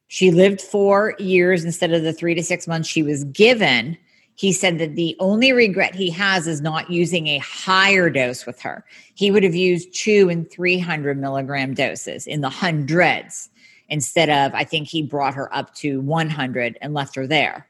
She 0.07 0.29
lived 0.29 0.59
four 0.59 1.15
years 1.19 1.63
instead 1.63 1.93
of 1.93 2.03
the 2.03 2.11
three 2.11 2.35
to 2.35 2.43
six 2.43 2.67
months 2.67 2.89
she 2.89 3.01
was 3.01 3.23
given 3.23 3.97
he 4.35 4.51
said 4.51 4.79
that 4.79 4.95
the 4.95 5.15
only 5.19 5.53
regret 5.53 5.95
he 5.95 6.09
has 6.09 6.47
is 6.47 6.59
not 6.59 6.89
using 6.89 7.27
a 7.27 7.37
higher 7.37 8.09
dose 8.09 8.45
with 8.45 8.59
her. 8.61 8.83
He 9.13 9.31
would 9.31 9.43
have 9.43 9.55
used 9.55 9.93
two 9.93 10.27
and 10.29 10.49
300 10.49 11.17
milligram 11.19 11.73
doses 11.73 12.25
in 12.25 12.41
the 12.41 12.49
hundreds 12.49 13.49
instead 13.89 14.29
of, 14.29 14.53
I 14.55 14.63
think 14.63 14.87
he 14.87 15.03
brought 15.03 15.35
her 15.35 15.53
up 15.55 15.75
to 15.75 16.01
100 16.01 16.77
and 16.81 16.93
left 16.93 17.15
her 17.15 17.27
there. 17.27 17.67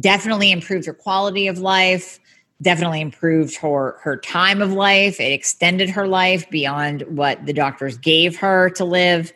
Definitely 0.00 0.52
improved 0.52 0.86
her 0.86 0.94
quality 0.94 1.48
of 1.48 1.58
life, 1.58 2.18
definitely 2.62 3.00
improved 3.00 3.56
her, 3.56 3.98
her 4.02 4.16
time 4.16 4.62
of 4.62 4.72
life. 4.72 5.20
It 5.20 5.32
extended 5.32 5.90
her 5.90 6.06
life 6.06 6.48
beyond 6.50 7.02
what 7.02 7.44
the 7.46 7.52
doctors 7.52 7.98
gave 7.98 8.36
her 8.36 8.70
to 8.70 8.84
live. 8.84 9.32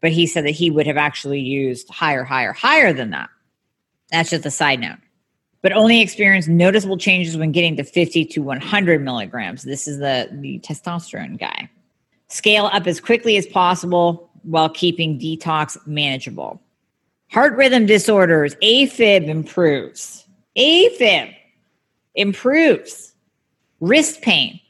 But 0.00 0.12
he 0.12 0.26
said 0.26 0.44
that 0.44 0.50
he 0.50 0.70
would 0.70 0.86
have 0.86 0.96
actually 0.96 1.40
used 1.40 1.88
higher, 1.88 2.24
higher, 2.24 2.52
higher 2.52 2.92
than 2.92 3.10
that. 3.10 3.30
That's 4.10 4.30
just 4.30 4.46
a 4.46 4.50
side 4.50 4.80
note 4.80 4.98
but 5.62 5.72
only 5.72 6.00
experienced 6.00 6.48
noticeable 6.48 6.98
changes 6.98 7.36
when 7.36 7.52
getting 7.52 7.76
to 7.76 7.84
50 7.84 8.24
to 8.26 8.42
100 8.42 9.02
milligrams. 9.02 9.62
This 9.62 9.88
is 9.88 9.98
the, 9.98 10.28
the 10.32 10.58
testosterone 10.58 11.38
guy. 11.38 11.70
Scale 12.28 12.66
up 12.66 12.86
as 12.86 13.00
quickly 13.00 13.36
as 13.36 13.46
possible 13.46 14.28
while 14.42 14.68
keeping 14.68 15.18
detox 15.18 15.78
manageable. 15.86 16.60
Heart 17.30 17.56
rhythm 17.56 17.86
disorders, 17.86 18.56
AFib 18.56 19.28
improves. 19.28 20.26
AFib 20.58 21.34
improves. 22.14 23.12
Wrist 23.80 24.22
pain, 24.22 24.60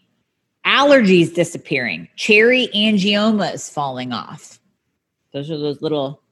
allergies 0.65 1.35
disappearing, 1.35 2.09
cherry 2.17 2.69
angiomas 2.75 3.71
falling 3.71 4.13
off. 4.13 4.59
Those 5.33 5.51
are 5.51 5.59
those 5.59 5.83
little, 5.83 6.23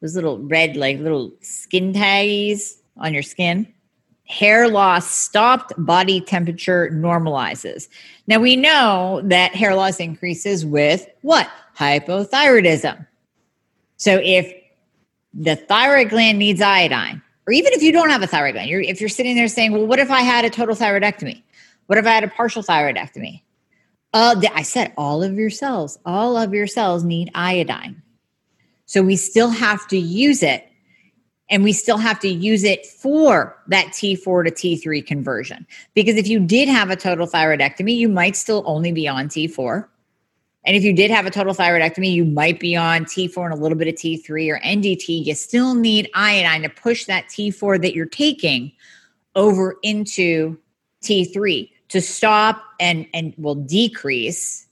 those 0.00 0.14
little 0.14 0.38
red, 0.38 0.76
like 0.76 0.98
little 0.98 1.32
skin 1.40 1.92
tags 1.92 2.76
on 2.96 3.14
your 3.14 3.22
skin 3.22 3.74
hair 4.26 4.68
loss 4.68 5.10
stopped, 5.10 5.72
body 5.78 6.20
temperature 6.20 6.90
normalizes. 6.92 7.88
Now 8.26 8.38
we 8.38 8.56
know 8.56 9.20
that 9.24 9.54
hair 9.54 9.74
loss 9.74 10.00
increases 10.00 10.64
with 10.64 11.06
what? 11.22 11.48
Hypothyroidism. 11.78 13.06
So 13.96 14.20
if 14.22 14.52
the 15.32 15.56
thyroid 15.56 16.10
gland 16.10 16.38
needs 16.38 16.60
iodine, 16.60 17.22
or 17.46 17.52
even 17.52 17.72
if 17.72 17.82
you 17.82 17.92
don't 17.92 18.10
have 18.10 18.22
a 18.22 18.26
thyroid 18.26 18.54
gland, 18.54 18.70
you're, 18.70 18.80
if 18.80 19.00
you're 19.00 19.08
sitting 19.08 19.36
there 19.36 19.48
saying, 19.48 19.72
well, 19.72 19.86
what 19.86 19.98
if 19.98 20.10
I 20.10 20.20
had 20.20 20.44
a 20.44 20.50
total 20.50 20.74
thyroidectomy? 20.74 21.42
What 21.86 21.98
if 21.98 22.06
I 22.06 22.10
had 22.10 22.24
a 22.24 22.28
partial 22.28 22.62
thyroidectomy? 22.62 23.42
Uh, 24.12 24.40
I 24.54 24.62
said 24.62 24.92
all 24.96 25.22
of 25.22 25.34
your 25.34 25.50
cells, 25.50 25.98
all 26.06 26.36
of 26.36 26.54
your 26.54 26.66
cells 26.66 27.04
need 27.04 27.30
iodine. 27.34 28.00
So 28.86 29.02
we 29.02 29.16
still 29.16 29.50
have 29.50 29.86
to 29.88 29.98
use 29.98 30.42
it 30.42 30.68
and 31.50 31.62
we 31.62 31.72
still 31.72 31.98
have 31.98 32.20
to 32.20 32.28
use 32.28 32.64
it 32.64 32.86
for 32.86 33.58
that 33.68 33.86
T4 33.88 34.44
to 34.44 34.50
T3 34.50 35.06
conversion. 35.06 35.66
Because 35.94 36.16
if 36.16 36.26
you 36.26 36.40
did 36.40 36.68
have 36.68 36.90
a 36.90 36.96
total 36.96 37.26
thyroidectomy, 37.26 37.94
you 37.94 38.08
might 38.08 38.36
still 38.36 38.62
only 38.66 38.92
be 38.92 39.06
on 39.06 39.28
T4. 39.28 39.86
And 40.66 40.76
if 40.76 40.82
you 40.82 40.94
did 40.94 41.10
have 41.10 41.26
a 41.26 41.30
total 41.30 41.54
thyroidectomy, 41.54 42.10
you 42.10 42.24
might 42.24 42.58
be 42.58 42.74
on 42.74 43.04
T4 43.04 43.44
and 43.44 43.52
a 43.52 43.56
little 43.56 43.76
bit 43.76 43.88
of 43.88 43.94
T3 43.94 44.50
or 44.50 44.58
NDT. 44.60 45.26
You 45.26 45.34
still 45.34 45.74
need 45.74 46.10
iodine 46.14 46.62
to 46.62 46.70
push 46.70 47.04
that 47.04 47.26
T4 47.28 47.82
that 47.82 47.94
you're 47.94 48.06
taking 48.06 48.72
over 49.34 49.76
into 49.82 50.58
T3 51.02 51.70
to 51.88 52.00
stop 52.00 52.62
and, 52.80 53.06
and 53.12 53.34
will 53.36 53.56
decrease 53.56 54.66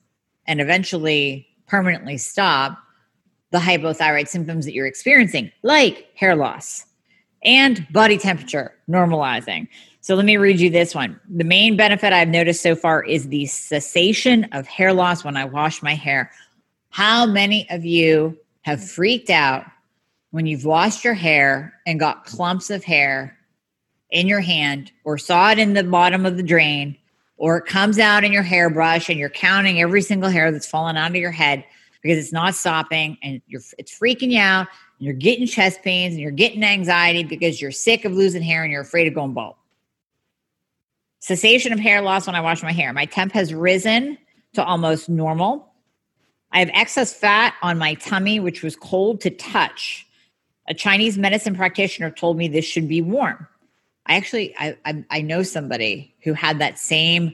and 0.46 0.60
eventually 0.60 1.46
permanently 1.66 2.16
stop 2.16 2.78
the 3.50 3.58
hypothyroid 3.58 4.28
symptoms 4.28 4.64
that 4.64 4.72
you're 4.72 4.86
experiencing, 4.86 5.52
like 5.62 6.08
hair 6.14 6.34
loss 6.34 6.86
and 7.44 7.86
body 7.90 8.16
temperature 8.16 8.74
normalizing. 8.88 9.68
So 10.02 10.14
let 10.14 10.24
me 10.24 10.36
read 10.36 10.60
you 10.60 10.68
this 10.68 10.94
one. 10.94 11.18
The 11.28 11.44
main 11.44 11.76
benefit 11.76 12.12
I've 12.12 12.28
noticed 12.28 12.60
so 12.60 12.74
far 12.74 13.04
is 13.04 13.28
the 13.28 13.46
cessation 13.46 14.44
of 14.52 14.66
hair 14.66 14.92
loss 14.92 15.24
when 15.24 15.36
I 15.36 15.44
wash 15.44 15.82
my 15.82 15.94
hair. 15.94 16.30
How 16.90 17.24
many 17.24 17.66
of 17.70 17.84
you 17.84 18.36
have 18.62 18.86
freaked 18.86 19.30
out 19.30 19.64
when 20.32 20.44
you've 20.44 20.64
washed 20.64 21.04
your 21.04 21.14
hair 21.14 21.72
and 21.86 22.00
got 22.00 22.24
clumps 22.24 22.68
of 22.68 22.82
hair 22.84 23.38
in 24.10 24.26
your 24.26 24.40
hand 24.40 24.92
or 25.04 25.18
saw 25.18 25.52
it 25.52 25.58
in 25.58 25.72
the 25.72 25.84
bottom 25.84 26.26
of 26.26 26.36
the 26.36 26.42
drain 26.42 26.98
or 27.36 27.58
it 27.58 27.66
comes 27.66 27.98
out 27.98 28.24
in 28.24 28.32
your 28.32 28.42
hairbrush 28.42 29.08
and 29.08 29.18
you're 29.18 29.30
counting 29.30 29.80
every 29.80 30.02
single 30.02 30.30
hair 30.30 30.50
that's 30.50 30.66
fallen 30.66 30.96
out 30.96 31.10
of 31.10 31.16
your 31.16 31.30
head? 31.30 31.64
because 32.02 32.18
it's 32.18 32.32
not 32.32 32.54
stopping 32.54 33.16
and 33.22 33.40
you're 33.46 33.62
it's 33.78 33.96
freaking 33.96 34.32
you 34.32 34.40
out 34.40 34.66
and 34.98 35.06
you're 35.06 35.14
getting 35.14 35.46
chest 35.46 35.82
pains 35.82 36.12
and 36.12 36.20
you're 36.20 36.30
getting 36.30 36.64
anxiety 36.64 37.24
because 37.24 37.62
you're 37.62 37.70
sick 37.70 38.04
of 38.04 38.12
losing 38.12 38.42
hair 38.42 38.62
and 38.62 38.72
you're 38.72 38.82
afraid 38.82 39.06
of 39.06 39.14
going 39.14 39.32
bald. 39.32 39.54
Cessation 41.22 41.72
of 41.72 41.78
hair 41.78 42.02
loss 42.02 42.26
when 42.26 42.34
I 42.34 42.40
wash 42.40 42.64
my 42.64 42.72
hair. 42.72 42.92
My 42.92 43.04
temp 43.04 43.30
has 43.30 43.54
risen 43.54 44.18
to 44.54 44.64
almost 44.64 45.08
normal. 45.08 45.72
I 46.50 46.58
have 46.58 46.68
excess 46.74 47.14
fat 47.14 47.54
on 47.62 47.78
my 47.78 47.94
tummy, 47.94 48.40
which 48.40 48.64
was 48.64 48.74
cold 48.74 49.20
to 49.20 49.30
touch. 49.30 50.04
A 50.68 50.74
Chinese 50.74 51.16
medicine 51.16 51.54
practitioner 51.54 52.10
told 52.10 52.36
me 52.36 52.48
this 52.48 52.64
should 52.64 52.88
be 52.88 53.00
warm. 53.00 53.46
I 54.06 54.16
actually 54.16 54.52
I, 54.58 54.76
I, 54.84 55.04
I 55.10 55.20
know 55.20 55.44
somebody 55.44 56.12
who 56.24 56.32
had 56.32 56.58
that 56.58 56.76
same 56.76 57.32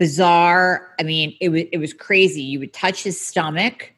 bizarre. 0.00 0.92
I 0.98 1.04
mean, 1.04 1.36
it 1.40 1.50
was 1.50 1.62
it 1.70 1.78
was 1.78 1.92
crazy. 1.92 2.42
You 2.42 2.58
would 2.58 2.72
touch 2.72 3.04
his 3.04 3.20
stomach 3.20 3.92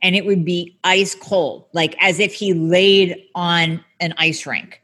and 0.00 0.16
it 0.16 0.24
would 0.24 0.46
be 0.46 0.78
ice 0.84 1.14
cold, 1.14 1.66
like 1.74 2.02
as 2.02 2.18
if 2.18 2.32
he 2.32 2.54
laid 2.54 3.14
on 3.34 3.84
an 4.00 4.14
ice 4.16 4.46
rink 4.46 4.80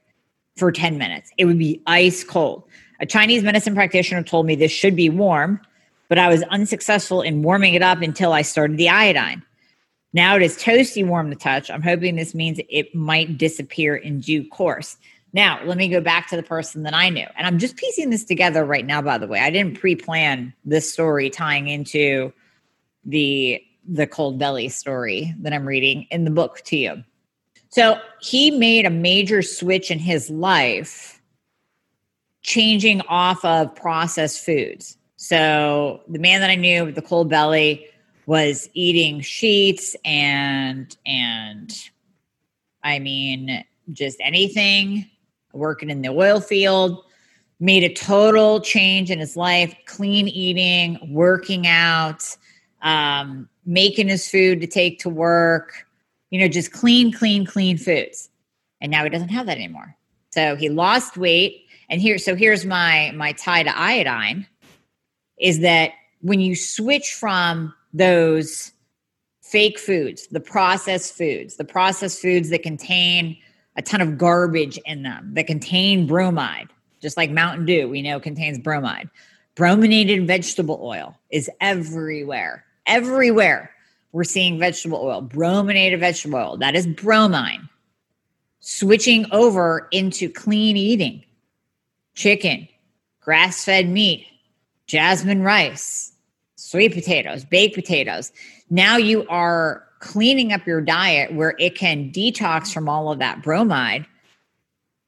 for 0.58 0.70
10 0.70 0.98
minutes. 0.98 1.30
It 1.38 1.46
would 1.46 1.58
be 1.58 1.82
ice 1.86 2.24
cold. 2.24 2.64
A 3.04 3.06
Chinese 3.06 3.42
medicine 3.42 3.74
practitioner 3.74 4.22
told 4.22 4.46
me 4.46 4.56
this 4.56 4.72
should 4.72 4.96
be 4.96 5.10
warm, 5.10 5.60
but 6.08 6.18
I 6.18 6.30
was 6.30 6.42
unsuccessful 6.44 7.20
in 7.20 7.42
warming 7.42 7.74
it 7.74 7.82
up 7.82 8.00
until 8.00 8.32
I 8.32 8.40
started 8.40 8.78
the 8.78 8.88
iodine. 8.88 9.42
Now 10.14 10.36
it 10.36 10.42
is 10.42 10.56
toasty 10.56 11.06
warm 11.06 11.28
to 11.28 11.36
touch. 11.36 11.70
I'm 11.70 11.82
hoping 11.82 12.16
this 12.16 12.34
means 12.34 12.60
it 12.70 12.94
might 12.94 13.36
disappear 13.36 13.94
in 13.94 14.20
due 14.20 14.48
course. 14.48 14.96
Now, 15.34 15.62
let 15.66 15.76
me 15.76 15.88
go 15.88 16.00
back 16.00 16.30
to 16.30 16.36
the 16.36 16.42
person 16.42 16.82
that 16.84 16.94
I 16.94 17.10
knew. 17.10 17.26
And 17.36 17.46
I'm 17.46 17.58
just 17.58 17.76
piecing 17.76 18.08
this 18.08 18.24
together 18.24 18.64
right 18.64 18.86
now, 18.86 19.02
by 19.02 19.18
the 19.18 19.26
way. 19.26 19.40
I 19.40 19.50
didn't 19.50 19.78
pre 19.78 19.96
plan 19.96 20.54
this 20.64 20.90
story 20.90 21.28
tying 21.28 21.68
into 21.68 22.32
the 23.04 23.60
the 23.86 24.06
cold 24.06 24.38
belly 24.38 24.70
story 24.70 25.34
that 25.40 25.52
I'm 25.52 25.68
reading 25.68 26.06
in 26.10 26.24
the 26.24 26.30
book 26.30 26.62
to 26.64 26.76
you. 26.78 27.04
So 27.68 27.98
he 28.22 28.50
made 28.50 28.86
a 28.86 28.90
major 28.90 29.42
switch 29.42 29.90
in 29.90 29.98
his 29.98 30.30
life, 30.30 31.13
changing 32.44 33.00
off 33.08 33.44
of 33.44 33.74
processed 33.74 34.44
foods. 34.44 34.96
So 35.16 36.02
the 36.06 36.18
man 36.18 36.40
that 36.40 36.50
I 36.50 36.54
knew 36.54 36.84
with 36.84 36.94
the 36.94 37.02
cold 37.02 37.28
belly 37.28 37.86
was 38.26 38.68
eating 38.74 39.20
sheets 39.20 39.96
and 40.04 40.96
and 41.04 41.74
I 42.82 42.98
mean 42.98 43.64
just 43.92 44.18
anything 44.20 45.10
working 45.52 45.90
in 45.90 46.02
the 46.02 46.08
oil 46.08 46.40
field 46.40 47.04
made 47.60 47.84
a 47.84 47.92
total 47.92 48.60
change 48.60 49.10
in 49.10 49.18
his 49.18 49.36
life 49.36 49.74
clean 49.86 50.28
eating 50.28 50.98
working 51.12 51.66
out 51.66 52.24
um, 52.82 53.48
making 53.64 54.08
his 54.08 54.28
food 54.28 54.60
to 54.60 54.66
take 54.66 54.98
to 55.00 55.10
work 55.10 55.86
you 56.30 56.40
know 56.40 56.48
just 56.48 56.72
clean 56.72 57.12
clean 57.12 57.44
clean 57.44 57.76
foods 57.76 58.30
and 58.80 58.90
now 58.90 59.04
he 59.04 59.10
doesn't 59.10 59.28
have 59.28 59.46
that 59.46 59.58
anymore 59.58 59.94
so 60.30 60.56
he 60.56 60.68
lost 60.70 61.16
weight 61.18 61.63
and 61.88 62.00
here 62.00 62.18
so 62.18 62.34
here's 62.34 62.64
my 62.64 63.12
my 63.14 63.32
tie 63.32 63.62
to 63.62 63.78
iodine 63.78 64.46
is 65.38 65.60
that 65.60 65.92
when 66.20 66.40
you 66.40 66.54
switch 66.54 67.12
from 67.12 67.74
those 67.92 68.72
fake 69.42 69.78
foods 69.78 70.26
the 70.28 70.40
processed 70.40 71.16
foods 71.16 71.56
the 71.56 71.64
processed 71.64 72.20
foods 72.20 72.50
that 72.50 72.62
contain 72.62 73.36
a 73.76 73.82
ton 73.82 74.00
of 74.00 74.16
garbage 74.16 74.78
in 74.86 75.02
them 75.02 75.30
that 75.34 75.46
contain 75.46 76.06
bromide 76.06 76.68
just 77.00 77.16
like 77.16 77.30
mountain 77.30 77.66
dew 77.66 77.88
we 77.88 78.02
know 78.02 78.18
contains 78.18 78.58
bromide. 78.58 79.08
Brominated 79.56 80.26
vegetable 80.26 80.80
oil 80.82 81.16
is 81.30 81.48
everywhere 81.60 82.64
everywhere 82.86 83.70
we're 84.10 84.24
seeing 84.24 84.58
vegetable 84.58 84.98
oil 84.98 85.20
brominated 85.20 86.00
vegetable 86.00 86.38
oil 86.38 86.56
that 86.56 86.74
is 86.74 86.86
bromine 86.88 87.68
switching 88.58 89.26
over 89.30 89.86
into 89.92 90.28
clean 90.30 90.76
eating 90.76 91.22
chicken, 92.14 92.68
grass 93.20 93.64
fed 93.64 93.88
meat, 93.88 94.26
jasmine 94.86 95.42
rice, 95.42 96.12
sweet 96.56 96.92
potatoes, 96.92 97.44
baked 97.44 97.74
potatoes. 97.74 98.32
Now 98.70 98.96
you 98.96 99.26
are 99.28 99.84
cleaning 100.00 100.52
up 100.52 100.66
your 100.66 100.80
diet 100.80 101.34
where 101.34 101.54
it 101.58 101.76
can 101.76 102.10
detox 102.12 102.72
from 102.72 102.88
all 102.88 103.10
of 103.10 103.18
that 103.18 103.42
bromide. 103.42 104.06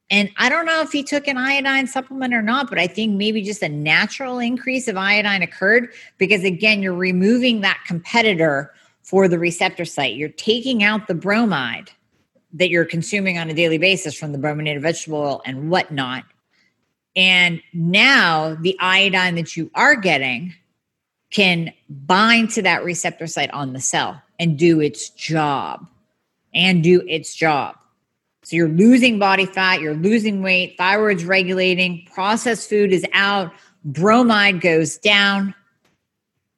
And 0.09 0.29
I 0.37 0.49
don't 0.49 0.65
know 0.65 0.81
if 0.81 0.91
he 0.91 1.03
took 1.03 1.27
an 1.27 1.37
iodine 1.37 1.85
supplement 1.85 2.33
or 2.33 2.41
not, 2.41 2.69
but 2.69 2.79
I 2.79 2.87
think 2.87 3.15
maybe 3.15 3.41
just 3.41 3.61
a 3.61 3.69
natural 3.69 4.39
increase 4.39 4.87
of 4.87 4.95
iodine 4.95 5.41
occurred 5.41 5.89
because, 6.17 6.43
again, 6.43 6.81
you're 6.81 6.93
removing 6.93 7.61
that 7.61 7.79
competitor 7.85 8.73
for 9.03 9.27
the 9.27 9.37
receptor 9.37 9.85
site. 9.85 10.15
You're 10.15 10.29
taking 10.29 10.83
out 10.83 11.07
the 11.07 11.13
bromide 11.13 11.91
that 12.53 12.69
you're 12.69 12.85
consuming 12.85 13.37
on 13.37 13.49
a 13.49 13.53
daily 13.53 13.77
basis 13.77 14.17
from 14.17 14.31
the 14.31 14.37
brominated 14.37 14.81
vegetable 14.81 15.19
oil 15.19 15.41
and 15.45 15.69
whatnot. 15.69 16.23
And 17.17 17.63
now 17.73 18.55
the 18.61 18.77
iodine 18.79 19.35
that 19.35 19.57
you 19.57 19.71
are 19.73 19.95
getting 19.95 20.53
can 21.31 21.73
bind 21.89 22.51
to 22.51 22.61
that 22.61 22.83
receptor 22.83 23.25
site 23.25 23.51
on 23.51 23.73
the 23.73 23.81
cell 23.81 24.21
and 24.39 24.57
do 24.57 24.79
its 24.79 25.09
job 25.09 25.87
and 26.53 26.83
do 26.83 27.01
its 27.07 27.35
job. 27.35 27.75
So 28.43 28.55
you're 28.55 28.69
losing 28.69 29.19
body 29.19 29.45
fat, 29.45 29.81
you're 29.81 29.95
losing 29.95 30.41
weight, 30.41 30.77
thyroid's 30.77 31.25
regulating, 31.25 32.07
processed 32.13 32.69
food 32.69 32.93
is 32.93 33.05
out, 33.11 33.51
bromide 33.83 34.61
goes 34.61 34.97
down, 34.97 35.53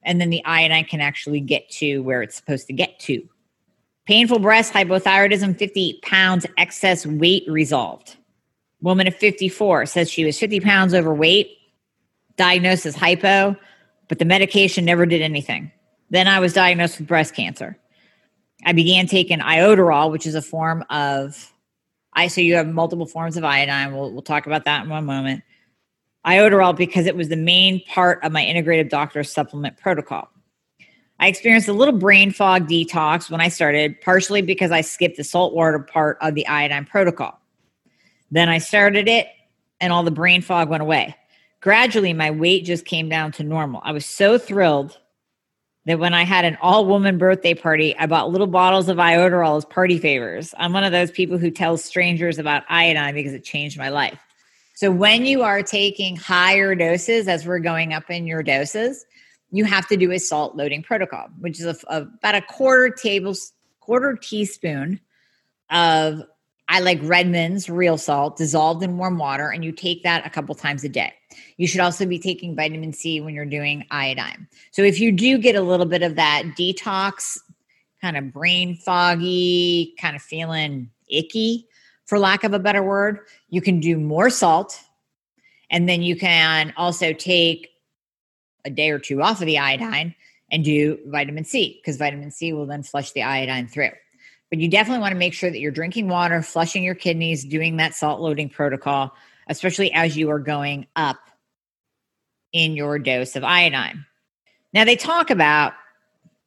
and 0.04 0.22
then 0.22 0.30
the 0.30 0.44
iodine 0.46 0.86
can 0.86 1.02
actually 1.02 1.40
get 1.40 1.68
to 1.72 2.00
where 2.04 2.22
it's 2.22 2.36
supposed 2.36 2.68
to 2.68 2.74
get 2.74 3.00
to. 3.00 3.28
Painful 4.06 4.40
breast, 4.40 4.74
hypothyroidism, 4.74 5.58
50 5.58 6.00
pounds 6.04 6.46
excess 6.58 7.06
weight 7.06 7.44
resolved. 7.48 8.18
Woman 8.82 9.08
of 9.08 9.16
54 9.16 9.86
says 9.86 10.10
she 10.10 10.24
was 10.24 10.40
50 10.40 10.60
pounds 10.62 10.94
overweight, 10.94 11.58
diagnosed 12.38 12.86
as 12.86 12.96
hypo, 12.96 13.56
but 14.08 14.20
the 14.20 14.26
medication 14.26 14.86
never 14.86 15.06
did 15.06 15.22
anything. 15.22 15.72
Then 16.10 16.28
I 16.28 16.40
was 16.40 16.54
diagnosed 16.54 17.00
with 17.00 17.08
breast 17.08 17.36
cancer. 17.36 17.78
I 18.66 18.74
began 18.74 19.08
taking 19.08 19.40
iodoral, 19.40 20.12
which 20.12 20.26
is 20.26 20.36
a 20.36 20.42
form 20.42 20.84
of 20.90 21.52
I 22.14 22.28
so 22.28 22.42
you 22.42 22.56
have 22.56 22.68
multiple 22.68 23.06
forms 23.06 23.38
of 23.38 23.44
iodine. 23.44 23.94
We'll, 23.94 24.12
we'll 24.12 24.22
talk 24.22 24.48
about 24.48 24.66
that 24.66 24.84
in 24.84 24.90
one 24.90 25.06
moment. 25.06 25.44
Iodoral 26.26 26.76
because 26.76 27.06
it 27.06 27.16
was 27.16 27.30
the 27.30 27.38
main 27.38 27.84
part 27.86 28.24
of 28.24 28.32
my 28.32 28.44
integrative 28.44 28.90
doctor 28.90 29.24
supplement 29.24 29.78
protocol. 29.78 30.30
I 31.20 31.28
experienced 31.28 31.68
a 31.68 31.74
little 31.74 31.98
brain 31.98 32.32
fog 32.32 32.68
detox 32.68 33.30
when 33.30 33.42
I 33.42 33.50
started, 33.50 34.00
partially 34.02 34.42
because 34.42 34.72
I 34.72 34.82
skipped 34.82 35.18
the 35.18 35.24
salt 35.24 35.54
water 35.54 35.80
part 35.80 36.18
of 36.22 36.34
the 36.34 36.48
iodine 36.48 36.86
protocol. 36.86 37.39
Then 38.32 38.50
I 38.50 38.60
started 38.60 39.08
it, 39.08 39.28
and 39.82 39.92
all 39.92 40.04
the 40.04 40.12
brain 40.12 40.42
fog 40.42 40.70
went 40.70 40.82
away. 40.82 41.16
Gradually, 41.62 42.14
my 42.14 42.32
weight 42.32 42.66
just 42.66 42.86
came 42.86 43.10
down 43.10 43.32
to 43.34 43.44
normal. 43.44 43.82
I 43.84 43.92
was 43.92 44.06
so 44.06 44.38
thrilled 44.38 44.98
that 45.86 46.00
when 46.00 46.14
I 46.14 46.24
had 46.24 46.46
an 46.46 46.58
all 46.62 46.86
woman 46.86 47.18
birthday 47.18 47.54
party, 47.54 47.98
I 47.98 48.06
bought 48.06 48.30
little 48.30 48.48
bottles 48.48 48.90
of 48.90 48.98
iodoral 48.98 49.58
as 49.58 49.66
party 49.66 49.98
favors. 49.98 50.54
I'm 50.58 50.72
one 50.72 50.84
of 50.84 50.92
those 50.92 51.12
people 51.12 51.38
who 51.38 51.52
tells 51.52 51.84
strangers 51.84 52.38
about 52.38 52.64
iodine 52.70 53.14
because 53.14 53.34
it 53.34 53.44
changed 53.44 53.78
my 53.78 53.90
life. 53.90 54.20
So, 54.76 54.92
when 54.92 55.26
you 55.26 55.42
are 55.42 55.62
taking 55.64 56.16
higher 56.16 56.76
doses, 56.76 57.28
as 57.28 57.46
we're 57.46 57.60
going 57.60 57.94
up 57.94 58.10
in 58.10 58.28
your 58.28 58.44
doses, 58.44 59.06
you 59.52 59.66
have 59.66 59.88
to 59.88 59.98
do 59.98 60.12
a 60.12 60.20
salt 60.20 60.56
loading 60.56 60.84
protocol, 60.84 61.28
which 61.40 61.60
is 61.60 61.66
a, 61.66 61.76
a, 61.88 62.02
about 62.04 62.36
a 62.36 62.42
quarter 62.42 62.90
table 62.90 63.36
quarter 63.80 64.16
teaspoon 64.16 65.00
of 65.72 66.22
I 66.72 66.82
like 66.82 67.02
Redmond's 67.02 67.68
real 67.68 67.98
salt 67.98 68.38
dissolved 68.38 68.84
in 68.84 68.98
warm 68.98 69.18
water, 69.18 69.50
and 69.50 69.66
you 69.66 69.72
take 69.72 70.04
that 70.04 70.26
a 70.26 70.30
couple 70.30 70.54
times 70.54 70.84
a 70.84 70.90
day. 70.90 71.12
You 71.58 71.68
should 71.68 71.82
also 71.82 72.06
be 72.06 72.20
taking 72.20 72.56
vitamin 72.56 72.94
C 72.94 73.20
when 73.22 73.34
you're 73.34 73.44
doing 73.44 73.86
iodine. 73.90 74.48
So 74.72 74.84
if 74.84 75.00
you 75.00 75.12
do 75.12 75.40
get 75.40 75.56
a 75.56 75.62
little 75.62 75.88
bit 75.88 76.04
of 76.04 76.16
that 76.16 76.44
detox, 76.56 77.40
kind 78.02 78.16
of 78.16 78.32
brain 78.32 78.76
foggy, 78.76 79.96
kind 80.00 80.16
of 80.16 80.22
feeling 80.22 80.92
icky, 81.10 81.68
for 82.06 82.20
lack 82.20 82.44
of 82.44 82.54
a 82.54 82.60
better 82.60 82.84
word, 82.84 83.20
you 83.50 83.62
can 83.62 83.80
do 83.80 83.98
more 83.98 84.30
salt. 84.30 84.80
And 85.72 85.90
then 85.90 86.04
you 86.04 86.16
can 86.16 86.72
also 86.78 87.14
take 87.14 87.70
a 88.64 88.70
day 88.70 88.92
or 88.92 89.00
two 89.00 89.22
off 89.24 89.42
of 89.42 89.48
the 89.48 89.58
iodine 89.58 90.14
and 90.52 90.64
do 90.64 91.00
vitamin 91.08 91.46
C 91.46 91.80
because 91.82 91.98
vitamin 91.98 92.30
C 92.32 92.54
will 92.54 92.66
then 92.68 92.84
flush 92.84 93.12
the 93.12 93.24
iodine 93.24 93.68
through. 93.68 93.92
But 94.50 94.60
you 94.60 94.70
definitely 94.70 95.02
want 95.02 95.12
to 95.12 95.18
make 95.18 95.34
sure 95.34 95.52
that 95.52 95.60
you're 95.60 95.72
drinking 95.72 96.08
water, 96.08 96.42
flushing 96.42 96.84
your 96.84 96.96
kidneys, 96.96 97.46
doing 97.46 97.78
that 97.78 97.94
salt 97.94 98.20
loading 98.20 98.50
protocol, 98.50 99.14
especially 99.48 99.92
as 99.94 100.18
you 100.18 100.30
are 100.32 100.40
going 100.40 100.88
up 100.96 101.18
in 102.52 102.76
your 102.76 102.98
dose 102.98 103.36
of 103.36 103.44
iodine. 103.44 104.06
Now, 104.74 104.86
they 104.86 104.96
talk 104.96 105.30
about 105.30 105.74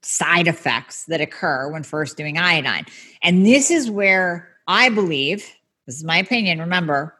side 0.02 0.48
effects 0.48 1.04
that 1.06 1.20
occur 1.20 1.70
when 1.70 1.84
first 1.84 2.16
doing 2.16 2.38
iodine. 2.38 2.86
And 3.22 3.46
this 3.46 3.70
is 3.70 3.90
where 3.90 4.48
I 4.66 4.88
believe, 4.88 5.48
this 5.86 5.96
is 5.96 6.04
my 6.04 6.18
opinion, 6.18 6.58
remember, 6.58 7.16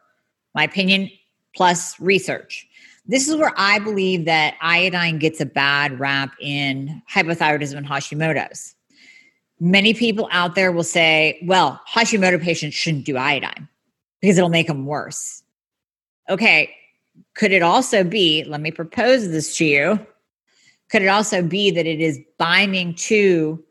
my 0.54 0.64
opinion 0.64 1.10
plus 1.54 1.98
research. 2.00 2.66
This 3.06 3.28
is 3.28 3.36
where 3.36 3.52
I 3.56 3.78
believe 3.78 4.24
that 4.26 4.54
iodine 4.60 5.18
gets 5.18 5.40
a 5.40 5.46
bad 5.46 5.98
rap 5.98 6.34
in 6.40 7.02
hypothyroidism 7.12 7.76
and 7.76 7.86
Hashimoto's. 7.86 8.74
Many 9.64 9.94
people 9.94 10.28
out 10.32 10.56
there 10.56 10.72
will 10.72 10.82
say, 10.82 11.38
well, 11.44 11.80
Hashimoto 11.88 12.42
patients 12.42 12.74
shouldn't 12.74 13.04
do 13.04 13.16
iodine 13.16 13.68
because 14.20 14.36
it'll 14.36 14.50
make 14.50 14.66
them 14.66 14.86
worse. 14.86 15.44
Okay, 16.28 16.74
could 17.36 17.52
it 17.52 17.62
also 17.62 18.02
be, 18.02 18.42
let 18.42 18.60
me 18.60 18.72
propose 18.72 19.28
this 19.28 19.56
to 19.58 19.64
you, 19.64 20.06
could 20.90 21.02
it 21.02 21.06
also 21.06 21.44
be 21.44 21.70
that 21.70 21.86
it 21.86 22.00
is 22.00 22.18
binding 22.38 22.96
to 22.96 23.62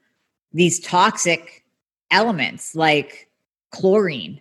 these 0.54 0.80
toxic 0.80 1.66
elements 2.10 2.74
like 2.74 3.30
chlorine 3.72 4.40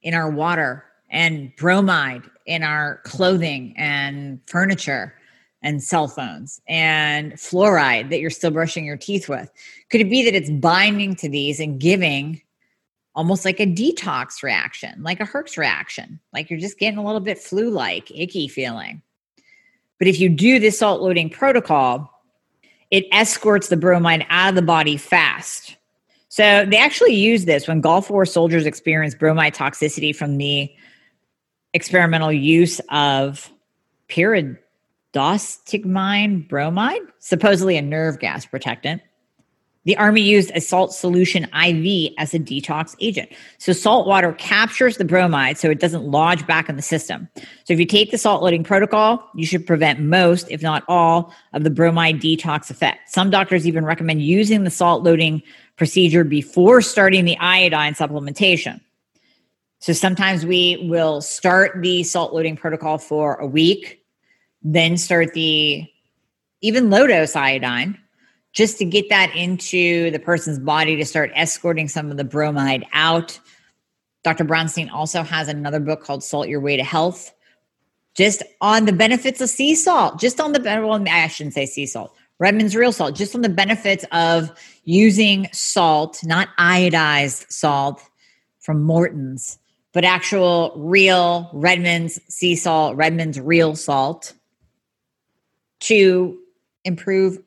in 0.00 0.14
our 0.14 0.30
water 0.30 0.82
and 1.10 1.54
bromide 1.56 2.22
in 2.46 2.62
our 2.62 3.02
clothing 3.04 3.74
and 3.76 4.40
furniture 4.46 5.14
and 5.62 5.82
cell 5.82 6.08
phones 6.08 6.60
and 6.68 7.32
fluoride 7.34 8.10
that 8.10 8.20
you're 8.20 8.30
still 8.30 8.50
brushing 8.50 8.84
your 8.84 8.96
teeth 8.96 9.28
with? 9.28 9.50
Could 9.90 10.00
it 10.00 10.10
be 10.10 10.24
that 10.24 10.34
it's 10.34 10.50
binding 10.50 11.14
to 11.16 11.28
these 11.28 11.60
and 11.60 11.78
giving 11.78 12.40
almost 13.14 13.44
like 13.44 13.60
a 13.60 13.66
detox 13.66 14.42
reaction, 14.42 15.02
like 15.02 15.20
a 15.20 15.24
Herx 15.24 15.58
reaction, 15.58 16.20
like 16.32 16.48
you're 16.48 16.60
just 16.60 16.78
getting 16.78 16.98
a 16.98 17.04
little 17.04 17.20
bit 17.20 17.38
flu 17.38 17.70
like, 17.70 18.10
icky 18.10 18.48
feeling? 18.48 19.02
But 19.98 20.08
if 20.08 20.18
you 20.18 20.28
do 20.28 20.58
this 20.58 20.78
salt 20.78 21.02
loading 21.02 21.28
protocol, 21.28 22.10
it 22.90 23.06
escorts 23.12 23.68
the 23.68 23.76
bromide 23.76 24.26
out 24.30 24.50
of 24.50 24.54
the 24.54 24.62
body 24.62 24.96
fast. 24.96 25.76
So 26.28 26.64
they 26.64 26.76
actually 26.76 27.14
use 27.14 27.44
this 27.44 27.68
when 27.68 27.80
Gulf 27.80 28.08
War 28.08 28.24
soldiers 28.24 28.64
experience 28.64 29.14
bromide 29.14 29.54
toxicity 29.54 30.14
from 30.14 30.38
the 30.38 30.72
experimental 31.74 32.32
use 32.32 32.80
of 32.88 33.50
pyridostigmine 35.12 36.48
bromide, 36.48 37.00
supposedly 37.18 37.76
a 37.76 37.82
nerve 37.82 38.18
gas 38.18 38.46
protectant. 38.46 39.02
The 39.84 39.96
Army 39.96 40.20
used 40.20 40.52
a 40.54 40.60
salt 40.60 40.92
solution 40.92 41.44
IV 41.44 42.12
as 42.18 42.34
a 42.34 42.38
detox 42.38 42.94
agent. 43.00 43.30
So, 43.56 43.72
salt 43.72 44.06
water 44.06 44.34
captures 44.34 44.98
the 44.98 45.06
bromide 45.06 45.56
so 45.56 45.70
it 45.70 45.80
doesn't 45.80 46.04
lodge 46.04 46.46
back 46.46 46.68
in 46.68 46.76
the 46.76 46.82
system. 46.82 47.28
So, 47.64 47.72
if 47.72 47.80
you 47.80 47.86
take 47.86 48.10
the 48.10 48.18
salt 48.18 48.42
loading 48.42 48.62
protocol, 48.62 49.26
you 49.34 49.46
should 49.46 49.66
prevent 49.66 50.00
most, 50.00 50.50
if 50.50 50.60
not 50.60 50.84
all, 50.86 51.32
of 51.54 51.64
the 51.64 51.70
bromide 51.70 52.20
detox 52.20 52.70
effect. 52.70 53.08
Some 53.08 53.30
doctors 53.30 53.66
even 53.66 53.86
recommend 53.86 54.20
using 54.20 54.64
the 54.64 54.70
salt 54.70 55.02
loading 55.02 55.42
procedure 55.76 56.24
before 56.24 56.82
starting 56.82 57.24
the 57.24 57.38
iodine 57.38 57.94
supplementation. 57.94 58.82
So, 59.78 59.94
sometimes 59.94 60.44
we 60.44 60.76
will 60.90 61.22
start 61.22 61.80
the 61.80 62.02
salt 62.02 62.34
loading 62.34 62.54
protocol 62.54 62.98
for 62.98 63.36
a 63.36 63.46
week, 63.46 63.99
then 64.62 64.96
start 64.96 65.32
the 65.32 65.86
even 66.60 66.90
low 66.90 67.06
dose 67.06 67.36
iodine 67.36 67.98
just 68.52 68.78
to 68.78 68.84
get 68.84 69.08
that 69.08 69.34
into 69.36 70.10
the 70.10 70.18
person's 70.18 70.58
body 70.58 70.96
to 70.96 71.04
start 71.04 71.30
escorting 71.34 71.88
some 71.88 72.10
of 72.10 72.16
the 72.16 72.24
bromide 72.24 72.84
out. 72.92 73.38
Dr. 74.24 74.44
Brownstein 74.44 74.90
also 74.92 75.22
has 75.22 75.48
another 75.48 75.80
book 75.80 76.02
called 76.02 76.22
Salt 76.22 76.48
Your 76.48 76.60
Way 76.60 76.76
to 76.76 76.82
Health, 76.82 77.32
just 78.14 78.42
on 78.60 78.84
the 78.84 78.92
benefits 78.92 79.40
of 79.40 79.48
sea 79.48 79.74
salt, 79.74 80.20
just 80.20 80.40
on 80.40 80.52
the, 80.52 80.60
well, 80.60 81.02
I 81.08 81.28
shouldn't 81.28 81.54
say 81.54 81.64
sea 81.64 81.86
salt, 81.86 82.14
Redmond's 82.38 82.76
real 82.76 82.92
salt, 82.92 83.14
just 83.14 83.34
on 83.34 83.40
the 83.40 83.48
benefits 83.48 84.04
of 84.12 84.50
using 84.84 85.48
salt, 85.52 86.20
not 86.24 86.48
iodized 86.58 87.50
salt 87.50 88.02
from 88.58 88.82
Morton's, 88.82 89.58
but 89.92 90.04
actual 90.04 90.74
real 90.76 91.50
Redmond's 91.54 92.20
sea 92.28 92.56
salt, 92.56 92.96
Redmond's 92.96 93.40
real 93.40 93.74
salt 93.76 94.34
to 95.80 96.38
improve 96.84 97.38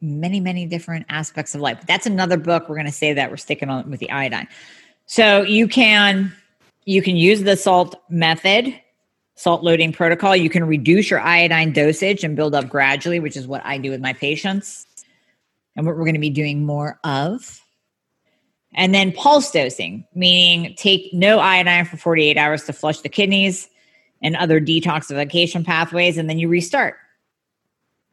many, 0.00 0.40
many 0.40 0.66
different 0.66 1.06
aspects 1.08 1.54
of 1.54 1.60
life. 1.60 1.82
That's 1.86 2.06
another 2.06 2.36
book. 2.36 2.68
We're 2.68 2.76
going 2.76 2.86
to 2.86 2.92
say 2.92 3.12
that 3.14 3.30
we're 3.30 3.36
sticking 3.36 3.70
on 3.70 3.90
with 3.90 4.00
the 4.00 4.10
iodine. 4.10 4.48
So 5.06 5.42
you 5.42 5.68
can 5.68 6.32
you 6.84 7.02
can 7.02 7.16
use 7.16 7.42
the 7.42 7.56
salt 7.56 7.96
method, 8.10 8.78
salt 9.36 9.62
loading 9.62 9.92
protocol. 9.92 10.36
You 10.36 10.50
can 10.50 10.64
reduce 10.64 11.10
your 11.10 11.20
iodine 11.20 11.72
dosage 11.72 12.24
and 12.24 12.36
build 12.36 12.54
up 12.54 12.68
gradually, 12.68 13.20
which 13.20 13.36
is 13.36 13.46
what 13.46 13.64
I 13.64 13.78
do 13.78 13.90
with 13.90 14.00
my 14.00 14.12
patients, 14.12 14.86
and 15.76 15.86
what 15.86 15.96
we're 15.96 16.04
going 16.04 16.14
to 16.14 16.20
be 16.20 16.30
doing 16.30 16.64
more 16.64 16.98
of. 17.04 17.60
And 18.74 18.94
then 18.94 19.12
pulse 19.12 19.50
dosing, 19.50 20.04
meaning 20.14 20.74
take 20.76 21.12
no 21.14 21.38
iodine 21.38 21.84
for 21.84 21.96
48 21.96 22.36
hours 22.36 22.64
to 22.64 22.72
flush 22.72 23.00
the 23.00 23.08
kidneys 23.08 23.68
and 24.20 24.36
other 24.36 24.60
detoxification 24.60 25.64
pathways, 25.64 26.18
and 26.18 26.28
then 26.28 26.38
you 26.38 26.48
restart. 26.48 26.96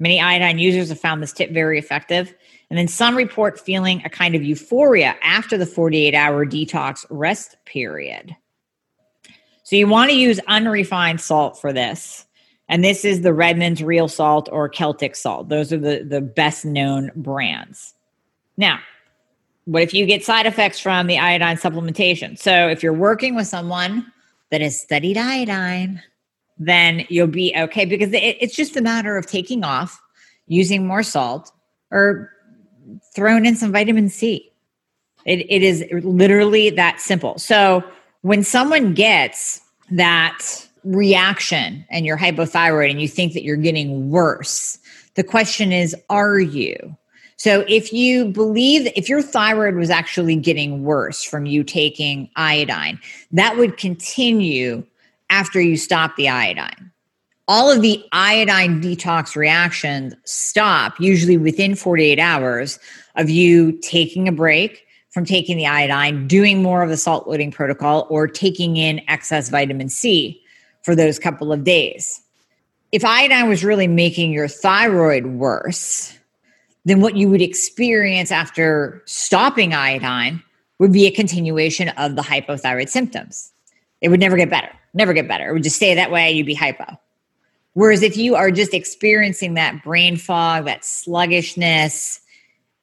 Many 0.02 0.20
iodine 0.20 0.58
users 0.58 0.90
have 0.90 1.00
found 1.00 1.22
this 1.22 1.32
tip 1.32 1.52
very 1.52 1.78
effective. 1.78 2.34
And 2.72 2.80
then 2.80 2.88
some 2.88 3.16
report 3.16 3.60
feeling 3.60 4.02
a 4.04 4.10
kind 4.10 4.34
of 4.34 4.44
euphoria 4.44 5.16
after 5.22 5.60
the 5.60 5.66
48 5.68 6.16
hour 6.16 6.44
detox 6.44 7.06
rest 7.12 7.56
period. 7.66 8.36
So 9.62 9.76
you 9.76 9.88
want 9.88 10.10
to 10.10 10.18
use 10.18 10.40
unrefined 10.48 11.22
salt 11.22 11.62
for 11.62 11.72
this. 11.72 12.26
And 12.68 12.84
this 12.84 13.06
is 13.06 13.22
the 13.22 13.32
Redmond's 13.32 13.84
Real 13.84 14.08
Salt 14.08 14.50
or 14.52 14.68
Celtic 14.68 15.16
Salt. 15.16 15.50
Those 15.50 15.72
are 15.72 15.78
the, 15.78 16.04
the 16.04 16.22
best 16.22 16.66
known 16.66 17.12
brands. 17.16 17.94
Now, 18.58 18.80
what 19.66 19.84
if 19.84 19.94
you 19.94 20.08
get 20.08 20.26
side 20.26 20.48
effects 20.48 20.80
from 20.80 21.06
the 21.06 21.20
iodine 21.20 21.58
supplementation? 21.58 22.40
So 22.40 22.70
if 22.70 22.82
you're 22.82 22.92
working 22.92 23.36
with 23.36 23.46
someone 23.46 24.12
that 24.50 24.62
has 24.62 24.80
studied 24.80 25.18
iodine, 25.18 26.02
then 26.58 27.06
you'll 27.10 27.28
be 27.28 27.54
okay 27.56 27.86
because 27.86 28.14
it, 28.14 28.38
it's 28.40 28.56
just 28.56 28.78
a 28.78 28.82
matter 28.82 29.18
of 29.18 29.26
taking 29.26 29.64
off, 29.64 30.02
using 30.48 30.86
more 30.86 31.04
salt, 31.04 31.52
or 31.92 32.32
throwing 33.16 33.46
in 33.46 33.56
some 33.56 33.72
vitamin 33.72 34.10
C. 34.10 34.52
It, 35.26 35.46
it 35.50 35.64
is 35.64 35.86
literally 36.04 36.70
that 36.72 37.00
simple. 37.00 37.38
So 37.38 37.84
when 38.22 38.44
someone 38.44 38.94
gets 38.94 39.62
that 39.92 40.68
reaction 40.84 41.86
and 41.90 42.06
you're 42.06 42.18
hypothyroid 42.18 42.90
and 42.90 43.02
you 43.02 43.08
think 43.08 43.34
that 43.34 43.44
you're 43.44 43.58
getting 43.58 44.10
worse, 44.10 44.80
the 45.16 45.24
question 45.24 45.72
is, 45.72 45.96
are 46.10 46.40
you? 46.40 46.96
So 47.38 47.66
if 47.68 47.92
you 47.92 48.26
believe 48.26 48.92
if 48.96 49.10
your 49.10 49.22
thyroid 49.22 49.76
was 49.76 49.90
actually 49.90 50.36
getting 50.36 50.84
worse 50.84 51.24
from 51.24 51.48
you 51.48 51.64
taking 51.64 52.30
iodine, 52.36 53.00
that 53.32 53.58
would 53.58 53.78
continue 53.78 54.86
after 55.32 55.60
you 55.60 55.78
stop 55.78 56.16
the 56.16 56.30
iodine. 56.30 56.92
All 57.48 57.72
of 57.72 57.82
the 57.82 58.04
iodine 58.12 58.82
detox 58.82 59.36
reactions 59.36 60.14
stop 60.26 61.00
usually 61.00 61.38
within 61.38 61.74
48 61.74 62.20
hours 62.20 62.78
of 63.16 63.30
you 63.30 63.72
taking 63.80 64.28
a 64.28 64.32
break 64.32 64.86
from 65.10 65.26
taking 65.26 65.58
the 65.58 65.66
iodine, 65.66 66.28
doing 66.28 66.62
more 66.62 66.84
of 66.84 66.90
the 66.90 66.98
salt 66.98 67.28
loading 67.28 67.52
protocol, 67.52 68.08
or 68.10 68.28
taking 68.28 68.78
in 68.78 69.02
excess 69.10 69.50
vitamin 69.50 69.90
C 69.90 70.42
for 70.84 70.96
those 70.96 71.20
couple 71.20 71.52
of 71.52 71.64
days. 71.64 72.22
If 72.92 73.04
iodine 73.04 73.50
was 73.50 73.64
really 73.64 73.88
making 73.88 74.32
your 74.32 74.48
thyroid 74.48 75.26
worse, 75.26 76.18
then 76.86 77.02
what 77.02 77.18
you 77.18 77.30
would 77.30 77.42
experience 77.42 78.32
after 78.32 79.02
stopping 79.06 79.74
iodine 79.74 80.42
would 80.80 80.94
be 80.94 81.06
a 81.06 81.12
continuation 81.12 81.90
of 81.90 82.16
the 82.16 82.22
hypothyroid 82.22 82.90
symptoms. 82.90 83.52
It 84.00 84.10
would 84.10 84.20
never 84.20 84.38
get 84.38 84.50
better 84.50 84.72
never 84.94 85.14
get 85.14 85.28
better. 85.28 85.50
It 85.50 85.54
would 85.54 85.64
just 85.64 85.76
stay 85.76 85.96
that 85.96 86.12
way, 86.12 86.32
you'd 86.32 86.46
be 86.46 86.54
hypo. 86.54 86.86
Whereas 87.74 88.04
if 88.04 88.18
you 88.18 88.36
are 88.36 88.52
just 88.52 88.74
experiencing 88.74 89.54
that 89.54 89.84
brain 89.84 90.18
fog, 90.18 90.66
that 90.66 90.84
sluggishness, 90.84 92.20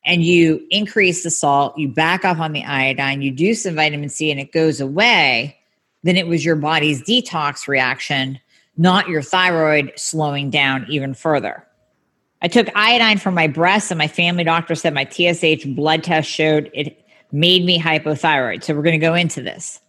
and 0.05 0.25
you 0.25 0.67
increase 0.71 1.23
the 1.23 1.31
salt, 1.31 1.77
you 1.77 1.89
back 1.89 2.25
off 2.25 2.39
on 2.39 2.53
the 2.53 2.65
iodine, 2.65 3.21
you 3.21 3.31
do 3.31 3.53
some 3.53 3.75
vitamin 3.75 4.09
C, 4.09 4.31
and 4.31 4.41
it 4.41 4.53
goes 4.53 4.81
away, 4.81 5.59
then 6.03 6.17
it 6.17 6.27
was 6.27 6.45
your 6.45 6.57
body's 6.57 7.03
detox 7.03 7.69
reaction, 7.69 8.41
not 8.79 9.09
your 9.09 9.21
thyroid 9.21 9.93
slowing 9.97 10.49
down 10.49 10.87
even 10.89 11.13
further. 11.13 11.67
I 12.41 12.49
took 12.49 12.69
iodine 12.75 13.19
from 13.19 13.35
my 13.35 13.49
breasts, 13.49 13.91
and 13.91 13.99
my 13.99 14.09
family 14.09 14.45
doctor 14.45 14.75
said 14.75 14.95
my 14.95 15.05
TSH 15.05 15.67
blood 15.67 16.05
test 16.05 16.31
showed 16.31 16.71
it 16.73 17.05
made 17.33 17.65
me 17.65 17.79
hypothyroid. 17.79 18.63
So 18.63 18.75
we're 18.75 18.83
going 18.83 18.99
to 18.99 19.07
go 19.07 19.15
into 19.15 19.43
this. 19.43 19.81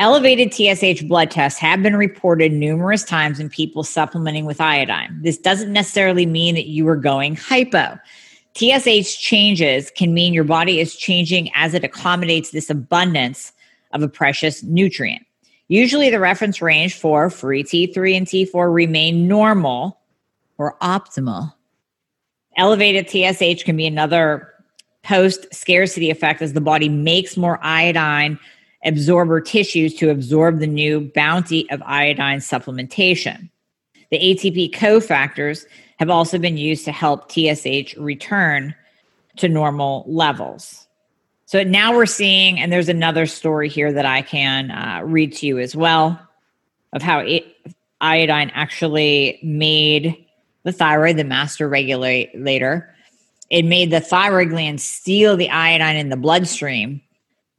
Elevated 0.00 0.54
TSH 0.54 1.02
blood 1.02 1.30
tests 1.30 1.60
have 1.60 1.82
been 1.82 1.94
reported 1.94 2.54
numerous 2.54 3.04
times 3.04 3.38
in 3.38 3.50
people 3.50 3.84
supplementing 3.84 4.46
with 4.46 4.58
iodine. 4.58 5.14
This 5.20 5.36
doesn't 5.36 5.74
necessarily 5.74 6.24
mean 6.24 6.54
that 6.54 6.68
you 6.68 6.88
are 6.88 6.96
going 6.96 7.36
hypo. 7.36 7.98
TSH 8.54 9.20
changes 9.20 9.90
can 9.90 10.14
mean 10.14 10.32
your 10.32 10.44
body 10.44 10.80
is 10.80 10.96
changing 10.96 11.50
as 11.54 11.74
it 11.74 11.84
accommodates 11.84 12.50
this 12.50 12.70
abundance 12.70 13.52
of 13.92 14.02
a 14.02 14.08
precious 14.08 14.62
nutrient. 14.62 15.22
Usually, 15.68 16.08
the 16.08 16.18
reference 16.18 16.62
range 16.62 16.94
for 16.94 17.28
free 17.28 17.62
T3 17.62 18.16
and 18.16 18.26
T4 18.26 18.72
remain 18.72 19.28
normal 19.28 20.00
or 20.56 20.78
optimal. 20.78 21.52
Elevated 22.56 23.06
TSH 23.10 23.64
can 23.64 23.76
be 23.76 23.86
another 23.86 24.48
post 25.02 25.46
scarcity 25.52 26.10
effect 26.10 26.40
as 26.40 26.54
the 26.54 26.60
body 26.62 26.88
makes 26.88 27.36
more 27.36 27.58
iodine 27.62 28.38
absorber 28.84 29.40
tissues 29.40 29.94
to 29.94 30.10
absorb 30.10 30.58
the 30.58 30.66
new 30.66 31.10
bounty 31.14 31.70
of 31.70 31.82
iodine 31.84 32.38
supplementation. 32.38 33.50
The 34.10 34.18
ATP 34.18 34.72
cofactors 34.72 35.66
have 35.98 36.10
also 36.10 36.38
been 36.38 36.56
used 36.56 36.84
to 36.86 36.92
help 36.92 37.30
TSH 37.30 37.96
return 37.96 38.74
to 39.36 39.48
normal 39.48 40.04
levels. 40.08 40.86
So 41.46 41.62
now 41.62 41.94
we're 41.94 42.06
seeing, 42.06 42.58
and 42.58 42.72
there's 42.72 42.88
another 42.88 43.26
story 43.26 43.68
here 43.68 43.92
that 43.92 44.06
I 44.06 44.22
can 44.22 44.70
uh, 44.70 45.02
read 45.04 45.32
to 45.36 45.46
you 45.46 45.58
as 45.58 45.76
well 45.76 46.20
of 46.92 47.02
how 47.02 47.20
it, 47.20 47.44
iodine 48.00 48.50
actually 48.54 49.38
made 49.42 50.24
the 50.62 50.72
thyroid 50.72 51.16
the 51.16 51.24
master 51.24 51.68
regulator. 51.68 52.94
It 53.50 53.64
made 53.64 53.90
the 53.90 54.00
thyroid 54.00 54.50
gland 54.50 54.80
steal 54.80 55.36
the 55.36 55.50
iodine 55.50 55.96
in 55.96 56.08
the 56.08 56.16
bloodstream 56.16 57.00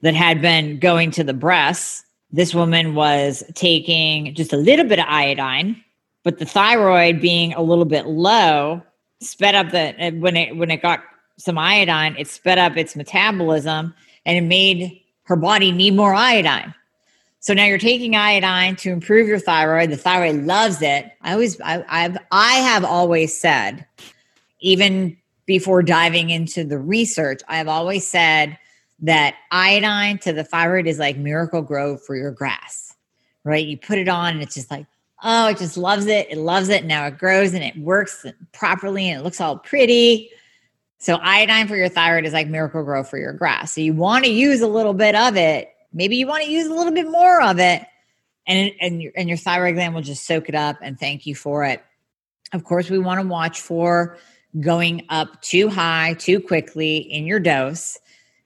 that 0.02 0.14
had 0.16 0.42
been 0.42 0.80
going 0.80 1.12
to 1.12 1.24
the 1.24 1.34
breasts. 1.34 2.04
This 2.32 2.56
woman 2.56 2.96
was 2.96 3.44
taking 3.56 4.34
just 4.36 4.54
a 4.54 4.58
little 4.58 4.86
bit 4.86 5.00
of 5.00 5.06
iodine, 5.08 5.84
but 6.24 6.40
the 6.40 6.46
thyroid 6.46 7.22
being 7.22 7.54
a 7.54 7.62
little 7.62 7.86
bit 7.86 8.08
low 8.08 8.82
sped 9.22 9.56
up 9.56 9.70
the 9.70 10.18
when 10.20 10.36
it 10.36 10.56
when 10.58 10.72
it 10.72 10.82
got 10.82 11.04
some 11.38 11.58
iodine, 11.58 12.16
it 12.18 12.28
sped 12.28 12.58
up 12.58 12.78
its 12.78 12.96
metabolism 12.96 13.94
and 14.26 14.38
it 14.38 14.48
made 14.48 15.02
her 15.24 15.36
body 15.36 15.72
need 15.72 15.96
more 15.96 16.14
iodine. 16.14 16.74
So 17.40 17.54
now 17.54 17.66
you're 17.66 17.80
taking 17.80 18.16
iodine 18.16 18.76
to 18.78 18.92
improve 18.92 19.28
your 19.28 19.40
thyroid. 19.40 19.90
The 19.90 19.98
thyroid 19.98 20.44
loves 20.46 20.82
it. 20.82 21.12
I 21.22 21.34
always 21.34 21.60
I, 21.62 21.84
I've 21.88 22.18
I 22.32 22.56
have 22.56 22.84
always 22.84 23.38
said, 23.38 23.86
even 24.60 25.18
before 25.46 25.82
diving 25.82 26.30
into 26.30 26.64
the 26.64 26.78
research, 26.78 27.42
I 27.48 27.58
have 27.58 27.68
always 27.68 28.08
said 28.08 28.58
that 29.02 29.36
iodine 29.52 30.18
to 30.20 30.34
the 30.34 30.44
thyroid 30.44 30.88
is 30.88 31.00
like 31.00 31.18
Miracle-Gro 31.18 31.98
for 31.98 32.16
your 32.16 32.32
grass, 32.32 32.96
right? 33.44 33.66
You 33.66 33.78
put 33.78 33.98
it 33.98 34.08
on 34.08 34.34
and 34.34 34.42
it's 34.42 34.56
just 34.56 34.72
like, 34.72 34.86
oh, 35.24 35.50
it 35.50 35.58
just 35.58 35.78
loves 35.78 36.06
it. 36.06 36.28
It 36.30 36.38
loves 36.38 36.70
it. 36.70 36.86
Now 36.86 37.06
it 37.08 37.18
grows 37.18 37.54
and 37.54 37.64
it 37.64 37.78
works 37.78 38.26
properly 38.52 39.10
and 39.10 39.20
it 39.20 39.24
looks 39.24 39.42
all 39.42 39.58
pretty. 39.58 40.30
So 41.00 41.16
iodine 41.16 41.68
for 41.68 41.76
your 41.76 41.90
thyroid 41.90 42.26
is 42.26 42.34
like 42.34 42.48
Miracle-Gro 42.48 43.04
for 43.06 43.18
your 43.18 43.34
grass. 43.34 43.74
So 43.74 43.82
you 43.82 43.94
want 43.94 44.26
to 44.26 44.32
use 44.32 44.62
a 44.62 44.68
little 44.68 44.94
bit 44.94 45.16
of 45.16 45.36
it. 45.36 45.70
Maybe 45.94 46.16
you 46.16 46.28
want 46.28 46.44
to 46.44 46.50
use 46.50 46.68
a 46.68 46.74
little 46.74 46.94
bit 46.94 47.10
more 47.10 47.42
of 47.42 47.60
it, 47.60 47.84
and 48.48 48.72
and 48.80 49.02
your, 49.02 49.12
and 49.18 49.28
your 49.28 49.38
thyroid 49.38 49.76
gland 49.76 49.94
will 49.94 50.02
just 50.02 50.26
soak 50.26 50.48
it 50.48 50.56
up 50.56 50.78
and 50.82 50.98
thank 50.98 51.26
you 51.26 51.36
for 51.36 51.66
it. 51.66 51.84
Of 52.54 52.64
course, 52.64 52.90
we 52.90 52.98
want 52.98 53.20
to 53.20 53.28
watch 53.28 53.60
for 53.60 54.18
going 54.60 55.06
up 55.10 55.42
too 55.42 55.68
high 55.68 56.16
too 56.18 56.40
quickly 56.40 56.98
in 56.98 57.26
your 57.26 57.40
dose 57.40 57.98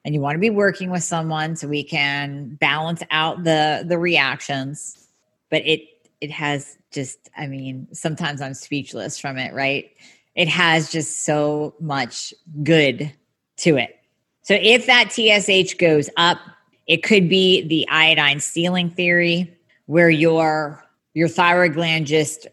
and 0.06 0.16
you 0.16 0.22
want 0.22 0.36
to 0.36 0.39
be 0.39 0.49
working 0.49 0.89
with 0.89 1.03
someone 1.03 1.58
so 1.58 1.68
we 1.68 1.84
can 1.84 2.56
balance 2.62 3.03
out 3.12 3.43
the 3.43 3.84
the 3.86 3.97
reactions 3.97 5.08
but 5.49 5.62
it 5.66 5.82
it 6.22 6.32
has 6.32 6.78
just 6.91 7.30
i 7.38 7.45
mean 7.47 7.88
sometimes 7.91 8.41
i'm 8.41 8.53
speechless 8.53 9.20
from 9.20 9.38
it 9.38 9.53
right 9.53 9.91
it 10.36 10.47
has 10.47 10.89
just 10.89 11.26
so 11.26 11.74
much 11.82 12.34
good 12.64 13.12
to 13.58 13.76
it 13.76 13.99
so 14.41 14.58
if 14.62 14.86
that 14.86 15.10
tsh 15.10 15.74
goes 15.78 16.10
up 16.16 16.38
it 16.88 17.03
could 17.03 17.28
be 17.28 17.68
the 17.68 17.86
iodine 17.89 18.39
ceiling 18.39 18.89
theory 18.89 19.51
where 19.88 20.10
your 20.10 20.82
your 21.14 21.28
thyroid 21.28 21.74
gland 21.74 22.08
just 22.08 22.47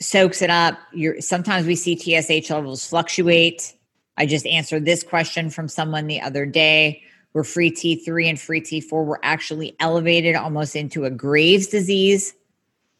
soaks 0.00 0.42
it 0.42 0.50
up. 0.50 0.78
You're, 0.92 1.20
sometimes 1.20 1.66
we 1.66 1.76
see 1.76 1.96
TSH 1.96 2.50
levels 2.50 2.86
fluctuate. 2.86 3.74
I 4.16 4.26
just 4.26 4.46
answered 4.46 4.84
this 4.84 5.02
question 5.02 5.50
from 5.50 5.68
someone 5.68 6.06
the 6.06 6.20
other 6.20 6.46
day 6.46 7.02
where 7.32 7.44
free 7.44 7.70
T3 7.70 8.28
and 8.28 8.40
free 8.40 8.60
T4 8.60 9.04
were 9.04 9.20
actually 9.22 9.76
elevated 9.80 10.34
almost 10.34 10.74
into 10.74 11.04
a 11.04 11.10
Graves' 11.10 11.68
disease 11.68 12.34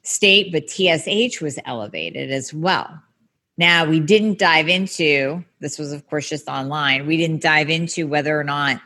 state, 0.02 0.52
but 0.52 0.70
TSH 0.70 1.40
was 1.40 1.58
elevated 1.64 2.30
as 2.30 2.54
well. 2.54 3.02
Now, 3.58 3.84
we 3.84 4.00
didn't 4.00 4.38
dive 4.38 4.68
into 4.68 5.44
this, 5.58 5.78
was 5.78 5.92
of 5.92 6.06
course 6.08 6.28
just 6.28 6.48
online. 6.48 7.06
We 7.06 7.16
didn't 7.16 7.42
dive 7.42 7.68
into 7.68 8.06
whether 8.06 8.38
or 8.38 8.44
not 8.44 8.80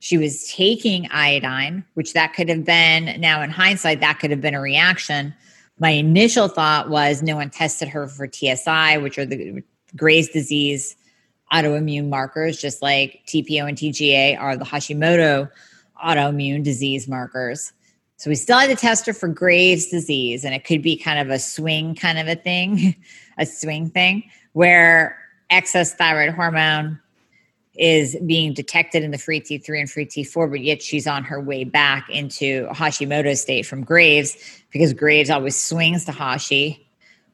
she 0.00 0.16
was 0.16 0.50
taking 0.50 1.08
iodine, 1.10 1.84
which 1.94 2.14
that 2.14 2.32
could 2.32 2.48
have 2.48 2.64
been, 2.64 3.20
now 3.20 3.42
in 3.42 3.50
hindsight, 3.50 4.00
that 4.00 4.18
could 4.18 4.30
have 4.30 4.40
been 4.40 4.54
a 4.54 4.60
reaction 4.60 5.34
my 5.78 5.90
initial 5.90 6.48
thought 6.48 6.90
was 6.90 7.22
no 7.22 7.36
one 7.36 7.50
tested 7.50 7.88
her 7.88 8.08
for 8.08 8.28
TSI, 8.30 8.98
which 8.98 9.18
are 9.18 9.26
the 9.26 9.62
Graves' 9.96 10.28
disease 10.28 10.96
autoimmune 11.52 12.08
markers, 12.08 12.60
just 12.60 12.82
like 12.82 13.22
TPO 13.26 13.68
and 13.68 13.76
TGA 13.76 14.38
are 14.38 14.56
the 14.56 14.64
Hashimoto 14.64 15.50
autoimmune 16.04 16.62
disease 16.62 17.08
markers. 17.08 17.72
So 18.16 18.30
we 18.30 18.36
still 18.36 18.58
had 18.58 18.68
to 18.68 18.76
test 18.76 19.06
her 19.06 19.12
for 19.12 19.28
Graves' 19.28 19.86
disease, 19.86 20.44
and 20.44 20.54
it 20.54 20.64
could 20.64 20.82
be 20.82 20.96
kind 20.96 21.20
of 21.20 21.30
a 21.30 21.38
swing 21.38 21.94
kind 21.94 22.18
of 22.18 22.26
a 22.26 22.34
thing, 22.34 22.96
a 23.38 23.46
swing 23.46 23.90
thing 23.90 24.24
where 24.52 25.16
excess 25.50 25.94
thyroid 25.94 26.34
hormone 26.34 27.00
is 27.76 28.16
being 28.26 28.52
detected 28.52 29.04
in 29.04 29.12
the 29.12 29.18
free 29.18 29.40
T3 29.40 29.80
and 29.80 29.90
free 29.90 30.04
T4, 30.04 30.50
but 30.50 30.60
yet 30.60 30.82
she's 30.82 31.06
on 31.06 31.22
her 31.22 31.40
way 31.40 31.62
back 31.62 32.10
into 32.10 32.66
Hashimoto 32.70 33.36
state 33.36 33.66
from 33.66 33.84
Graves 33.84 34.36
because 34.72 34.92
Graves 34.92 35.30
always 35.30 35.56
swings 35.56 36.04
to 36.06 36.12
Hashi. 36.12 36.87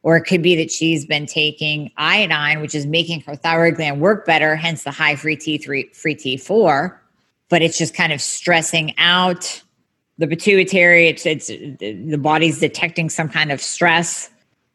Or 0.05 0.19
it 0.19 0.25
could 0.25 0.43
be 0.43 0.55
that 0.57 0.71
she's 0.71 1.07
been 1.07 1.25
taking 1.25 1.91
iodine, 1.97 2.61
which 2.61 2.75
is 2.75 2.85
making 2.85 3.23
her 3.23 3.35
thyroid 3.35 3.77
gland 3.77 4.03
work 4.03 4.27
better, 4.27 4.55
hence 4.55 4.85
the 4.85 4.91
high 4.91 5.17
free 5.17 5.35
T3, 5.37 5.97
free 5.97 6.15
T4, 6.15 6.97
but 7.49 7.63
it's 7.63 7.79
just 7.79 7.95
kind 7.95 8.13
of 8.13 8.21
stressing 8.21 8.95
out 8.99 9.63
the 10.19 10.27
pituitary. 10.27 11.09
It's, 11.09 11.25
it's 11.25 11.47
the 11.47 12.19
body's 12.19 12.61
detecting 12.61 13.09
some 13.09 13.31
kind 13.31 13.51
of 13.51 13.63
stress, 13.63 14.29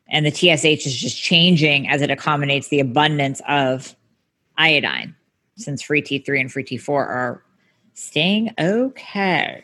and 0.09 0.25
the 0.25 0.31
TSH 0.31 0.87
is 0.87 0.97
just 0.97 1.21
changing 1.21 1.87
as 1.87 2.01
it 2.01 2.09
accommodates 2.09 2.69
the 2.69 2.79
abundance 2.79 3.39
of 3.47 3.95
iodine 4.57 5.15
since 5.57 5.83
free 5.83 6.01
T3 6.01 6.41
and 6.41 6.51
free 6.51 6.63
T4 6.63 6.89
are 6.89 7.43
staying 7.93 8.51
okay. 8.57 9.63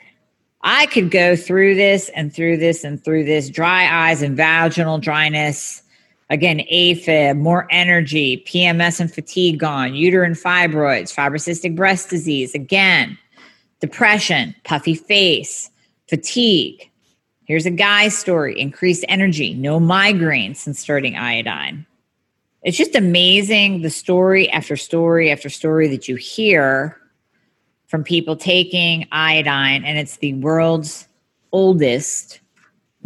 I 0.66 0.88
could 0.88 1.11
go 1.11 1.36
through 1.36 1.76
this 1.76 2.09
and 2.09 2.34
through 2.34 2.57
this 2.57 2.84
and 2.84 3.01
through 3.01 3.24
this 3.24 3.49
dry 3.49 3.88
eyes 4.09 4.22
and 4.22 4.36
vaginal 4.36 4.97
dryness. 4.97 5.82
Again, 6.30 6.61
AFib, 6.72 7.38
more 7.38 7.68
energy, 7.70 8.43
PMS 8.47 8.99
and 8.99 9.13
fatigue 9.13 9.59
gone, 9.59 9.93
uterine 9.93 10.34
fibroids, 10.34 11.13
fibrocystic 11.13 11.76
breast 11.76 12.09
disease. 12.09 12.53
Again, 12.53 13.18
depression, 13.80 14.53
puffy 14.63 14.95
face, 14.95 15.70
fatigue. 16.09 16.91
Here's 17.45 17.68
a 17.68 17.72
guy's 17.72 18.18
story 18.18 18.59
increased 18.59 19.05
energy, 19.07 19.53
no 19.53 19.80
migraine 19.80 20.55
since 20.55 20.80
starting 20.80 21.16
iodine 21.16 21.86
it's 22.66 22.78
just 22.78 22.95
amazing 22.95 23.84
the 23.84 23.91
story 23.91 24.49
after 24.49 24.76
story 24.76 25.32
after 25.32 25.49
story 25.49 25.88
that 25.88 26.07
you 26.07 26.16
hear 26.16 26.99
from 27.95 28.03
people 28.03 28.35
taking 28.35 29.07
iodine, 29.13 29.85
and 29.85 29.97
it's 29.97 30.17
the 30.17 30.33
world's 30.33 31.07
oldest 31.53 32.41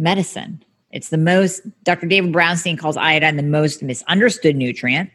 medicine. 0.00 0.60
It's 0.90 1.10
the 1.10 1.16
most, 1.16 1.62
Dr. 1.84 2.08
David 2.08 2.32
Brownstein 2.32 2.76
calls 2.76 2.96
iodine 2.96 3.36
the 3.36 3.44
most 3.44 3.84
misunderstood 3.84 4.56
nutrient, 4.56 5.08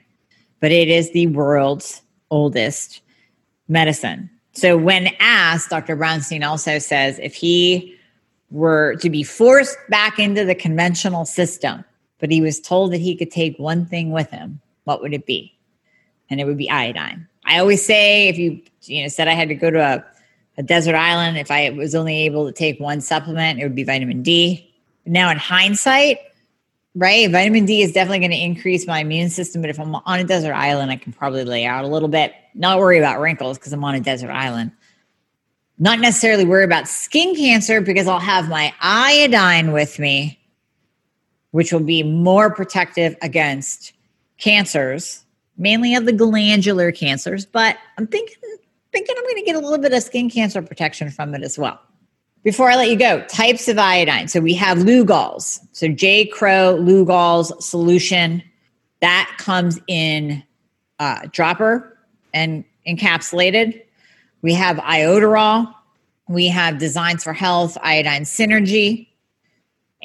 but 0.62 0.72
it 0.72 0.88
is 0.88 1.12
the 1.12 1.28
world's 1.28 2.02
oldest 2.32 3.02
medicine. 3.68 4.30
So, 4.54 4.78
when 4.78 5.10
asked, 5.20 5.72
Dr. 5.72 5.98
Brownstein 5.98 6.48
also 6.48 6.80
says 6.80 7.20
if 7.20 7.36
he 7.36 7.98
were 8.52 8.96
to 9.02 9.10
be 9.10 9.24
forced 9.24 9.78
back 9.90 10.20
into 10.20 10.46
the 10.46 10.56
conventional 10.56 11.26
system, 11.26 11.84
but 12.20 12.32
he 12.32 12.40
was 12.40 12.62
told 12.62 12.94
that 12.94 13.02
he 13.02 13.14
could 13.14 13.30
take 13.30 13.60
one 13.60 13.86
thing 13.86 14.12
with 14.12 14.30
him. 14.30 14.62
What 14.86 15.02
would 15.02 15.14
it 15.14 15.26
be? 15.26 15.54
And 16.30 16.40
it 16.40 16.46
would 16.46 16.58
be 16.58 16.70
iodine. 16.70 17.28
I 17.46 17.60
always 17.60 17.86
say 17.86 18.28
if 18.28 18.38
you 18.38 18.62
you 18.84 19.04
know 19.04 19.08
said 19.08 19.28
I 19.28 19.34
had 19.34 19.50
to 19.50 19.56
go 19.56 19.70
to 19.70 19.80
a, 19.80 20.06
a 20.58 20.64
desert 20.64 20.96
island, 20.96 21.38
if 21.38 21.52
I 21.52 21.70
was 21.72 21.96
only 21.96 22.24
able 22.24 22.46
to 22.46 22.52
take 22.52 22.80
one 22.80 23.02
supplement, 23.02 23.60
it 23.60 23.64
would 23.64 23.76
be 23.76 23.84
vitamin 23.84 24.24
D. 24.24 24.74
Now 25.06 25.30
in 25.30 25.38
hindsight, 25.38 26.20
right, 26.96 27.30
vitamin 27.30 27.66
D 27.66 27.82
is 27.82 27.92
definitely 27.92 28.20
going 28.20 28.32
to 28.32 28.42
increase 28.42 28.88
my 28.88 29.00
immune 29.00 29.30
system. 29.30 29.62
But 29.62 29.70
if 29.70 29.80
I'm 29.80 29.96
on 29.96 30.20
a 30.20 30.24
desert 30.24 30.54
island, 30.54 30.92
I 30.92 30.96
can 30.96 31.14
probably 31.14 31.44
lay 31.44 31.66
out 31.66 31.86
a 31.86 31.88
little 31.88 32.10
bit. 32.10 32.34
Not 32.54 32.80
worry 32.80 32.98
about 32.98 33.20
wrinkles 33.20 33.58
because 33.58 33.74
I'm 33.74 33.84
on 33.84 33.96
a 33.96 34.00
desert 34.00 34.32
island. 34.32 34.72
Not 35.78 36.00
necessarily 36.00 36.46
worry 36.46 36.64
about 36.64 36.88
skin 36.88 37.36
cancer 37.36 37.82
because 37.82 38.08
I'll 38.08 38.20
have 38.20 38.48
my 38.48 38.74
iodine 38.80 39.72
with 39.74 40.00
me 40.00 40.40
which 41.56 41.72
will 41.72 41.80
be 41.80 42.04
more 42.04 42.54
protective 42.54 43.16
against 43.22 43.94
cancers, 44.38 45.24
mainly 45.58 45.96
of 45.96 46.06
the 46.06 46.14
glandular 46.14 46.92
cancers. 46.92 47.46
But 47.46 47.78
I'm 47.98 48.08
thinking, 48.08 48.36
thinking 48.92 49.16
I'm 49.18 49.24
going 49.24 49.36
to 49.36 49.44
get 49.44 49.56
a 49.56 49.60
little 49.60 49.78
bit 49.78 49.94
of 49.94 50.04
skin 50.04 50.30
cancer 50.30 50.62
protection 50.62 51.10
from 51.10 51.34
it 51.36 51.44
as 51.44 51.58
well. 51.58 51.80
Before 52.44 52.70
I 52.70 52.76
let 52.76 52.90
you 52.90 52.98
go, 52.98 53.22
types 53.26 53.68
of 53.68 53.80
iodine. 53.80 54.28
So 54.28 54.40
we 54.40 54.54
have 54.54 54.80
Lugol's. 54.80 55.60
So 55.72 55.88
J. 55.88 56.26
Crow 56.26 56.78
Lugol's 56.80 57.66
solution 57.66 58.44
that 59.02 59.34
comes 59.38 59.80
in 59.88 60.44
uh, 61.00 61.28
dropper 61.32 61.98
and 62.34 62.64
encapsulated. 62.88 63.82
We 64.42 64.54
have 64.54 64.78
iodoral. 64.78 65.74
We 66.28 66.48
have 66.48 66.78
Designs 66.78 67.24
for 67.24 67.34
Health 67.34 67.78
iodine 67.82 68.24
synergy. 68.24 69.08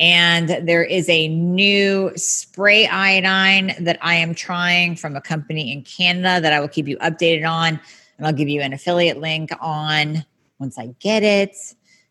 And 0.01 0.67
there 0.67 0.83
is 0.83 1.09
a 1.11 1.29
new 1.29 2.11
spray 2.17 2.87
iodine 2.87 3.75
that 3.85 3.99
I 4.01 4.15
am 4.15 4.35
trying 4.35 4.97
from 4.97 5.15
a 5.15 5.21
company 5.21 5.71
in 5.71 5.83
Canada 5.83 6.41
that 6.41 6.55
I 6.55 6.59
will 6.59 6.69
keep 6.69 6.89
you 6.89 6.97
updated 6.99 7.49
on. 7.49 7.79
And 8.17 8.27
I'll 8.27 8.33
give 8.33 8.49
you 8.49 8.63
an 8.63 8.73
affiliate 8.73 9.21
link 9.21 9.51
on 9.61 10.25
once 10.59 10.79
I 10.79 10.87
get 11.01 11.23
it 11.23 11.55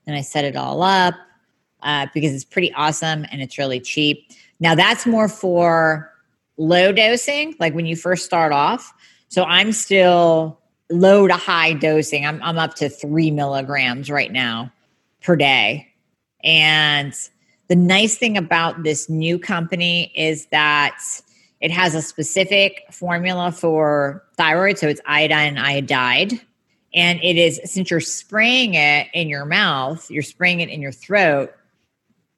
and 0.06 0.16
I 0.16 0.22
set 0.22 0.46
it 0.46 0.56
all 0.56 0.84
up 0.84 1.16
uh, 1.82 2.06
because 2.14 2.32
it's 2.32 2.46
pretty 2.46 2.72
awesome 2.74 3.26
and 3.32 3.42
it's 3.42 3.58
really 3.58 3.80
cheap. 3.80 4.32
Now, 4.60 4.76
that's 4.76 5.08
more 5.08 5.28
for 5.28 6.14
low 6.58 6.92
dosing, 6.92 7.56
like 7.60 7.74
when 7.74 7.88
you 7.88 7.96
first 7.96 8.24
start 8.24 8.52
off. 8.52 8.94
So 9.30 9.46
I'm 9.46 9.72
still 9.72 10.60
low 10.92 11.28
to 11.28 11.36
high 11.36 11.74
dosing. 11.74 12.24
I'm, 12.24 12.40
I'm 12.44 12.60
up 12.60 12.76
to 12.76 12.90
three 12.90 13.32
milligrams 13.32 14.12
right 14.12 14.32
now 14.32 14.72
per 15.24 15.36
day. 15.36 15.88
And 16.44 17.14
the 17.70 17.76
nice 17.76 18.18
thing 18.18 18.36
about 18.36 18.84
this 18.84 19.10
new 19.10 19.40
company 19.40 20.12
is 20.16 20.48
that 20.48 21.00
it 21.62 21.72
has 21.72 21.94
a 21.94 22.02
specific 22.02 22.84
formula 22.92 23.52
for 23.52 24.26
thyroid. 24.38 24.78
So 24.78 24.88
it's 24.88 25.02
iodine 25.06 25.50
and 25.50 25.60
iodide. 25.60 26.42
And 26.96 27.20
it 27.22 27.38
is, 27.38 27.62
since 27.66 27.92
you're 27.92 28.00
spraying 28.00 28.74
it 28.74 29.08
in 29.14 29.30
your 29.30 29.46
mouth, 29.46 30.10
you're 30.10 30.24
spraying 30.24 30.62
it 30.62 30.70
in 30.70 30.82
your 30.82 30.92
throat, 30.92 31.54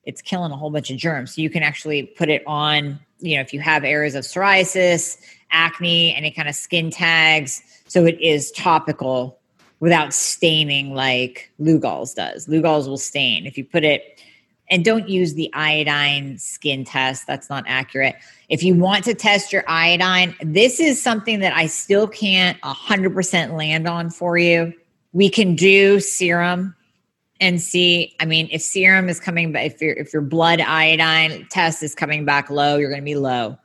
it's 0.03 0.21
killing 0.21 0.51
a 0.51 0.57
whole 0.57 0.71
bunch 0.71 0.89
of 0.89 0.97
germs. 0.97 1.35
So 1.35 1.41
you 1.41 1.49
can 1.49 1.63
actually 1.63 2.03
put 2.03 2.27
it 2.29 2.43
on, 2.45 2.99
you 3.19 3.37
know, 3.37 3.41
if 3.41 3.53
you 3.53 3.61
have 3.61 3.85
areas 3.85 4.15
of 4.15 4.23
psoriasis, 4.25 5.17
acne, 5.51 6.13
any 6.15 6.31
kind 6.31 6.49
of 6.49 6.55
skin 6.55 6.89
tags. 6.89 7.61
So 7.87 8.05
it 8.05 8.19
is 8.19 8.51
topical 8.51 9.39
without 9.79 10.13
staining 10.13 10.93
like 10.93 11.51
Lugol's 11.61 12.13
does. 12.13 12.47
Lugol's 12.47 12.89
will 12.89 12.97
stain. 12.97 13.45
If 13.45 13.57
you 13.57 13.63
put 13.63 13.83
it 13.83 14.21
and 14.71 14.85
don't 14.85 15.09
use 15.09 15.33
the 15.33 15.53
iodine 15.53 16.37
skin 16.37 16.85
test. 16.85 17.27
That's 17.27 17.49
not 17.49 17.65
accurate. 17.67 18.15
If 18.47 18.63
you 18.63 18.73
want 18.73 19.03
to 19.03 19.13
test 19.13 19.51
your 19.51 19.65
iodine, 19.67 20.33
this 20.41 20.79
is 20.79 21.01
something 21.01 21.41
that 21.41 21.53
I 21.53 21.67
still 21.67 22.07
can't 22.07 22.59
100% 22.61 23.57
land 23.57 23.87
on 23.87 24.09
for 24.09 24.37
you. 24.37 24.73
We 25.11 25.29
can 25.29 25.55
do 25.55 25.99
serum 25.99 26.73
and 27.41 27.59
see 27.59 28.15
i 28.19 28.25
mean 28.25 28.47
if 28.51 28.61
serum 28.61 29.09
is 29.09 29.19
coming 29.19 29.51
back 29.51 29.65
if 29.65 29.81
your 29.81 29.93
if 29.93 30.13
your 30.13 30.21
blood 30.21 30.61
iodine 30.61 31.45
test 31.49 31.81
is 31.81 31.95
coming 31.95 32.23
back 32.23 32.51
low 32.51 32.77
you're 32.77 32.89
going 32.89 33.01
to 33.01 33.05
be 33.05 33.15
low 33.15 33.57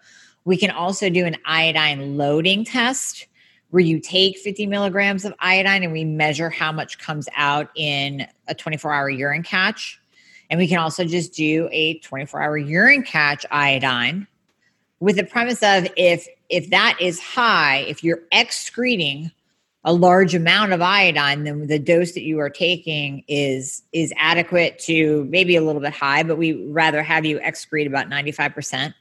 we 0.46 0.56
can 0.56 0.70
also 0.70 1.10
do 1.10 1.26
an 1.26 1.36
iodine 1.44 2.16
loading 2.16 2.64
test 2.64 3.26
where 3.70 3.82
you 3.82 4.00
take 4.00 4.38
50 4.38 4.66
milligrams 4.66 5.26
of 5.26 5.34
iodine 5.40 5.82
and 5.82 5.92
we 5.92 6.04
measure 6.04 6.48
how 6.48 6.72
much 6.72 6.98
comes 6.98 7.28
out 7.36 7.68
in 7.76 8.26
a 8.48 8.54
24 8.54 8.94
hour 8.94 9.10
urine 9.10 9.42
catch 9.42 10.00
and 10.50 10.58
we 10.58 10.68
can 10.68 10.78
also 10.78 11.04
just 11.04 11.34
do 11.34 11.68
a 11.72 11.98
24 12.00 12.42
hour 12.42 12.56
urine 12.56 13.02
catch 13.02 13.44
iodine 13.50 14.26
with 15.00 15.16
the 15.16 15.24
premise 15.24 15.62
of 15.62 15.86
if 15.96 16.26
if 16.48 16.70
that 16.70 16.96
is 17.00 17.20
high 17.20 17.78
if 17.78 18.04
you're 18.04 18.22
excreting 18.32 19.30
a 19.86 19.92
large 19.92 20.34
amount 20.34 20.72
of 20.72 20.82
iodine, 20.82 21.44
then 21.44 21.68
the 21.68 21.78
dose 21.78 22.10
that 22.12 22.22
you 22.22 22.40
are 22.40 22.50
taking 22.50 23.22
is 23.28 23.84
is 23.92 24.12
adequate 24.16 24.80
to 24.80 25.24
maybe 25.30 25.54
a 25.54 25.62
little 25.62 25.80
bit 25.80 25.92
high, 25.94 26.24
but 26.24 26.36
we 26.36 26.66
rather 26.66 27.04
have 27.04 27.24
you 27.24 27.38
excrete 27.38 27.86
about 27.86 28.10
95% 28.10 28.92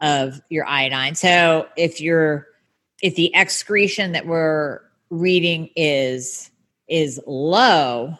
of 0.00 0.40
your 0.48 0.64
iodine. 0.64 1.14
So 1.14 1.68
if 1.76 2.00
you're 2.00 2.46
if 3.02 3.16
the 3.16 3.30
excretion 3.34 4.12
that 4.12 4.26
we're 4.26 4.80
reading 5.10 5.68
is 5.76 6.50
is 6.88 7.20
low, 7.26 8.16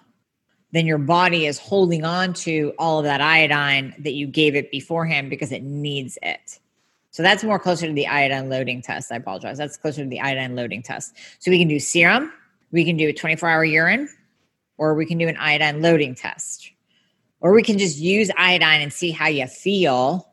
then 0.73 0.87
your 0.87 0.99
body 0.99 1.47
is 1.47 1.59
holding 1.59 2.05
on 2.05 2.35
to 2.35 2.73
all 2.79 2.99
of 2.99 3.05
that 3.05 3.21
iodine 3.21 3.95
that 3.99 4.13
you 4.13 4.27
gave 4.27 4.55
it 4.55 4.71
beforehand 4.71 5.31
because 5.31 5.51
it 5.51 5.63
needs 5.63 6.19
it. 6.23 6.59
So 7.11 7.23
that's 7.23 7.43
more 7.43 7.59
closer 7.59 7.87
to 7.87 7.93
the 7.93 8.07
iodine 8.07 8.49
loading 8.49 8.83
test. 8.83 9.11
I 9.11 9.17
apologize. 9.17 9.59
That's 9.59 9.77
closer 9.77 10.03
to 10.03 10.09
the 10.09 10.21
iodine 10.21 10.55
loading 10.55 10.83
test. 10.83 11.15
So 11.39 11.51
we 11.51 11.59
can 11.59 11.69
do 11.69 11.81
serum, 11.81 12.33
we 12.71 12.85
can 12.85 12.97
do 12.97 13.09
a 13.09 13.13
24 13.13 13.49
hour 13.49 13.65
urine, 13.65 14.09
or 14.77 14.95
we 14.95 15.07
can 15.07 15.19
do 15.19 15.27
an 15.27 15.37
iodine 15.37 15.81
loading 15.83 16.15
test. 16.15 16.71
Or 17.41 17.53
we 17.53 17.63
can 17.63 17.79
just 17.79 17.99
use 17.99 18.31
iodine 18.37 18.81
and 18.81 18.93
see 18.93 19.11
how 19.11 19.29
you 19.29 19.47
feel 19.47 20.29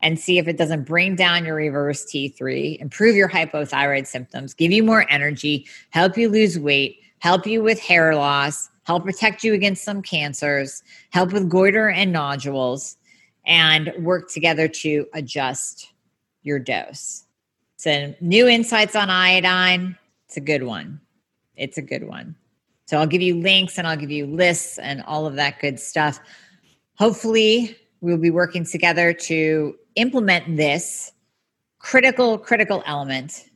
and 0.00 0.18
see 0.18 0.38
if 0.38 0.48
it 0.48 0.56
doesn't 0.56 0.84
bring 0.84 1.16
down 1.16 1.44
your 1.44 1.54
reverse 1.54 2.04
T3, 2.04 2.80
improve 2.80 3.14
your 3.14 3.28
hypothyroid 3.28 4.06
symptoms, 4.06 4.52
give 4.52 4.72
you 4.72 4.82
more 4.82 5.06
energy, 5.08 5.66
help 5.90 6.16
you 6.16 6.28
lose 6.28 6.58
weight, 6.58 7.00
help 7.20 7.46
you 7.46 7.62
with 7.62 7.78
hair 7.78 8.14
loss, 8.14 8.68
help 8.84 9.04
protect 9.04 9.44
you 9.44 9.54
against 9.54 9.84
some 9.84 10.02
cancers, 10.02 10.82
help 11.10 11.32
with 11.32 11.48
goiter 11.48 11.88
and 11.88 12.12
nodules, 12.12 12.96
and 13.46 13.92
work 13.98 14.30
together 14.30 14.68
to 14.68 15.06
adjust 15.14 15.92
your 16.42 16.58
dose. 16.58 17.24
So, 17.76 18.14
new 18.20 18.46
insights 18.46 18.94
on 18.94 19.10
iodine. 19.10 19.96
It's 20.26 20.36
a 20.36 20.40
good 20.40 20.62
one. 20.62 21.00
It's 21.56 21.78
a 21.78 21.82
good 21.82 22.06
one. 22.06 22.36
So, 22.86 22.98
I'll 22.98 23.06
give 23.06 23.22
you 23.22 23.36
links 23.40 23.78
and 23.78 23.86
I'll 23.86 23.96
give 23.96 24.10
you 24.10 24.26
lists 24.26 24.78
and 24.78 25.02
all 25.02 25.26
of 25.26 25.34
that 25.36 25.60
good 25.60 25.80
stuff. 25.80 26.20
Hopefully, 26.94 27.76
we'll 28.00 28.18
be 28.18 28.30
working 28.30 28.64
together 28.64 29.12
to 29.12 29.76
implement 29.96 30.56
this 30.56 31.12
critical, 31.78 32.38
critical 32.38 32.82
element 32.86 33.50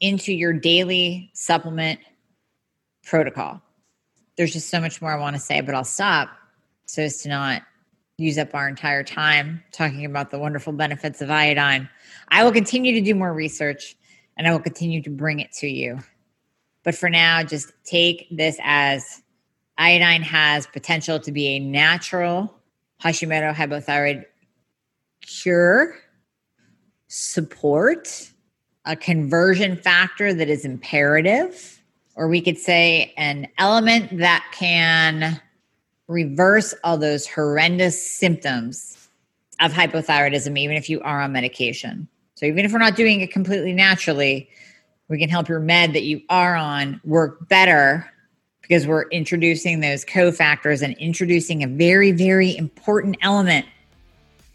into 0.00 0.32
your 0.32 0.52
daily 0.52 1.30
supplement 1.34 1.98
protocol. 3.04 3.60
There's 4.38 4.54
just 4.54 4.70
so 4.70 4.80
much 4.80 5.02
more 5.02 5.12
I 5.12 5.20
want 5.20 5.36
to 5.36 5.42
say, 5.42 5.60
but 5.60 5.74
I'll 5.74 5.84
stop 5.84 6.30
so 6.86 7.02
as 7.02 7.18
to 7.22 7.28
not 7.28 7.62
use 8.16 8.38
up 8.38 8.54
our 8.54 8.68
entire 8.68 9.02
time 9.02 9.62
talking 9.72 10.04
about 10.04 10.30
the 10.30 10.38
wonderful 10.38 10.72
benefits 10.72 11.20
of 11.20 11.30
iodine. 11.30 11.88
I 12.28 12.44
will 12.44 12.52
continue 12.52 12.92
to 12.94 13.00
do 13.00 13.14
more 13.14 13.34
research 13.34 13.96
and 14.36 14.46
I 14.46 14.52
will 14.52 14.60
continue 14.60 15.02
to 15.02 15.10
bring 15.10 15.40
it 15.40 15.52
to 15.54 15.68
you. 15.68 15.98
But 16.84 16.94
for 16.94 17.10
now, 17.10 17.42
just 17.42 17.72
take 17.84 18.28
this 18.30 18.56
as 18.62 19.22
iodine 19.76 20.22
has 20.22 20.66
potential 20.68 21.20
to 21.20 21.32
be 21.32 21.48
a 21.48 21.58
natural 21.58 22.54
Hashimoto 23.02 23.54
hypothyroid 23.54 24.24
cure, 25.20 25.96
support, 27.08 28.30
a 28.84 28.96
conversion 28.96 29.76
factor 29.76 30.32
that 30.32 30.48
is 30.48 30.64
imperative, 30.64 31.77
or 32.18 32.26
we 32.26 32.40
could 32.40 32.58
say 32.58 33.14
an 33.16 33.46
element 33.58 34.18
that 34.18 34.44
can 34.52 35.40
reverse 36.08 36.74
all 36.82 36.98
those 36.98 37.28
horrendous 37.28 38.10
symptoms 38.10 39.08
of 39.60 39.72
hypothyroidism, 39.72 40.58
even 40.58 40.76
if 40.76 40.90
you 40.90 41.00
are 41.02 41.20
on 41.20 41.32
medication. 41.32 42.08
So, 42.34 42.44
even 42.44 42.64
if 42.64 42.72
we're 42.72 42.80
not 42.80 42.96
doing 42.96 43.20
it 43.20 43.30
completely 43.30 43.72
naturally, 43.72 44.50
we 45.08 45.18
can 45.18 45.28
help 45.28 45.48
your 45.48 45.60
med 45.60 45.92
that 45.94 46.02
you 46.02 46.20
are 46.28 46.56
on 46.56 47.00
work 47.04 47.48
better 47.48 48.12
because 48.62 48.86
we're 48.86 49.08
introducing 49.10 49.80
those 49.80 50.04
cofactors 50.04 50.82
and 50.82 50.96
introducing 50.98 51.62
a 51.62 51.68
very, 51.68 52.10
very 52.12 52.56
important 52.56 53.16
element 53.22 53.64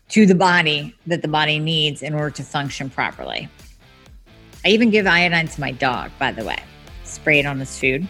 to 0.09 0.25
the 0.25 0.35
body 0.35 0.93
that 1.07 1.21
the 1.21 1.27
body 1.27 1.59
needs 1.59 2.01
in 2.03 2.13
order 2.13 2.29
to 2.29 2.43
function 2.43 2.89
properly. 2.89 3.47
I 4.65 4.69
even 4.69 4.89
give 4.89 5.07
iodine 5.07 5.47
to 5.47 5.61
my 5.61 5.71
dog, 5.71 6.11
by 6.19 6.31
the 6.31 6.43
way, 6.45 6.59
spray 7.13 7.39
it 7.39 7.45
on 7.45 7.59
his 7.59 7.77
food. 7.77 8.07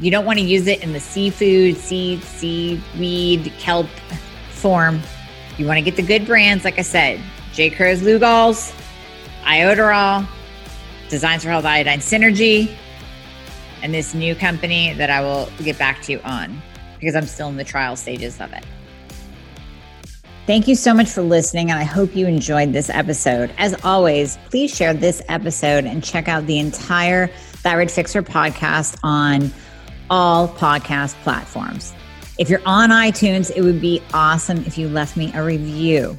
You 0.00 0.10
don't 0.10 0.26
want 0.26 0.38
to 0.38 0.44
use 0.44 0.66
it 0.66 0.82
in 0.82 0.92
the 0.92 1.00
seafood, 1.00 1.76
seed, 1.76 2.22
seaweed, 2.22 3.52
kelp 3.58 3.88
form. 4.50 5.00
You 5.56 5.66
want 5.66 5.78
to 5.78 5.82
get 5.82 5.96
the 5.96 6.02
good 6.02 6.26
brands, 6.26 6.64
like 6.64 6.78
I 6.78 6.82
said, 6.82 7.20
J. 7.54 7.70
Crow's 7.70 8.02
Lugol's, 8.02 8.74
Iodoral, 9.44 10.28
Designs 11.08 11.44
for 11.44 11.50
Health 11.50 11.64
Iodine 11.64 12.00
Synergy, 12.00 12.74
and 13.82 13.94
this 13.94 14.12
new 14.12 14.34
company 14.34 14.92
that 14.94 15.08
I 15.08 15.20
will 15.20 15.48
get 15.62 15.78
back 15.78 16.02
to 16.02 16.12
you 16.12 16.20
on 16.24 16.60
because 16.98 17.14
I'm 17.14 17.26
still 17.26 17.48
in 17.48 17.56
the 17.56 17.64
trial 17.64 17.96
stages 17.96 18.40
of 18.40 18.52
it. 18.52 18.64
Thank 20.46 20.68
you 20.68 20.76
so 20.76 20.94
much 20.94 21.08
for 21.08 21.22
listening, 21.22 21.70
and 21.70 21.78
I 21.78 21.84
hope 21.84 22.14
you 22.14 22.26
enjoyed 22.26 22.72
this 22.72 22.88
episode. 22.88 23.52
As 23.58 23.74
always, 23.82 24.38
please 24.48 24.72
share 24.74 24.94
this 24.94 25.20
episode 25.28 25.86
and 25.86 26.04
check 26.04 26.28
out 26.28 26.46
the 26.46 26.58
entire 26.58 27.30
Thyroid 27.66 27.90
Fixer 27.90 28.22
podcast 28.22 28.96
on 29.02 29.50
all 30.08 30.46
podcast 30.46 31.20
platforms. 31.24 31.92
If 32.38 32.48
you're 32.48 32.62
on 32.64 32.90
iTunes, 32.90 33.50
it 33.56 33.62
would 33.62 33.80
be 33.80 34.00
awesome 34.14 34.58
if 34.58 34.78
you 34.78 34.88
left 34.88 35.16
me 35.16 35.32
a 35.34 35.42
review. 35.42 36.16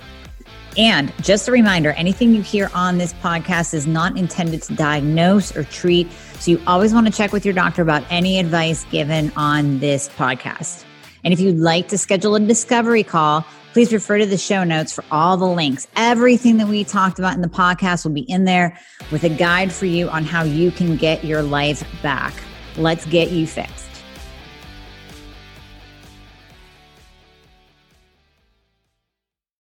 And 0.78 1.14
just 1.24 1.48
a 1.48 1.54
reminder 1.54 1.92
anything 1.92 2.36
you 2.36 2.42
hear 2.42 2.70
on 2.74 2.98
this 2.98 3.14
podcast 3.14 3.74
is 3.74 3.88
not 3.88 4.18
intended 4.18 4.62
to 4.64 4.76
diagnose 4.76 5.56
or 5.56 5.64
treat. 5.64 6.12
So 6.38 6.52
you 6.52 6.62
always 6.68 6.94
want 6.94 7.08
to 7.08 7.14
check 7.14 7.32
with 7.32 7.46
your 7.46 7.54
doctor 7.54 7.82
about 7.82 8.04
any 8.10 8.40
advice 8.40 8.84
given 8.92 9.32
on 9.38 9.80
this 9.80 10.10
podcast. 10.10 10.84
And 11.24 11.34
if 11.34 11.40
you'd 11.40 11.60
like 11.60 11.88
to 11.88 11.98
schedule 11.98 12.36
a 12.36 12.42
discovery 12.42 13.04
call, 13.04 13.46
please 13.74 13.94
refer 13.94 14.18
to 14.18 14.26
the 14.26 14.38
show 14.38 14.64
notes 14.64 14.94
for 14.94 15.04
all 15.12 15.38
the 15.38 15.48
links. 15.48 15.88
Everything 15.96 16.58
that 16.58 16.68
we 16.68 16.84
talked 16.84 17.20
about 17.20 17.36
in 17.36 17.42
the 17.42 17.48
podcast 17.48 18.06
will 18.06 18.14
be 18.14 18.22
in 18.22 18.46
there 18.46 18.80
with 19.12 19.24
a 19.24 19.30
guide 19.30 19.72
for 19.72 19.86
you 19.86 20.10
on 20.10 20.24
how 20.24 20.44
you 20.44 20.72
can 20.72 20.96
get 20.96 21.24
your 21.24 21.42
life 21.42 21.84
back. 22.02 22.34
Let's 22.78 23.06
get 23.06 23.32
you 23.32 23.48
fixed. 23.48 23.87